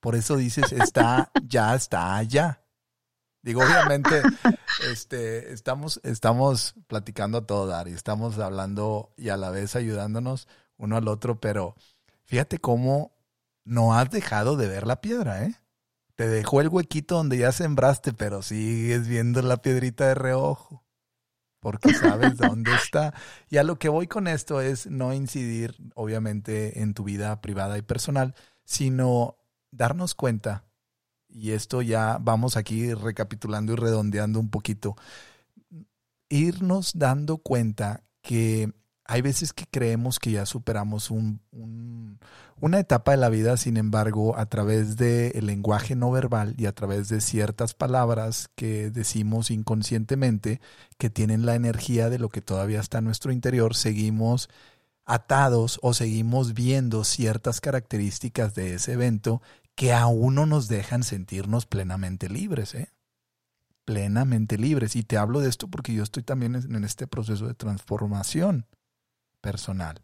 Por 0.00 0.16
eso 0.16 0.36
dices, 0.36 0.70
está, 0.72 1.30
ya 1.48 1.74
está 1.74 2.16
allá. 2.16 2.60
Digo, 3.40 3.62
obviamente, 3.62 4.20
este, 4.92 5.50
estamos, 5.54 5.98
estamos 6.04 6.74
platicando 6.88 7.38
a 7.38 7.46
todo 7.46 7.66
dar 7.66 7.88
y 7.88 7.92
estamos 7.92 8.38
hablando 8.38 9.14
y 9.16 9.30
a 9.30 9.38
la 9.38 9.48
vez 9.48 9.76
ayudándonos 9.76 10.46
uno 10.76 10.98
al 10.98 11.08
otro, 11.08 11.40
pero 11.40 11.74
fíjate 12.24 12.58
cómo 12.58 13.13
no 13.64 13.94
has 13.94 14.10
dejado 14.10 14.56
de 14.56 14.68
ver 14.68 14.86
la 14.86 15.00
piedra, 15.00 15.44
¿eh? 15.44 15.54
Te 16.16 16.28
dejó 16.28 16.60
el 16.60 16.68
huequito 16.68 17.16
donde 17.16 17.38
ya 17.38 17.50
sembraste, 17.52 18.12
pero 18.12 18.42
sigues 18.42 19.08
viendo 19.08 19.42
la 19.42 19.56
piedrita 19.56 20.06
de 20.06 20.14
reojo. 20.14 20.84
porque 21.60 21.94
sabes 21.94 22.36
dónde 22.36 22.72
está. 22.74 23.14
Y 23.48 23.56
a 23.56 23.64
lo 23.64 23.78
que 23.78 23.88
voy 23.88 24.06
con 24.06 24.28
esto 24.28 24.60
es 24.60 24.86
no 24.86 25.12
incidir, 25.14 25.76
obviamente, 25.94 26.82
en 26.82 26.94
tu 26.94 27.04
vida 27.04 27.40
privada 27.40 27.78
y 27.78 27.82
personal, 27.82 28.34
sino 28.64 29.38
darnos 29.70 30.14
cuenta, 30.14 30.64
y 31.28 31.50
esto 31.50 31.82
ya 31.82 32.18
vamos 32.20 32.56
aquí 32.56 32.94
recapitulando 32.94 33.72
y 33.72 33.76
redondeando 33.76 34.38
un 34.38 34.50
poquito, 34.50 34.96
irnos 36.28 36.92
dando 36.96 37.38
cuenta 37.38 38.04
que 38.22 38.72
hay 39.04 39.20
veces 39.20 39.52
que 39.52 39.66
creemos 39.66 40.18
que 40.18 40.30
ya 40.30 40.46
superamos 40.46 41.10
un, 41.10 41.40
una 42.60 42.78
etapa 42.78 43.10
de 43.10 43.16
la 43.16 43.28
vida, 43.28 43.56
sin 43.56 43.76
embargo, 43.76 44.38
a 44.38 44.46
través 44.46 44.96
del 44.96 45.46
lenguaje 45.46 45.96
no 45.96 46.10
verbal 46.10 46.54
y 46.56 46.66
a 46.66 46.72
través 46.72 47.08
de 47.08 47.20
ciertas 47.20 47.74
palabras 47.74 48.48
que 48.54 48.90
decimos 48.90 49.50
inconscientemente, 49.50 50.60
que 50.96 51.10
tienen 51.10 51.46
la 51.46 51.54
energía 51.54 52.08
de 52.10 52.18
lo 52.18 52.28
que 52.28 52.40
todavía 52.40 52.80
está 52.80 52.98
en 52.98 53.04
nuestro 53.04 53.32
interior, 53.32 53.74
seguimos 53.74 54.48
atados 55.04 55.78
o 55.82 55.92
seguimos 55.94 56.54
viendo 56.54 57.04
ciertas 57.04 57.60
características 57.60 58.54
de 58.54 58.74
ese 58.74 58.92
evento 58.92 59.42
que 59.74 59.92
aún 59.92 60.36
no 60.36 60.46
nos 60.46 60.68
dejan 60.68 61.02
sentirnos 61.02 61.66
plenamente 61.66 62.28
libres. 62.28 62.74
¿eh? 62.74 62.90
Plenamente 63.84 64.56
libres. 64.56 64.96
Y 64.96 65.02
te 65.02 65.16
hablo 65.16 65.40
de 65.40 65.48
esto 65.48 65.68
porque 65.68 65.92
yo 65.92 66.02
estoy 66.02 66.22
también 66.22 66.54
en 66.54 66.84
este 66.84 67.06
proceso 67.06 67.46
de 67.46 67.54
transformación 67.54 68.66
personal, 69.40 70.02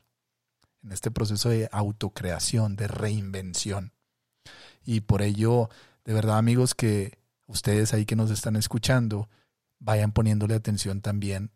en 0.82 0.92
este 0.92 1.10
proceso 1.10 1.48
de 1.48 1.68
autocreación, 1.72 2.76
de 2.76 2.88
reinvención. 2.88 3.92
Y 4.84 5.00
por 5.00 5.22
ello, 5.22 5.68
de 6.04 6.14
verdad 6.14 6.38
amigos, 6.38 6.74
que 6.74 7.18
ustedes 7.46 7.92
ahí 7.92 8.06
que 8.06 8.16
nos 8.16 8.30
están 8.30 8.56
escuchando, 8.56 9.28
vayan 9.78 10.12
poniéndole 10.12 10.54
atención 10.54 11.00
también 11.00 11.50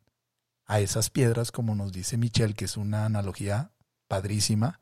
a 0.67 0.81
esas 0.81 1.11
piedras, 1.11 1.53
como 1.53 1.75
nos 1.75 1.93
dice 1.93 2.17
Michelle, 2.17 2.55
que 2.55 2.65
es 2.65 2.77
una 2.77 3.05
analogía 3.05 3.73
padrísima. 4.09 4.81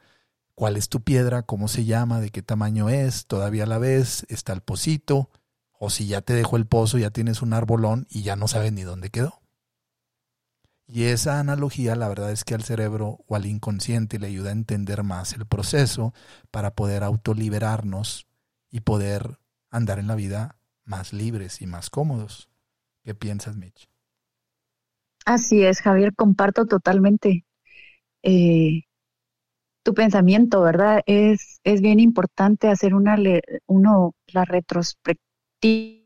¿Cuál 0.54 0.76
es 0.76 0.88
tu 0.88 1.02
piedra? 1.02 1.42
¿Cómo 1.42 1.68
se 1.68 1.84
llama? 1.84 2.20
¿De 2.20 2.30
qué 2.30 2.42
tamaño 2.42 2.88
es? 2.88 3.26
¿Todavía 3.26 3.66
la 3.66 3.78
ves? 3.78 4.26
¿Está 4.28 4.52
el 4.52 4.60
pocito? 4.60 5.30
O 5.72 5.90
si 5.90 6.06
ya 6.06 6.20
te 6.20 6.34
dejó 6.34 6.56
el 6.56 6.66
pozo, 6.66 6.98
ya 6.98 7.10
tienes 7.10 7.42
un 7.42 7.52
arbolón 7.52 8.06
y 8.10 8.22
ya 8.22 8.36
no 8.36 8.46
sabes 8.48 8.72
ni 8.72 8.82
dónde 8.82 9.10
quedó. 9.10 9.41
Y 10.94 11.04
esa 11.04 11.40
analogía, 11.40 11.96
la 11.96 12.06
verdad 12.06 12.32
es 12.32 12.44
que 12.44 12.54
al 12.54 12.64
cerebro 12.64 13.20
o 13.26 13.34
al 13.34 13.46
inconsciente 13.46 14.18
le 14.18 14.26
ayuda 14.26 14.50
a 14.50 14.52
entender 14.52 15.02
más 15.02 15.32
el 15.32 15.46
proceso 15.46 16.12
para 16.50 16.74
poder 16.74 17.02
autoliberarnos 17.02 18.26
y 18.70 18.80
poder 18.80 19.38
andar 19.70 19.98
en 19.98 20.06
la 20.06 20.16
vida 20.16 20.58
más 20.84 21.14
libres 21.14 21.62
y 21.62 21.66
más 21.66 21.88
cómodos. 21.88 22.50
¿Qué 23.04 23.14
piensas, 23.14 23.56
Mitch? 23.56 23.88
Así 25.24 25.64
es, 25.64 25.80
Javier, 25.80 26.14
comparto 26.14 26.66
totalmente 26.66 27.46
eh, 28.22 28.82
tu 29.82 29.94
pensamiento, 29.94 30.60
¿verdad? 30.60 31.00
Es, 31.06 31.62
es 31.64 31.80
bien 31.80 32.00
importante 32.00 32.68
hacer 32.68 32.92
una 32.94 33.16
uno 33.64 34.14
la 34.26 34.44
retrospectiva, 34.44 36.02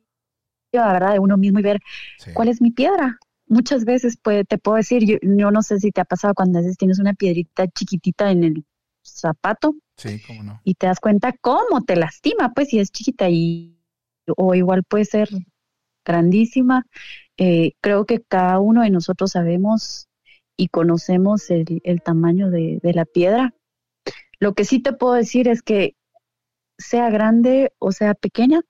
¿verdad? 0.72 1.14
De 1.14 1.18
uno 1.18 1.37
mismo 1.37 1.59
y 1.59 1.62
ver 1.62 1.80
cuál 2.34 2.47
es 2.47 2.61
mi 2.61 2.70
piedra, 2.70 3.18
muchas 3.47 3.84
veces 3.84 4.16
puede, 4.16 4.44
te 4.44 4.59
puedo 4.59 4.76
decir, 4.76 5.05
yo, 5.05 5.51
no 5.51 5.62
sé 5.62 5.78
si 5.78 5.90
te 5.90 6.01
ha 6.01 6.05
pasado 6.05 6.34
cuando 6.34 6.59
a 6.59 6.62
veces 6.62 6.76
tienes 6.76 6.99
una 6.99 7.14
piedrita 7.14 7.68
chiquitita 7.68 8.30
en 8.30 8.44
el 8.44 8.64
zapato. 9.03 9.74
Sí, 9.97 10.20
cómo 10.26 10.42
no. 10.42 10.61
Y 10.64 10.74
te 10.74 10.86
das 10.86 11.01
cuenta 11.01 11.32
cómo 11.40 11.82
te 11.86 11.97
lastima, 11.97 12.53
pues 12.55 12.68
si 12.68 12.78
es 12.78 12.90
chiquita 12.90 13.28
y 13.30 13.78
o 14.36 14.55
igual 14.55 14.82
puede 14.84 15.05
ser 15.05 15.28
grandísima. 16.05 16.86
Eh, 17.36 17.74
creo 17.80 18.05
que 18.05 18.22
cada 18.22 18.59
uno 18.61 18.82
de 18.82 18.90
nosotros 18.90 19.32
sabemos 19.32 20.09
y 20.57 20.68
conocemos 20.68 21.51
el, 21.51 21.80
el 21.84 22.03
tamaño 22.03 22.51
de, 22.51 22.80
de 22.82 22.94
la 22.94 23.05
piedra. 23.05 23.55
Lo 24.38 24.55
que 24.55 24.64
sí 24.64 24.80
te 24.80 24.92
puedo 24.92 25.14
decir 25.14 25.49
es 25.49 25.62
que 25.62 25.97
sea 26.78 27.11
grande 27.11 27.72
o 27.78 27.92
sea 27.92 28.14
pequeña, 28.14 28.61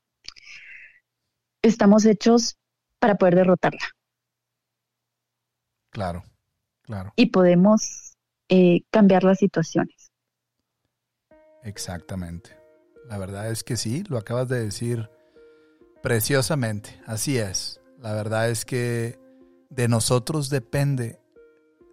estamos 1.63 2.05
hechos 2.05 2.57
para 3.01 3.17
poder 3.17 3.35
derrotarla. 3.37 3.96
Claro, 5.97 6.25
claro. 6.83 7.15
Y 7.17 7.31
podemos 7.31 8.19
eh, 8.51 8.83
cambiar 8.91 9.25
las 9.25 9.39
situaciones. 9.39 10.13
Exactamente. 11.63 12.51
La 13.09 13.17
verdad 13.17 13.51
es 13.51 13.65
que 13.65 13.79
sí, 13.79 14.05
lo 14.07 14.19
acabas 14.19 14.47
de 14.47 14.63
decir 14.63 15.09
preciosamente. 16.03 17.01
Así 17.07 17.39
es. 17.39 17.81
La 17.99 18.13
verdad 18.13 18.51
es 18.51 18.67
que 18.67 19.19
de 19.71 19.89
nosotros 19.89 20.51
depende, 20.51 21.19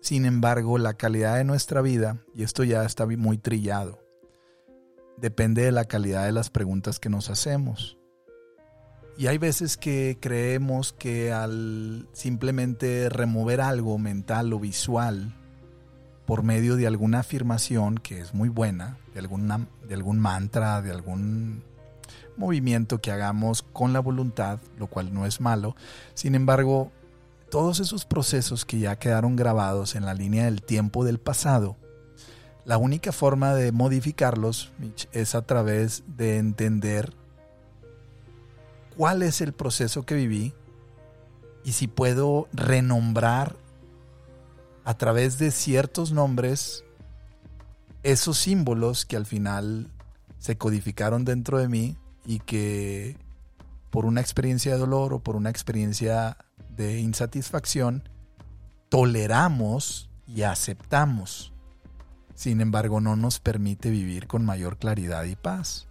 sin 0.01 0.25
embargo, 0.25 0.77
la 0.77 0.95
calidad 0.95 1.37
de 1.37 1.45
nuestra 1.45 1.81
vida, 1.81 2.17
y 2.35 2.43
esto 2.43 2.65
ya 2.65 2.83
está 2.83 3.05
muy 3.05 3.37
trillado, 3.37 4.03
depende 5.15 5.61
de 5.61 5.71
la 5.71 5.85
calidad 5.85 6.25
de 6.25 6.33
las 6.33 6.49
preguntas 6.49 6.99
que 6.99 7.07
nos 7.07 7.29
hacemos. 7.29 7.97
Y 9.17 9.27
hay 9.27 9.37
veces 9.37 9.77
que 9.77 10.17
creemos 10.19 10.93
que 10.93 11.31
al 11.31 12.07
simplemente 12.13 13.09
remover 13.09 13.61
algo 13.61 13.97
mental 13.99 14.51
o 14.53 14.59
visual 14.59 15.35
por 16.25 16.41
medio 16.41 16.75
de 16.75 16.87
alguna 16.87 17.19
afirmación 17.19 17.97
que 17.97 18.19
es 18.19 18.33
muy 18.33 18.49
buena, 18.49 18.97
de, 19.13 19.19
alguna, 19.19 19.67
de 19.87 19.93
algún 19.93 20.19
mantra, 20.19 20.81
de 20.81 20.91
algún 20.91 21.63
movimiento 22.37 23.01
que 23.01 23.11
hagamos 23.11 23.61
con 23.61 23.93
la 23.93 23.99
voluntad, 23.99 24.59
lo 24.79 24.87
cual 24.87 25.13
no 25.13 25.25
es 25.25 25.41
malo, 25.41 25.75
sin 26.15 26.33
embargo, 26.33 26.91
todos 27.51 27.79
esos 27.79 28.05
procesos 28.05 28.65
que 28.65 28.79
ya 28.79 28.97
quedaron 28.97 29.35
grabados 29.35 29.95
en 29.95 30.05
la 30.05 30.15
línea 30.15 30.45
del 30.45 30.63
tiempo 30.63 31.05
del 31.05 31.19
pasado, 31.19 31.77
la 32.65 32.77
única 32.77 33.11
forma 33.11 33.53
de 33.53 33.71
modificarlos 33.71 34.71
es 35.11 35.35
a 35.35 35.43
través 35.43 36.03
de 36.07 36.37
entender 36.37 37.13
cuál 38.95 39.23
es 39.23 39.41
el 39.41 39.53
proceso 39.53 40.05
que 40.05 40.15
viví 40.15 40.53
y 41.63 41.73
si 41.73 41.87
puedo 41.87 42.47
renombrar 42.53 43.55
a 44.85 44.97
través 44.97 45.37
de 45.37 45.51
ciertos 45.51 46.11
nombres 46.11 46.83
esos 48.03 48.37
símbolos 48.37 49.05
que 49.05 49.15
al 49.15 49.25
final 49.25 49.89
se 50.39 50.57
codificaron 50.57 51.23
dentro 51.23 51.57
de 51.57 51.69
mí 51.69 51.97
y 52.25 52.39
que 52.39 53.17
por 53.89 54.05
una 54.05 54.21
experiencia 54.21 54.73
de 54.73 54.79
dolor 54.79 55.13
o 55.13 55.19
por 55.19 55.35
una 55.35 55.49
experiencia 55.49 56.37
de 56.75 56.99
insatisfacción 56.99 58.09
toleramos 58.89 60.09
y 60.27 60.43
aceptamos. 60.43 61.53
Sin 62.35 62.59
embargo, 62.59 62.99
no 62.99 63.15
nos 63.15 63.39
permite 63.39 63.89
vivir 63.89 64.27
con 64.27 64.43
mayor 64.45 64.77
claridad 64.77 65.23
y 65.25 65.35
paz. 65.35 65.87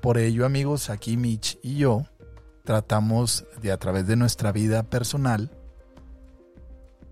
Por 0.00 0.16
ello, 0.16 0.46
amigos, 0.46 0.88
aquí 0.88 1.18
Mitch 1.18 1.58
y 1.62 1.76
yo 1.76 2.06
tratamos 2.64 3.44
de 3.60 3.70
a 3.70 3.76
través 3.76 4.06
de 4.06 4.16
nuestra 4.16 4.50
vida 4.50 4.82
personal, 4.82 5.50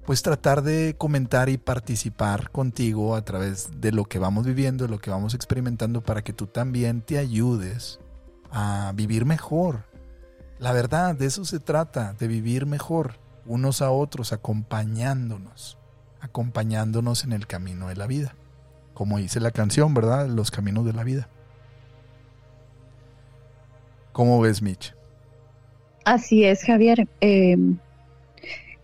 pues 0.06 0.22
tratar 0.22 0.62
de 0.62 0.94
comentar 0.96 1.50
y 1.50 1.58
participar 1.58 2.50
contigo 2.50 3.14
a 3.14 3.22
través 3.22 3.80
de 3.80 3.92
lo 3.92 4.06
que 4.06 4.18
vamos 4.18 4.46
viviendo, 4.46 4.84
de 4.84 4.90
lo 4.90 5.00
que 5.00 5.10
vamos 5.10 5.34
experimentando, 5.34 6.00
para 6.00 6.22
que 6.22 6.32
tú 6.32 6.46
también 6.46 7.02
te 7.02 7.18
ayudes 7.18 8.00
a 8.50 8.92
vivir 8.94 9.26
mejor. 9.26 9.84
La 10.58 10.72
verdad, 10.72 11.14
de 11.14 11.26
eso 11.26 11.44
se 11.44 11.60
trata, 11.60 12.14
de 12.14 12.26
vivir 12.26 12.64
mejor, 12.64 13.16
unos 13.44 13.82
a 13.82 13.90
otros, 13.90 14.32
acompañándonos, 14.32 15.76
acompañándonos 16.20 17.24
en 17.24 17.34
el 17.34 17.46
camino 17.46 17.88
de 17.88 17.96
la 17.96 18.06
vida. 18.06 18.34
Como 18.94 19.18
dice 19.18 19.40
la 19.40 19.50
canción, 19.50 19.92
¿verdad? 19.92 20.26
Los 20.26 20.50
caminos 20.50 20.86
de 20.86 20.94
la 20.94 21.04
vida. 21.04 21.28
¿Cómo 24.18 24.40
ves, 24.40 24.62
Mitch? 24.62 24.96
Así 26.04 26.42
es, 26.42 26.64
Javier. 26.64 27.06
Em, 27.20 27.78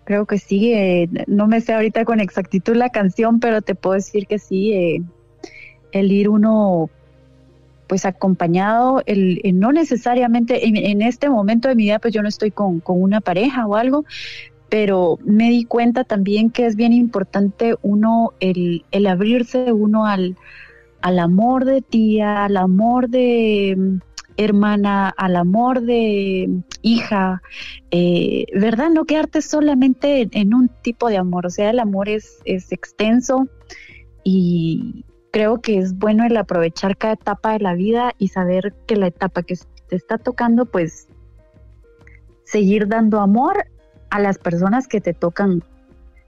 creo 0.04 0.26
que 0.26 0.38
sí. 0.38 0.72
Eh, 0.72 1.08
no 1.26 1.48
me 1.48 1.60
sé 1.60 1.74
ahorita 1.74 2.04
con 2.04 2.20
exactitud 2.20 2.76
la 2.76 2.90
canción, 2.90 3.40
pero 3.40 3.60
te 3.60 3.74
puedo 3.74 3.94
decir 3.94 4.28
que 4.28 4.38
sí. 4.38 4.72
Eh, 4.72 5.02
el 5.90 6.12
ir 6.12 6.28
uno, 6.28 6.88
pues 7.88 8.04
acompañado, 8.04 9.02
el, 9.06 9.40
no 9.58 9.72
necesariamente 9.72 10.68
en, 10.68 11.02
este 11.02 11.28
momento 11.28 11.66
de 11.66 11.74
mi 11.74 11.82
vida, 11.82 11.98
pues 11.98 12.14
yo 12.14 12.22
no 12.22 12.28
estoy 12.28 12.52
con, 12.52 12.80
una 12.86 13.20
pareja 13.20 13.66
o 13.66 13.74
algo, 13.74 14.04
pero 14.68 15.18
me 15.24 15.50
di 15.50 15.64
cuenta 15.64 16.04
también 16.04 16.48
que 16.50 16.64
es 16.64 16.76
bien 16.76 16.92
importante 16.92 17.74
uno, 17.82 18.34
el, 18.38 18.84
el 18.92 19.08
abrirse 19.08 19.72
uno 19.72 20.06
al, 20.06 20.36
al 21.00 21.18
amor 21.18 21.64
de 21.64 21.82
tía, 21.82 22.44
al 22.44 22.56
amor 22.56 23.08
de 23.08 23.98
hermana, 24.36 25.08
al 25.16 25.36
amor 25.36 25.82
de 25.82 26.48
hija, 26.82 27.42
eh, 27.90 28.46
¿verdad? 28.54 28.90
No 28.90 29.04
quedarte 29.04 29.42
solamente 29.42 30.28
en, 30.32 30.54
un 30.54 30.68
tipo 30.82 31.08
de 31.08 31.18
amor, 31.18 31.46
o 31.46 31.50
sea, 31.50 31.70
el 31.70 31.78
amor 31.78 32.08
es, 32.08 32.40
es 32.44 32.72
extenso 32.72 33.46
y 34.24 35.04
creo 35.30 35.60
que 35.60 35.78
es 35.78 35.98
bueno 35.98 36.24
el 36.24 36.36
aprovechar 36.36 36.96
cada 36.96 37.14
etapa 37.14 37.52
de 37.52 37.60
la 37.60 37.74
vida 37.74 38.12
y 38.18 38.28
saber 38.28 38.74
que 38.86 38.96
la 38.96 39.08
etapa 39.08 39.42
que 39.42 39.56
te 39.88 39.96
está 39.96 40.18
tocando, 40.18 40.66
pues 40.66 41.08
seguir 42.44 42.88
dando 42.88 43.20
amor 43.20 43.66
a 44.10 44.20
las 44.20 44.38
personas 44.38 44.86
que 44.86 45.00
te 45.00 45.12
tocan, 45.12 45.64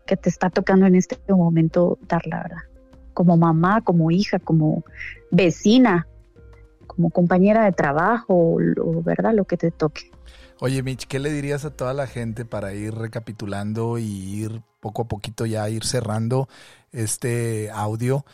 que 0.06 0.16
te 0.16 0.28
está 0.28 0.50
tocando 0.50 0.86
en 0.86 0.96
este 0.96 1.18
momento 1.32 1.98
dar 2.08 2.26
la 2.26 2.42
verdad. 2.42 2.62
Como 3.14 3.36
mamá, 3.36 3.80
como 3.82 4.10
hija, 4.10 4.38
como 4.38 4.84
vecina, 5.30 6.06
como 6.86 7.10
compañera 7.10 7.64
de 7.64 7.72
trabajo, 7.72 8.56
o, 8.56 9.02
¿verdad? 9.02 9.34
Lo 9.34 9.44
que 9.44 9.56
te 9.56 9.70
toque. 9.70 10.10
Oye, 10.60 10.82
Mitch, 10.82 11.06
¿qué 11.06 11.18
le 11.18 11.30
dirías 11.30 11.64
a 11.64 11.70
toda 11.70 11.92
la 11.92 12.06
gente 12.06 12.44
para 12.44 12.72
ir 12.72 12.94
recapitulando 12.94 13.98
y 13.98 14.04
ir 14.04 14.62
poco 14.80 15.02
a 15.02 15.08
poquito 15.08 15.44
ya 15.44 15.68
ir 15.68 15.84
cerrando 15.84 16.48
este 16.92 17.70
audio? 17.70 18.24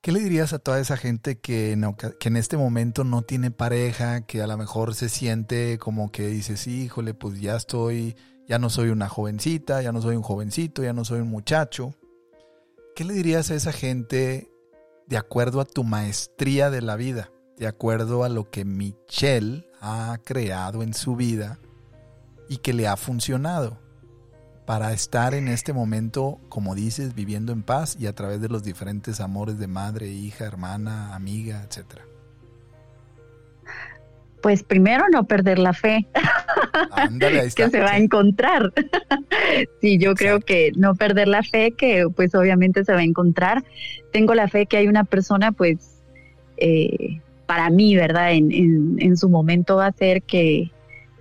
¿Qué 0.00 0.12
le 0.12 0.20
dirías 0.20 0.52
a 0.52 0.58
toda 0.58 0.78
esa 0.80 0.96
gente 0.96 1.38
que, 1.38 1.76
que 2.20 2.28
en 2.28 2.36
este 2.36 2.56
momento 2.56 3.04
no 3.04 3.22
tiene 3.22 3.50
pareja, 3.50 4.20
que 4.20 4.42
a 4.42 4.46
lo 4.46 4.56
mejor 4.56 4.94
se 4.94 5.08
siente 5.08 5.78
como 5.78 6.12
que 6.12 6.26
dices, 6.26 6.66
híjole, 6.66 7.14
pues 7.14 7.40
ya 7.40 7.56
estoy, 7.56 8.14
ya 8.46 8.58
no 8.58 8.68
soy 8.70 8.90
una 8.90 9.08
jovencita, 9.08 9.80
ya 9.82 9.92
no 9.92 10.02
soy 10.02 10.14
un 10.14 10.22
jovencito, 10.22 10.84
ya 10.84 10.92
no 10.92 11.04
soy 11.04 11.20
un 11.20 11.30
muchacho? 11.30 11.94
¿Qué 12.94 13.04
le 13.04 13.14
dirías 13.14 13.50
a 13.50 13.54
esa 13.54 13.72
gente 13.72 14.50
de 15.06 15.16
acuerdo 15.16 15.60
a 15.60 15.64
tu 15.64 15.84
maestría 15.84 16.70
de 16.70 16.82
la 16.82 16.96
vida, 16.96 17.30
de 17.56 17.66
acuerdo 17.66 18.24
a 18.24 18.28
lo 18.28 18.50
que 18.50 18.64
Michelle 18.64 19.68
ha 19.80 20.18
creado 20.24 20.82
en 20.82 20.94
su 20.94 21.16
vida 21.16 21.58
y 22.48 22.58
que 22.58 22.72
le 22.72 22.88
ha 22.88 22.96
funcionado? 22.96 23.84
para 24.66 24.92
estar 24.92 25.34
en 25.34 25.48
este 25.48 25.72
momento, 25.72 26.40
como 26.48 26.74
dices, 26.74 27.14
viviendo 27.14 27.52
en 27.52 27.62
paz 27.62 27.96
y 27.98 28.06
a 28.06 28.14
través 28.14 28.40
de 28.40 28.48
los 28.48 28.62
diferentes 28.62 29.20
amores 29.20 29.58
de 29.58 29.66
madre, 29.66 30.08
hija, 30.08 30.46
hermana, 30.46 31.14
amiga, 31.14 31.62
etcétera? 31.68 32.04
Pues 34.42 34.62
primero 34.62 35.04
no 35.10 35.24
perder 35.24 35.58
la 35.58 35.72
fe 35.72 36.06
que 37.56 37.70
se 37.70 37.80
va 37.80 37.92
a 37.92 37.98
encontrar. 37.98 38.72
sí, 39.80 39.98
yo 39.98 40.14
creo 40.14 40.40
que 40.40 40.72
no 40.76 40.94
perder 40.94 41.28
la 41.28 41.42
fe 41.42 41.72
que 41.72 42.06
pues 42.14 42.34
obviamente 42.34 42.84
se 42.84 42.92
va 42.92 43.00
a 43.00 43.04
encontrar. 43.04 43.64
Tengo 44.12 44.34
la 44.34 44.48
fe 44.48 44.66
que 44.66 44.78
hay 44.78 44.86
una 44.86 45.04
persona 45.04 45.52
pues 45.52 46.02
eh, 46.58 47.20
para 47.46 47.70
mí, 47.70 47.96
¿verdad? 47.96 48.32
En, 48.32 48.96
en, 48.98 49.16
su 49.16 49.28
momento 49.28 49.76
va 49.76 49.86
a 49.86 49.92
ser 49.92 50.22
que, 50.22 50.70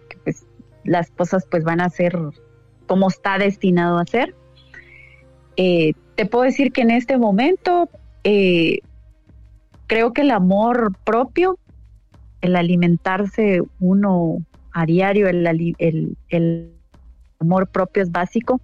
que 0.09 0.17
pues 0.23 0.45
las 0.83 1.09
cosas 1.11 1.45
pues 1.49 1.63
van 1.63 1.81
a 1.81 1.89
ser 1.89 2.17
como 2.87 3.07
está 3.07 3.37
destinado 3.37 3.97
a 3.97 4.05
ser. 4.05 4.35
Eh, 5.57 5.93
te 6.15 6.25
puedo 6.25 6.45
decir 6.45 6.71
que 6.71 6.81
en 6.81 6.91
este 6.91 7.17
momento 7.17 7.89
eh, 8.23 8.79
creo 9.87 10.13
que 10.13 10.21
el 10.21 10.31
amor 10.31 10.95
propio, 11.03 11.57
el 12.41 12.55
alimentarse 12.55 13.61
uno 13.79 14.37
a 14.71 14.85
diario, 14.85 15.27
el, 15.27 16.77
amor 17.39 17.67
propio 17.67 18.03
es 18.03 18.11
básico, 18.11 18.61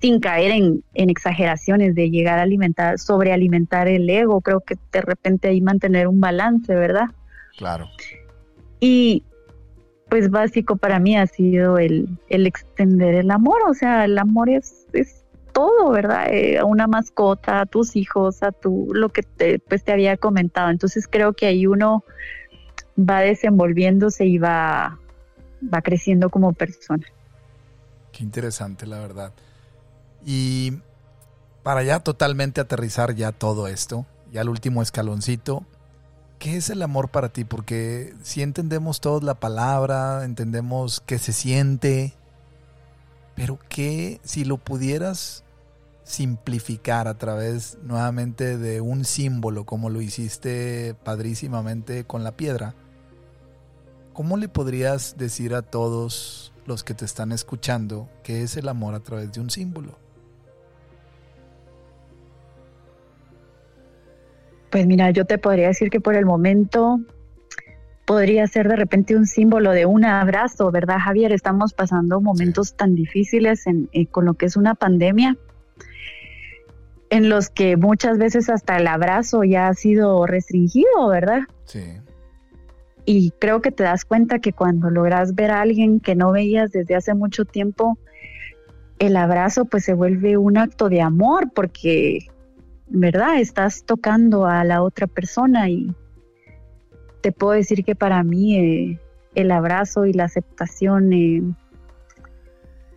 sin 0.00 0.20
caer 0.20 0.52
en, 0.52 0.84
en, 0.94 1.10
exageraciones 1.10 1.94
de 1.94 2.10
llegar 2.10 2.38
a 2.38 2.42
alimentar, 2.42 2.98
sobrealimentar 2.98 3.88
el 3.88 4.08
ego. 4.08 4.40
Creo 4.40 4.60
que 4.60 4.76
de 4.92 5.00
repente 5.00 5.48
ahí 5.48 5.60
mantener 5.60 6.06
un 6.06 6.20
balance, 6.20 6.74
¿verdad? 6.74 7.06
Claro. 7.56 7.88
Y, 8.80 9.24
pues 10.08 10.30
básico 10.30 10.76
para 10.76 10.98
mí 10.98 11.16
ha 11.16 11.26
sido 11.26 11.78
el, 11.78 12.08
el 12.28 12.46
extender 12.46 13.14
el 13.14 13.30
amor, 13.30 13.60
o 13.68 13.74
sea, 13.74 14.04
el 14.04 14.16
amor 14.18 14.48
es, 14.48 14.86
es 14.92 15.24
todo, 15.52 15.90
¿verdad? 15.90 16.32
Eh, 16.32 16.58
a 16.58 16.64
una 16.64 16.86
mascota, 16.86 17.60
a 17.60 17.66
tus 17.66 17.96
hijos, 17.96 18.42
a 18.42 18.52
tu, 18.52 18.88
lo 18.92 19.10
que 19.10 19.22
te, 19.22 19.58
pues 19.58 19.84
te 19.84 19.92
había 19.92 20.16
comentado. 20.16 20.70
Entonces 20.70 21.06
creo 21.08 21.32
que 21.32 21.46
ahí 21.46 21.66
uno 21.66 22.04
va 22.98 23.20
desenvolviéndose 23.20 24.24
y 24.24 24.38
va, 24.38 24.98
va 25.62 25.82
creciendo 25.82 26.30
como 26.30 26.52
persona. 26.52 27.06
Qué 28.12 28.24
interesante, 28.24 28.86
la 28.86 29.00
verdad. 29.00 29.32
Y 30.24 30.80
para 31.62 31.82
ya 31.82 32.00
totalmente 32.00 32.60
aterrizar 32.60 33.14
ya 33.14 33.32
todo 33.32 33.68
esto, 33.68 34.06
ya 34.32 34.42
el 34.42 34.48
último 34.48 34.82
escaloncito, 34.82 35.66
¿Qué 36.38 36.56
es 36.56 36.70
el 36.70 36.82
amor 36.82 37.08
para 37.08 37.30
ti? 37.30 37.44
Porque 37.44 38.14
si 38.22 38.42
entendemos 38.42 39.00
todos 39.00 39.24
la 39.24 39.34
palabra, 39.34 40.24
entendemos 40.24 41.02
qué 41.04 41.18
se 41.18 41.32
siente, 41.32 42.14
pero 43.34 43.58
¿qué 43.68 44.20
si 44.22 44.44
lo 44.44 44.56
pudieras 44.56 45.42
simplificar 46.04 47.08
a 47.08 47.18
través 47.18 47.78
nuevamente 47.82 48.56
de 48.56 48.80
un 48.80 49.04
símbolo 49.04 49.66
como 49.66 49.90
lo 49.90 50.00
hiciste 50.00 50.94
padrísimamente 51.02 52.04
con 52.04 52.22
la 52.22 52.36
piedra? 52.36 52.76
¿Cómo 54.12 54.36
le 54.36 54.48
podrías 54.48 55.16
decir 55.16 55.54
a 55.54 55.62
todos 55.62 56.52
los 56.66 56.84
que 56.84 56.94
te 56.94 57.04
están 57.04 57.32
escuchando 57.32 58.08
qué 58.22 58.42
es 58.42 58.56
el 58.56 58.68
amor 58.68 58.94
a 58.94 59.00
través 59.00 59.32
de 59.32 59.40
un 59.40 59.50
símbolo? 59.50 59.98
Pues 64.70 64.86
mira, 64.86 65.10
yo 65.10 65.24
te 65.24 65.38
podría 65.38 65.68
decir 65.68 65.90
que 65.90 66.00
por 66.00 66.14
el 66.14 66.26
momento 66.26 67.00
podría 68.08 68.46
ser 68.46 68.68
de 68.68 68.76
repente 68.76 69.16
un 69.16 69.26
símbolo 69.26 69.72
de 69.72 69.84
un 69.84 70.04
abrazo, 70.04 70.70
¿verdad, 70.70 70.98
Javier? 70.98 71.32
Estamos 71.32 71.74
pasando 71.74 72.20
momentos 72.20 72.74
tan 72.74 72.94
difíciles 72.94 73.64
eh, 73.66 74.06
con 74.06 74.24
lo 74.24 74.32
que 74.34 74.46
es 74.46 74.56
una 74.56 74.74
pandemia, 74.74 75.36
en 77.10 77.28
los 77.28 77.50
que 77.50 77.76
muchas 77.76 78.16
veces 78.16 78.48
hasta 78.48 78.78
el 78.78 78.86
abrazo 78.86 79.44
ya 79.44 79.68
ha 79.68 79.74
sido 79.74 80.24
restringido, 80.26 81.08
¿verdad? 81.08 81.40
Sí. 81.64 81.80
Y 83.04 83.30
creo 83.38 83.60
que 83.62 83.72
te 83.72 83.84
das 83.84 84.04
cuenta 84.04 84.38
que 84.38 84.52
cuando 84.52 84.90
logras 84.90 85.34
ver 85.34 85.50
a 85.50 85.60
alguien 85.60 86.00
que 86.00 86.14
no 86.14 86.32
veías 86.32 86.72
desde 86.72 86.94
hace 86.94 87.14
mucho 87.14 87.44
tiempo, 87.44 87.98
el 88.98 89.16
abrazo 89.16 89.66
pues 89.66 89.84
se 89.84 89.94
vuelve 89.94 90.36
un 90.36 90.58
acto 90.58 90.88
de 90.88 91.00
amor 91.00 91.50
porque 91.54 92.26
¿verdad? 92.90 93.40
Estás 93.40 93.84
tocando 93.84 94.46
a 94.46 94.64
la 94.64 94.82
otra 94.82 95.06
persona 95.06 95.68
y 95.68 95.94
te 97.20 97.32
puedo 97.32 97.52
decir 97.52 97.84
que 97.84 97.94
para 97.94 98.22
mí 98.22 98.56
eh, 98.56 99.00
el 99.34 99.50
abrazo 99.50 100.06
y 100.06 100.12
la 100.12 100.24
aceptación 100.24 101.12
eh, 101.12 101.42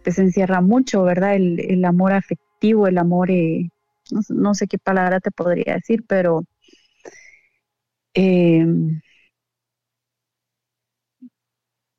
pues 0.04 0.18
encierra 0.20 0.62
mucho, 0.62 1.04
¿verdad? 1.04 1.36
El, 1.36 1.84
amor 1.86 2.14
afectivo, 2.14 2.88
el 2.88 2.98
amor, 2.98 3.32
eh, 3.32 3.70
no, 4.30 4.54
sé 4.54 4.68
qué 4.68 4.78
palabra 4.78 5.20
te 5.20 5.32
podría 5.32 5.76
decir, 5.76 6.04
pero 6.08 6.44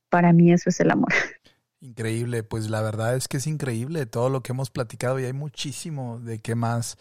para 0.08 0.32
mí 0.32 0.52
eso 0.52 0.68
es 0.68 0.80
el 0.80 0.90
amor. 0.90 1.12
Increíble, 1.80 2.44
pues 2.44 2.70
la 2.70 2.80
verdad 2.80 3.16
es 3.16 3.26
que 3.26 3.38
es 3.38 3.46
increíble 3.48 4.06
todo 4.06 4.28
lo 4.28 4.40
que 4.40 4.52
hemos 4.52 4.70
platicado 4.70 5.18
y 5.18 5.24
hay 5.24 5.32
muchísimo 5.32 6.20
de 6.20 6.38
qué 6.38 6.54
más 6.54 6.96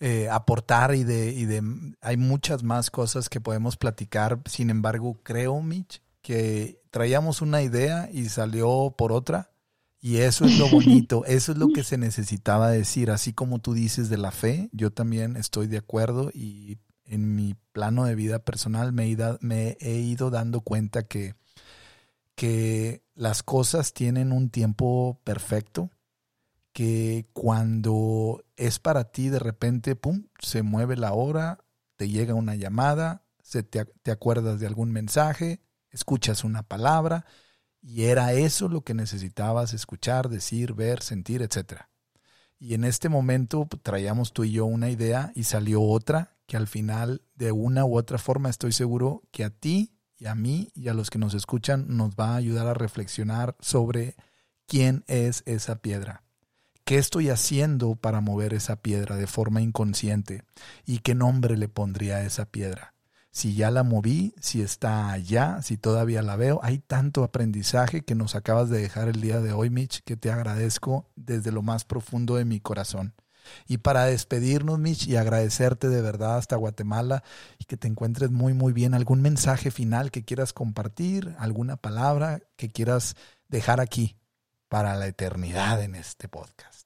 eh, 0.00 0.28
aportar 0.30 0.94
y 0.94 1.04
de, 1.04 1.30
y 1.30 1.44
de... 1.44 1.62
Hay 2.00 2.16
muchas 2.16 2.62
más 2.62 2.90
cosas 2.90 3.28
que 3.28 3.40
podemos 3.40 3.76
platicar. 3.76 4.40
Sin 4.46 4.70
embargo, 4.70 5.20
creo, 5.22 5.60
Mitch, 5.60 6.02
que 6.22 6.80
traíamos 6.90 7.42
una 7.42 7.62
idea 7.62 8.08
y 8.10 8.30
salió 8.30 8.94
por 8.96 9.12
otra. 9.12 9.52
Y 10.00 10.16
eso 10.16 10.46
es 10.46 10.58
lo 10.58 10.68
bonito, 10.70 11.24
eso 11.26 11.52
es 11.52 11.58
lo 11.58 11.68
que 11.68 11.84
se 11.84 11.98
necesitaba 11.98 12.70
decir. 12.70 13.10
Así 13.10 13.34
como 13.34 13.58
tú 13.58 13.74
dices 13.74 14.08
de 14.08 14.16
la 14.16 14.30
fe, 14.30 14.70
yo 14.72 14.90
también 14.90 15.36
estoy 15.36 15.66
de 15.66 15.78
acuerdo 15.78 16.30
y 16.32 16.78
en 17.04 17.34
mi 17.34 17.54
plano 17.72 18.04
de 18.04 18.14
vida 18.14 18.38
personal 18.38 18.92
me 18.92 19.04
he 19.04 19.08
ido, 19.08 19.38
me 19.42 19.76
he 19.80 19.96
ido 19.96 20.30
dando 20.30 20.62
cuenta 20.62 21.02
que, 21.02 21.34
que 22.34 23.02
las 23.14 23.42
cosas 23.42 23.92
tienen 23.92 24.32
un 24.32 24.48
tiempo 24.48 25.20
perfecto 25.24 25.90
que 26.72 27.26
cuando 27.32 28.44
es 28.60 28.78
para 28.78 29.04
ti 29.04 29.30
de 29.30 29.38
repente, 29.38 29.96
pum, 29.96 30.26
se 30.38 30.62
mueve 30.62 30.94
la 30.94 31.14
hora, 31.14 31.64
te 31.96 32.10
llega 32.10 32.34
una 32.34 32.54
llamada, 32.54 33.24
se 33.42 33.62
te, 33.62 33.86
te 34.02 34.10
acuerdas 34.10 34.60
de 34.60 34.66
algún 34.66 34.92
mensaje, 34.92 35.62
escuchas 35.88 36.44
una 36.44 36.62
palabra 36.62 37.24
y 37.80 38.04
era 38.04 38.34
eso 38.34 38.68
lo 38.68 38.82
que 38.82 38.92
necesitabas 38.92 39.72
escuchar, 39.72 40.28
decir, 40.28 40.74
ver, 40.74 41.02
sentir, 41.02 41.40
etc. 41.40 41.84
Y 42.58 42.74
en 42.74 42.84
este 42.84 43.08
momento 43.08 43.64
pues, 43.64 43.82
traíamos 43.82 44.34
tú 44.34 44.44
y 44.44 44.52
yo 44.52 44.66
una 44.66 44.90
idea 44.90 45.32
y 45.34 45.44
salió 45.44 45.80
otra 45.80 46.36
que 46.46 46.58
al 46.58 46.66
final 46.66 47.22
de 47.34 47.52
una 47.52 47.86
u 47.86 47.96
otra 47.96 48.18
forma 48.18 48.50
estoy 48.50 48.72
seguro 48.72 49.22
que 49.30 49.44
a 49.44 49.50
ti 49.50 49.96
y 50.18 50.26
a 50.26 50.34
mí 50.34 50.70
y 50.74 50.88
a 50.88 50.94
los 50.94 51.08
que 51.08 51.18
nos 51.18 51.32
escuchan 51.32 51.86
nos 51.96 52.10
va 52.10 52.34
a 52.34 52.36
ayudar 52.36 52.66
a 52.66 52.74
reflexionar 52.74 53.56
sobre 53.58 54.16
quién 54.66 55.02
es 55.06 55.44
esa 55.46 55.76
piedra 55.76 56.24
¿Qué 56.90 56.98
estoy 56.98 57.28
haciendo 57.28 57.94
para 57.94 58.20
mover 58.20 58.52
esa 58.52 58.74
piedra 58.74 59.14
de 59.14 59.28
forma 59.28 59.60
inconsciente? 59.62 60.42
¿Y 60.84 60.98
qué 60.98 61.14
nombre 61.14 61.56
le 61.56 61.68
pondría 61.68 62.16
a 62.16 62.24
esa 62.24 62.46
piedra? 62.46 62.94
Si 63.30 63.54
ya 63.54 63.70
la 63.70 63.84
moví, 63.84 64.34
si 64.40 64.60
está 64.60 65.12
allá, 65.12 65.62
si 65.62 65.76
todavía 65.76 66.20
la 66.20 66.34
veo, 66.34 66.58
hay 66.64 66.80
tanto 66.80 67.22
aprendizaje 67.22 68.00
que 68.00 68.16
nos 68.16 68.34
acabas 68.34 68.70
de 68.70 68.80
dejar 68.80 69.06
el 69.06 69.20
día 69.20 69.38
de 69.38 69.52
hoy, 69.52 69.70
Mitch, 69.70 70.02
que 70.02 70.16
te 70.16 70.32
agradezco 70.32 71.08
desde 71.14 71.52
lo 71.52 71.62
más 71.62 71.84
profundo 71.84 72.34
de 72.34 72.44
mi 72.44 72.58
corazón. 72.58 73.14
Y 73.68 73.78
para 73.78 74.06
despedirnos, 74.06 74.80
Mitch, 74.80 75.06
y 75.06 75.14
agradecerte 75.14 75.88
de 75.90 76.02
verdad 76.02 76.38
hasta 76.38 76.56
Guatemala 76.56 77.22
y 77.60 77.66
que 77.66 77.76
te 77.76 77.86
encuentres 77.86 78.32
muy, 78.32 78.52
muy 78.52 78.72
bien, 78.72 78.94
algún 78.94 79.22
mensaje 79.22 79.70
final 79.70 80.10
que 80.10 80.24
quieras 80.24 80.52
compartir, 80.52 81.36
alguna 81.38 81.76
palabra 81.76 82.40
que 82.56 82.68
quieras 82.68 83.14
dejar 83.46 83.80
aquí 83.80 84.16
para 84.70 84.94
la 84.94 85.08
eternidad 85.08 85.82
en 85.82 85.96
este 85.96 86.28
podcast. 86.28 86.79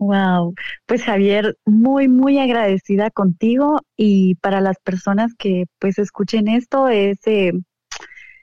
Wow, 0.00 0.54
pues 0.86 1.02
Javier, 1.04 1.58
muy, 1.66 2.08
muy 2.08 2.38
agradecida 2.38 3.10
contigo 3.10 3.80
y 3.98 4.34
para 4.36 4.62
las 4.62 4.78
personas 4.82 5.34
que 5.38 5.66
pues 5.78 5.98
escuchen 5.98 6.48
esto, 6.48 6.88
es, 6.88 7.18
eh, 7.26 7.52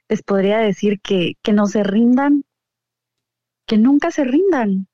les 0.07 0.21
podría 0.21 0.59
decir 0.59 0.99
que, 1.01 1.33
que 1.41 1.53
no 1.53 1.65
se 1.65 1.81
rindan, 1.83 2.43
que 3.65 3.77
nunca 3.77 4.11
se 4.11 4.23
rindan, 4.23 4.87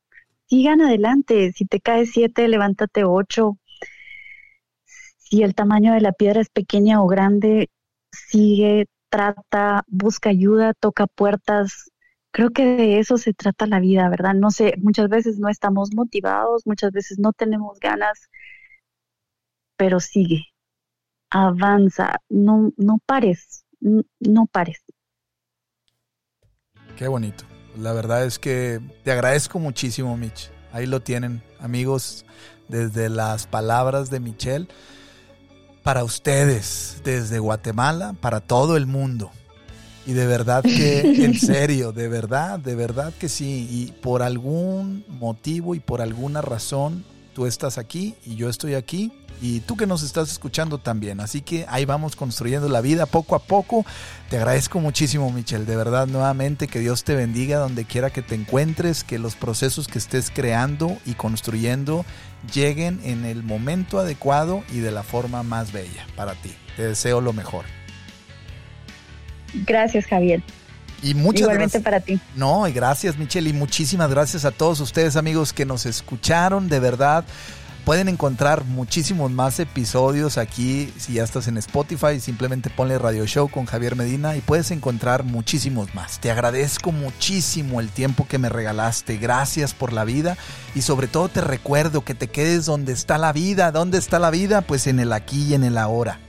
sigan 0.47 0.79
adelante, 0.79 1.51
si 1.51 1.65
te 1.65 1.81
cae 1.81 2.05
siete, 2.05 2.47
levántate 2.47 3.03
ocho, 3.03 3.57
si 5.17 5.43
el 5.43 5.53
tamaño 5.53 5.93
de 5.93 6.01
la 6.01 6.13
piedra 6.13 6.39
es 6.39 6.49
pequeña 6.49 7.03
o 7.03 7.07
grande, 7.07 7.69
sigue, 8.11 8.85
trata, 9.09 9.83
busca 9.87 10.29
ayuda, 10.29 10.73
toca 10.73 11.07
puertas, 11.07 11.91
creo 12.33 12.49
que 12.49 12.65
de 12.65 12.99
eso 12.99 13.17
se 13.17 13.33
trata 13.33 13.67
la 13.67 13.79
vida, 13.79 14.09
¿verdad? 14.09 14.33
No 14.33 14.49
sé, 14.49 14.73
muchas 14.81 15.07
veces 15.07 15.37
no 15.37 15.49
estamos 15.49 15.91
motivados, 15.95 16.63
muchas 16.65 16.91
veces 16.91 17.19
no 17.19 17.31
tenemos 17.31 17.79
ganas, 17.79 18.29
pero 19.77 19.99
sigue, 19.99 20.47
avanza, 21.29 22.17
no, 22.29 22.73
no 22.75 22.97
pares, 23.05 23.65
no, 23.79 24.47
pares. 24.47 24.83
Qué 26.97 27.07
bonito. 27.07 27.45
La 27.77 27.93
verdad 27.93 28.25
es 28.25 28.39
que 28.39 28.81
te 29.03 29.11
agradezco 29.11 29.59
muchísimo, 29.59 30.17
Mitch. 30.17 30.51
Ahí 30.71 30.87
lo 30.87 31.01
tienen, 31.01 31.43
amigos, 31.59 32.25
desde 32.67 33.09
las 33.09 33.45
palabras 33.45 34.09
de 34.09 34.19
Michelle. 34.19 34.67
Para 35.83 36.03
ustedes, 36.03 37.01
desde 37.03 37.37
Guatemala, 37.37 38.13
para 38.21 38.39
todo 38.39 38.75
el 38.75 38.87
mundo. 38.87 39.31
Y 40.05 40.13
de 40.13 40.27
verdad 40.27 40.63
que, 40.63 41.01
en 41.25 41.39
serio, 41.39 41.91
de 41.91 42.07
verdad, 42.07 42.59
de 42.59 42.75
verdad 42.75 43.13
que 43.17 43.29
sí. 43.29 43.67
Y 43.69 43.91
por 44.01 44.21
algún 44.21 45.05
motivo 45.07 45.75
y 45.75 45.79
por 45.79 46.01
alguna 46.01 46.41
razón, 46.41 47.03
tú 47.33 47.45
estás 47.45 47.77
aquí 47.77 48.15
y 48.25 48.35
yo 48.35 48.49
estoy 48.49 48.75
aquí. 48.75 49.11
Y 49.41 49.59
tú 49.61 49.75
que 49.75 49.87
nos 49.87 50.03
estás 50.03 50.31
escuchando 50.31 50.77
también. 50.77 51.19
Así 51.19 51.41
que 51.41 51.65
ahí 51.67 51.83
vamos 51.83 52.15
construyendo 52.15 52.69
la 52.69 52.79
vida 52.79 53.05
poco 53.05 53.35
a 53.35 53.39
poco. 53.39 53.85
Te 54.29 54.37
agradezco 54.37 54.79
muchísimo, 54.79 55.29
Michelle. 55.31 55.65
De 55.65 55.75
verdad, 55.75 56.07
nuevamente, 56.07 56.67
que 56.67 56.79
Dios 56.79 57.03
te 57.03 57.15
bendiga 57.15 57.57
donde 57.57 57.83
quiera 57.83 58.09
que 58.09 58.21
te 58.21 58.35
encuentres. 58.35 59.03
Que 59.03 59.19
los 59.19 59.35
procesos 59.35 59.87
que 59.87 59.97
estés 59.97 60.31
creando 60.31 60.97
y 61.05 61.15
construyendo 61.15 62.05
lleguen 62.53 63.01
en 63.03 63.25
el 63.25 63.43
momento 63.43 63.99
adecuado 63.99 64.63
y 64.71 64.79
de 64.79 64.91
la 64.91 65.03
forma 65.03 65.43
más 65.43 65.73
bella 65.73 66.07
para 66.15 66.35
ti. 66.35 66.53
Te 66.77 66.87
deseo 66.87 67.19
lo 67.19 67.33
mejor. 67.33 67.65
Gracias, 69.53 70.05
Javier. 70.05 70.41
Y 71.03 71.13
muchas 71.13 71.41
Igualmente 71.41 71.81
para 71.81 71.99
ti. 71.99 72.19
No, 72.35 72.67
y 72.67 72.71
gracias, 72.71 73.17
Michelle. 73.17 73.49
Y 73.49 73.53
muchísimas 73.53 74.09
gracias 74.09 74.45
a 74.45 74.51
todos 74.51 74.79
ustedes, 74.79 75.17
amigos, 75.17 75.51
que 75.51 75.65
nos 75.65 75.85
escucharon. 75.85 76.69
De 76.69 76.79
verdad, 76.79 77.25
pueden 77.83 78.07
encontrar 78.07 78.63
muchísimos 78.63 79.29
más 79.29 79.59
episodios 79.59 80.37
aquí. 80.37 80.93
Si 80.97 81.13
ya 81.13 81.25
estás 81.25 81.49
en 81.49 81.57
Spotify, 81.57 82.21
simplemente 82.21 82.69
ponle 82.69 82.97
Radio 82.97 83.25
Show 83.25 83.49
con 83.49 83.65
Javier 83.65 83.97
Medina 83.97 84.37
y 84.37 84.41
puedes 84.41 84.71
encontrar 84.71 85.25
muchísimos 85.25 85.93
más. 85.93 86.19
Te 86.19 86.31
agradezco 86.31 86.93
muchísimo 86.93 87.81
el 87.81 87.89
tiempo 87.89 88.25
que 88.25 88.37
me 88.37 88.47
regalaste. 88.47 89.17
Gracias 89.17 89.73
por 89.73 89.91
la 89.91 90.05
vida. 90.05 90.37
Y 90.73 90.83
sobre 90.83 91.07
todo 91.07 91.27
te 91.27 91.41
recuerdo 91.41 92.05
que 92.05 92.15
te 92.15 92.29
quedes 92.29 92.65
donde 92.65 92.93
está 92.93 93.17
la 93.17 93.33
vida. 93.33 93.73
¿Dónde 93.73 93.97
está 93.97 94.19
la 94.19 94.31
vida? 94.31 94.61
Pues 94.61 94.87
en 94.87 95.01
el 95.01 95.11
aquí 95.11 95.47
y 95.49 95.53
en 95.53 95.65
el 95.65 95.77
ahora. 95.77 96.19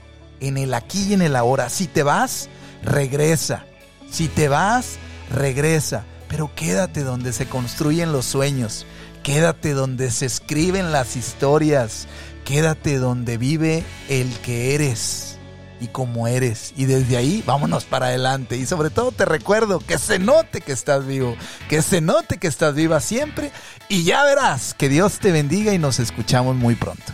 En 0.41 0.57
el 0.57 0.73
aquí 0.73 1.07
y 1.09 1.13
en 1.13 1.21
el 1.21 1.37
ahora. 1.37 1.69
Si 1.69 1.87
te 1.87 2.03
vas 2.03 2.49
regresa. 2.85 3.65
Si 4.09 4.27
te 4.27 4.47
vas, 4.47 4.97
regresa. 5.31 6.05
Pero 6.29 6.51
quédate 6.55 7.03
donde 7.03 7.33
se 7.33 7.47
construyen 7.47 8.11
los 8.11 8.25
sueños. 8.25 8.85
Quédate 9.23 9.73
donde 9.73 10.11
se 10.11 10.25
escriben 10.25 10.91
las 10.91 11.15
historias. 11.15 12.07
Quédate 12.45 12.97
donde 12.97 13.37
vive 13.37 13.83
el 14.07 14.31
que 14.39 14.75
eres 14.75 15.37
y 15.79 15.87
como 15.87 16.27
eres. 16.27 16.73
Y 16.75 16.85
desde 16.85 17.17
ahí 17.17 17.43
vámonos 17.45 17.85
para 17.85 18.07
adelante. 18.07 18.57
Y 18.57 18.65
sobre 18.65 18.89
todo 18.89 19.11
te 19.11 19.25
recuerdo 19.25 19.79
que 19.79 19.97
se 19.97 20.19
note 20.19 20.61
que 20.61 20.71
estás 20.71 21.05
vivo. 21.05 21.35
Que 21.69 21.81
se 21.81 22.01
note 22.01 22.37
que 22.37 22.47
estás 22.47 22.75
viva 22.75 22.99
siempre. 22.99 23.51
Y 23.89 24.03
ya 24.03 24.23
verás 24.23 24.73
que 24.73 24.89
Dios 24.89 25.19
te 25.19 25.31
bendiga 25.31 25.73
y 25.73 25.79
nos 25.79 25.99
escuchamos 25.99 26.55
muy 26.55 26.75
pronto. 26.75 27.13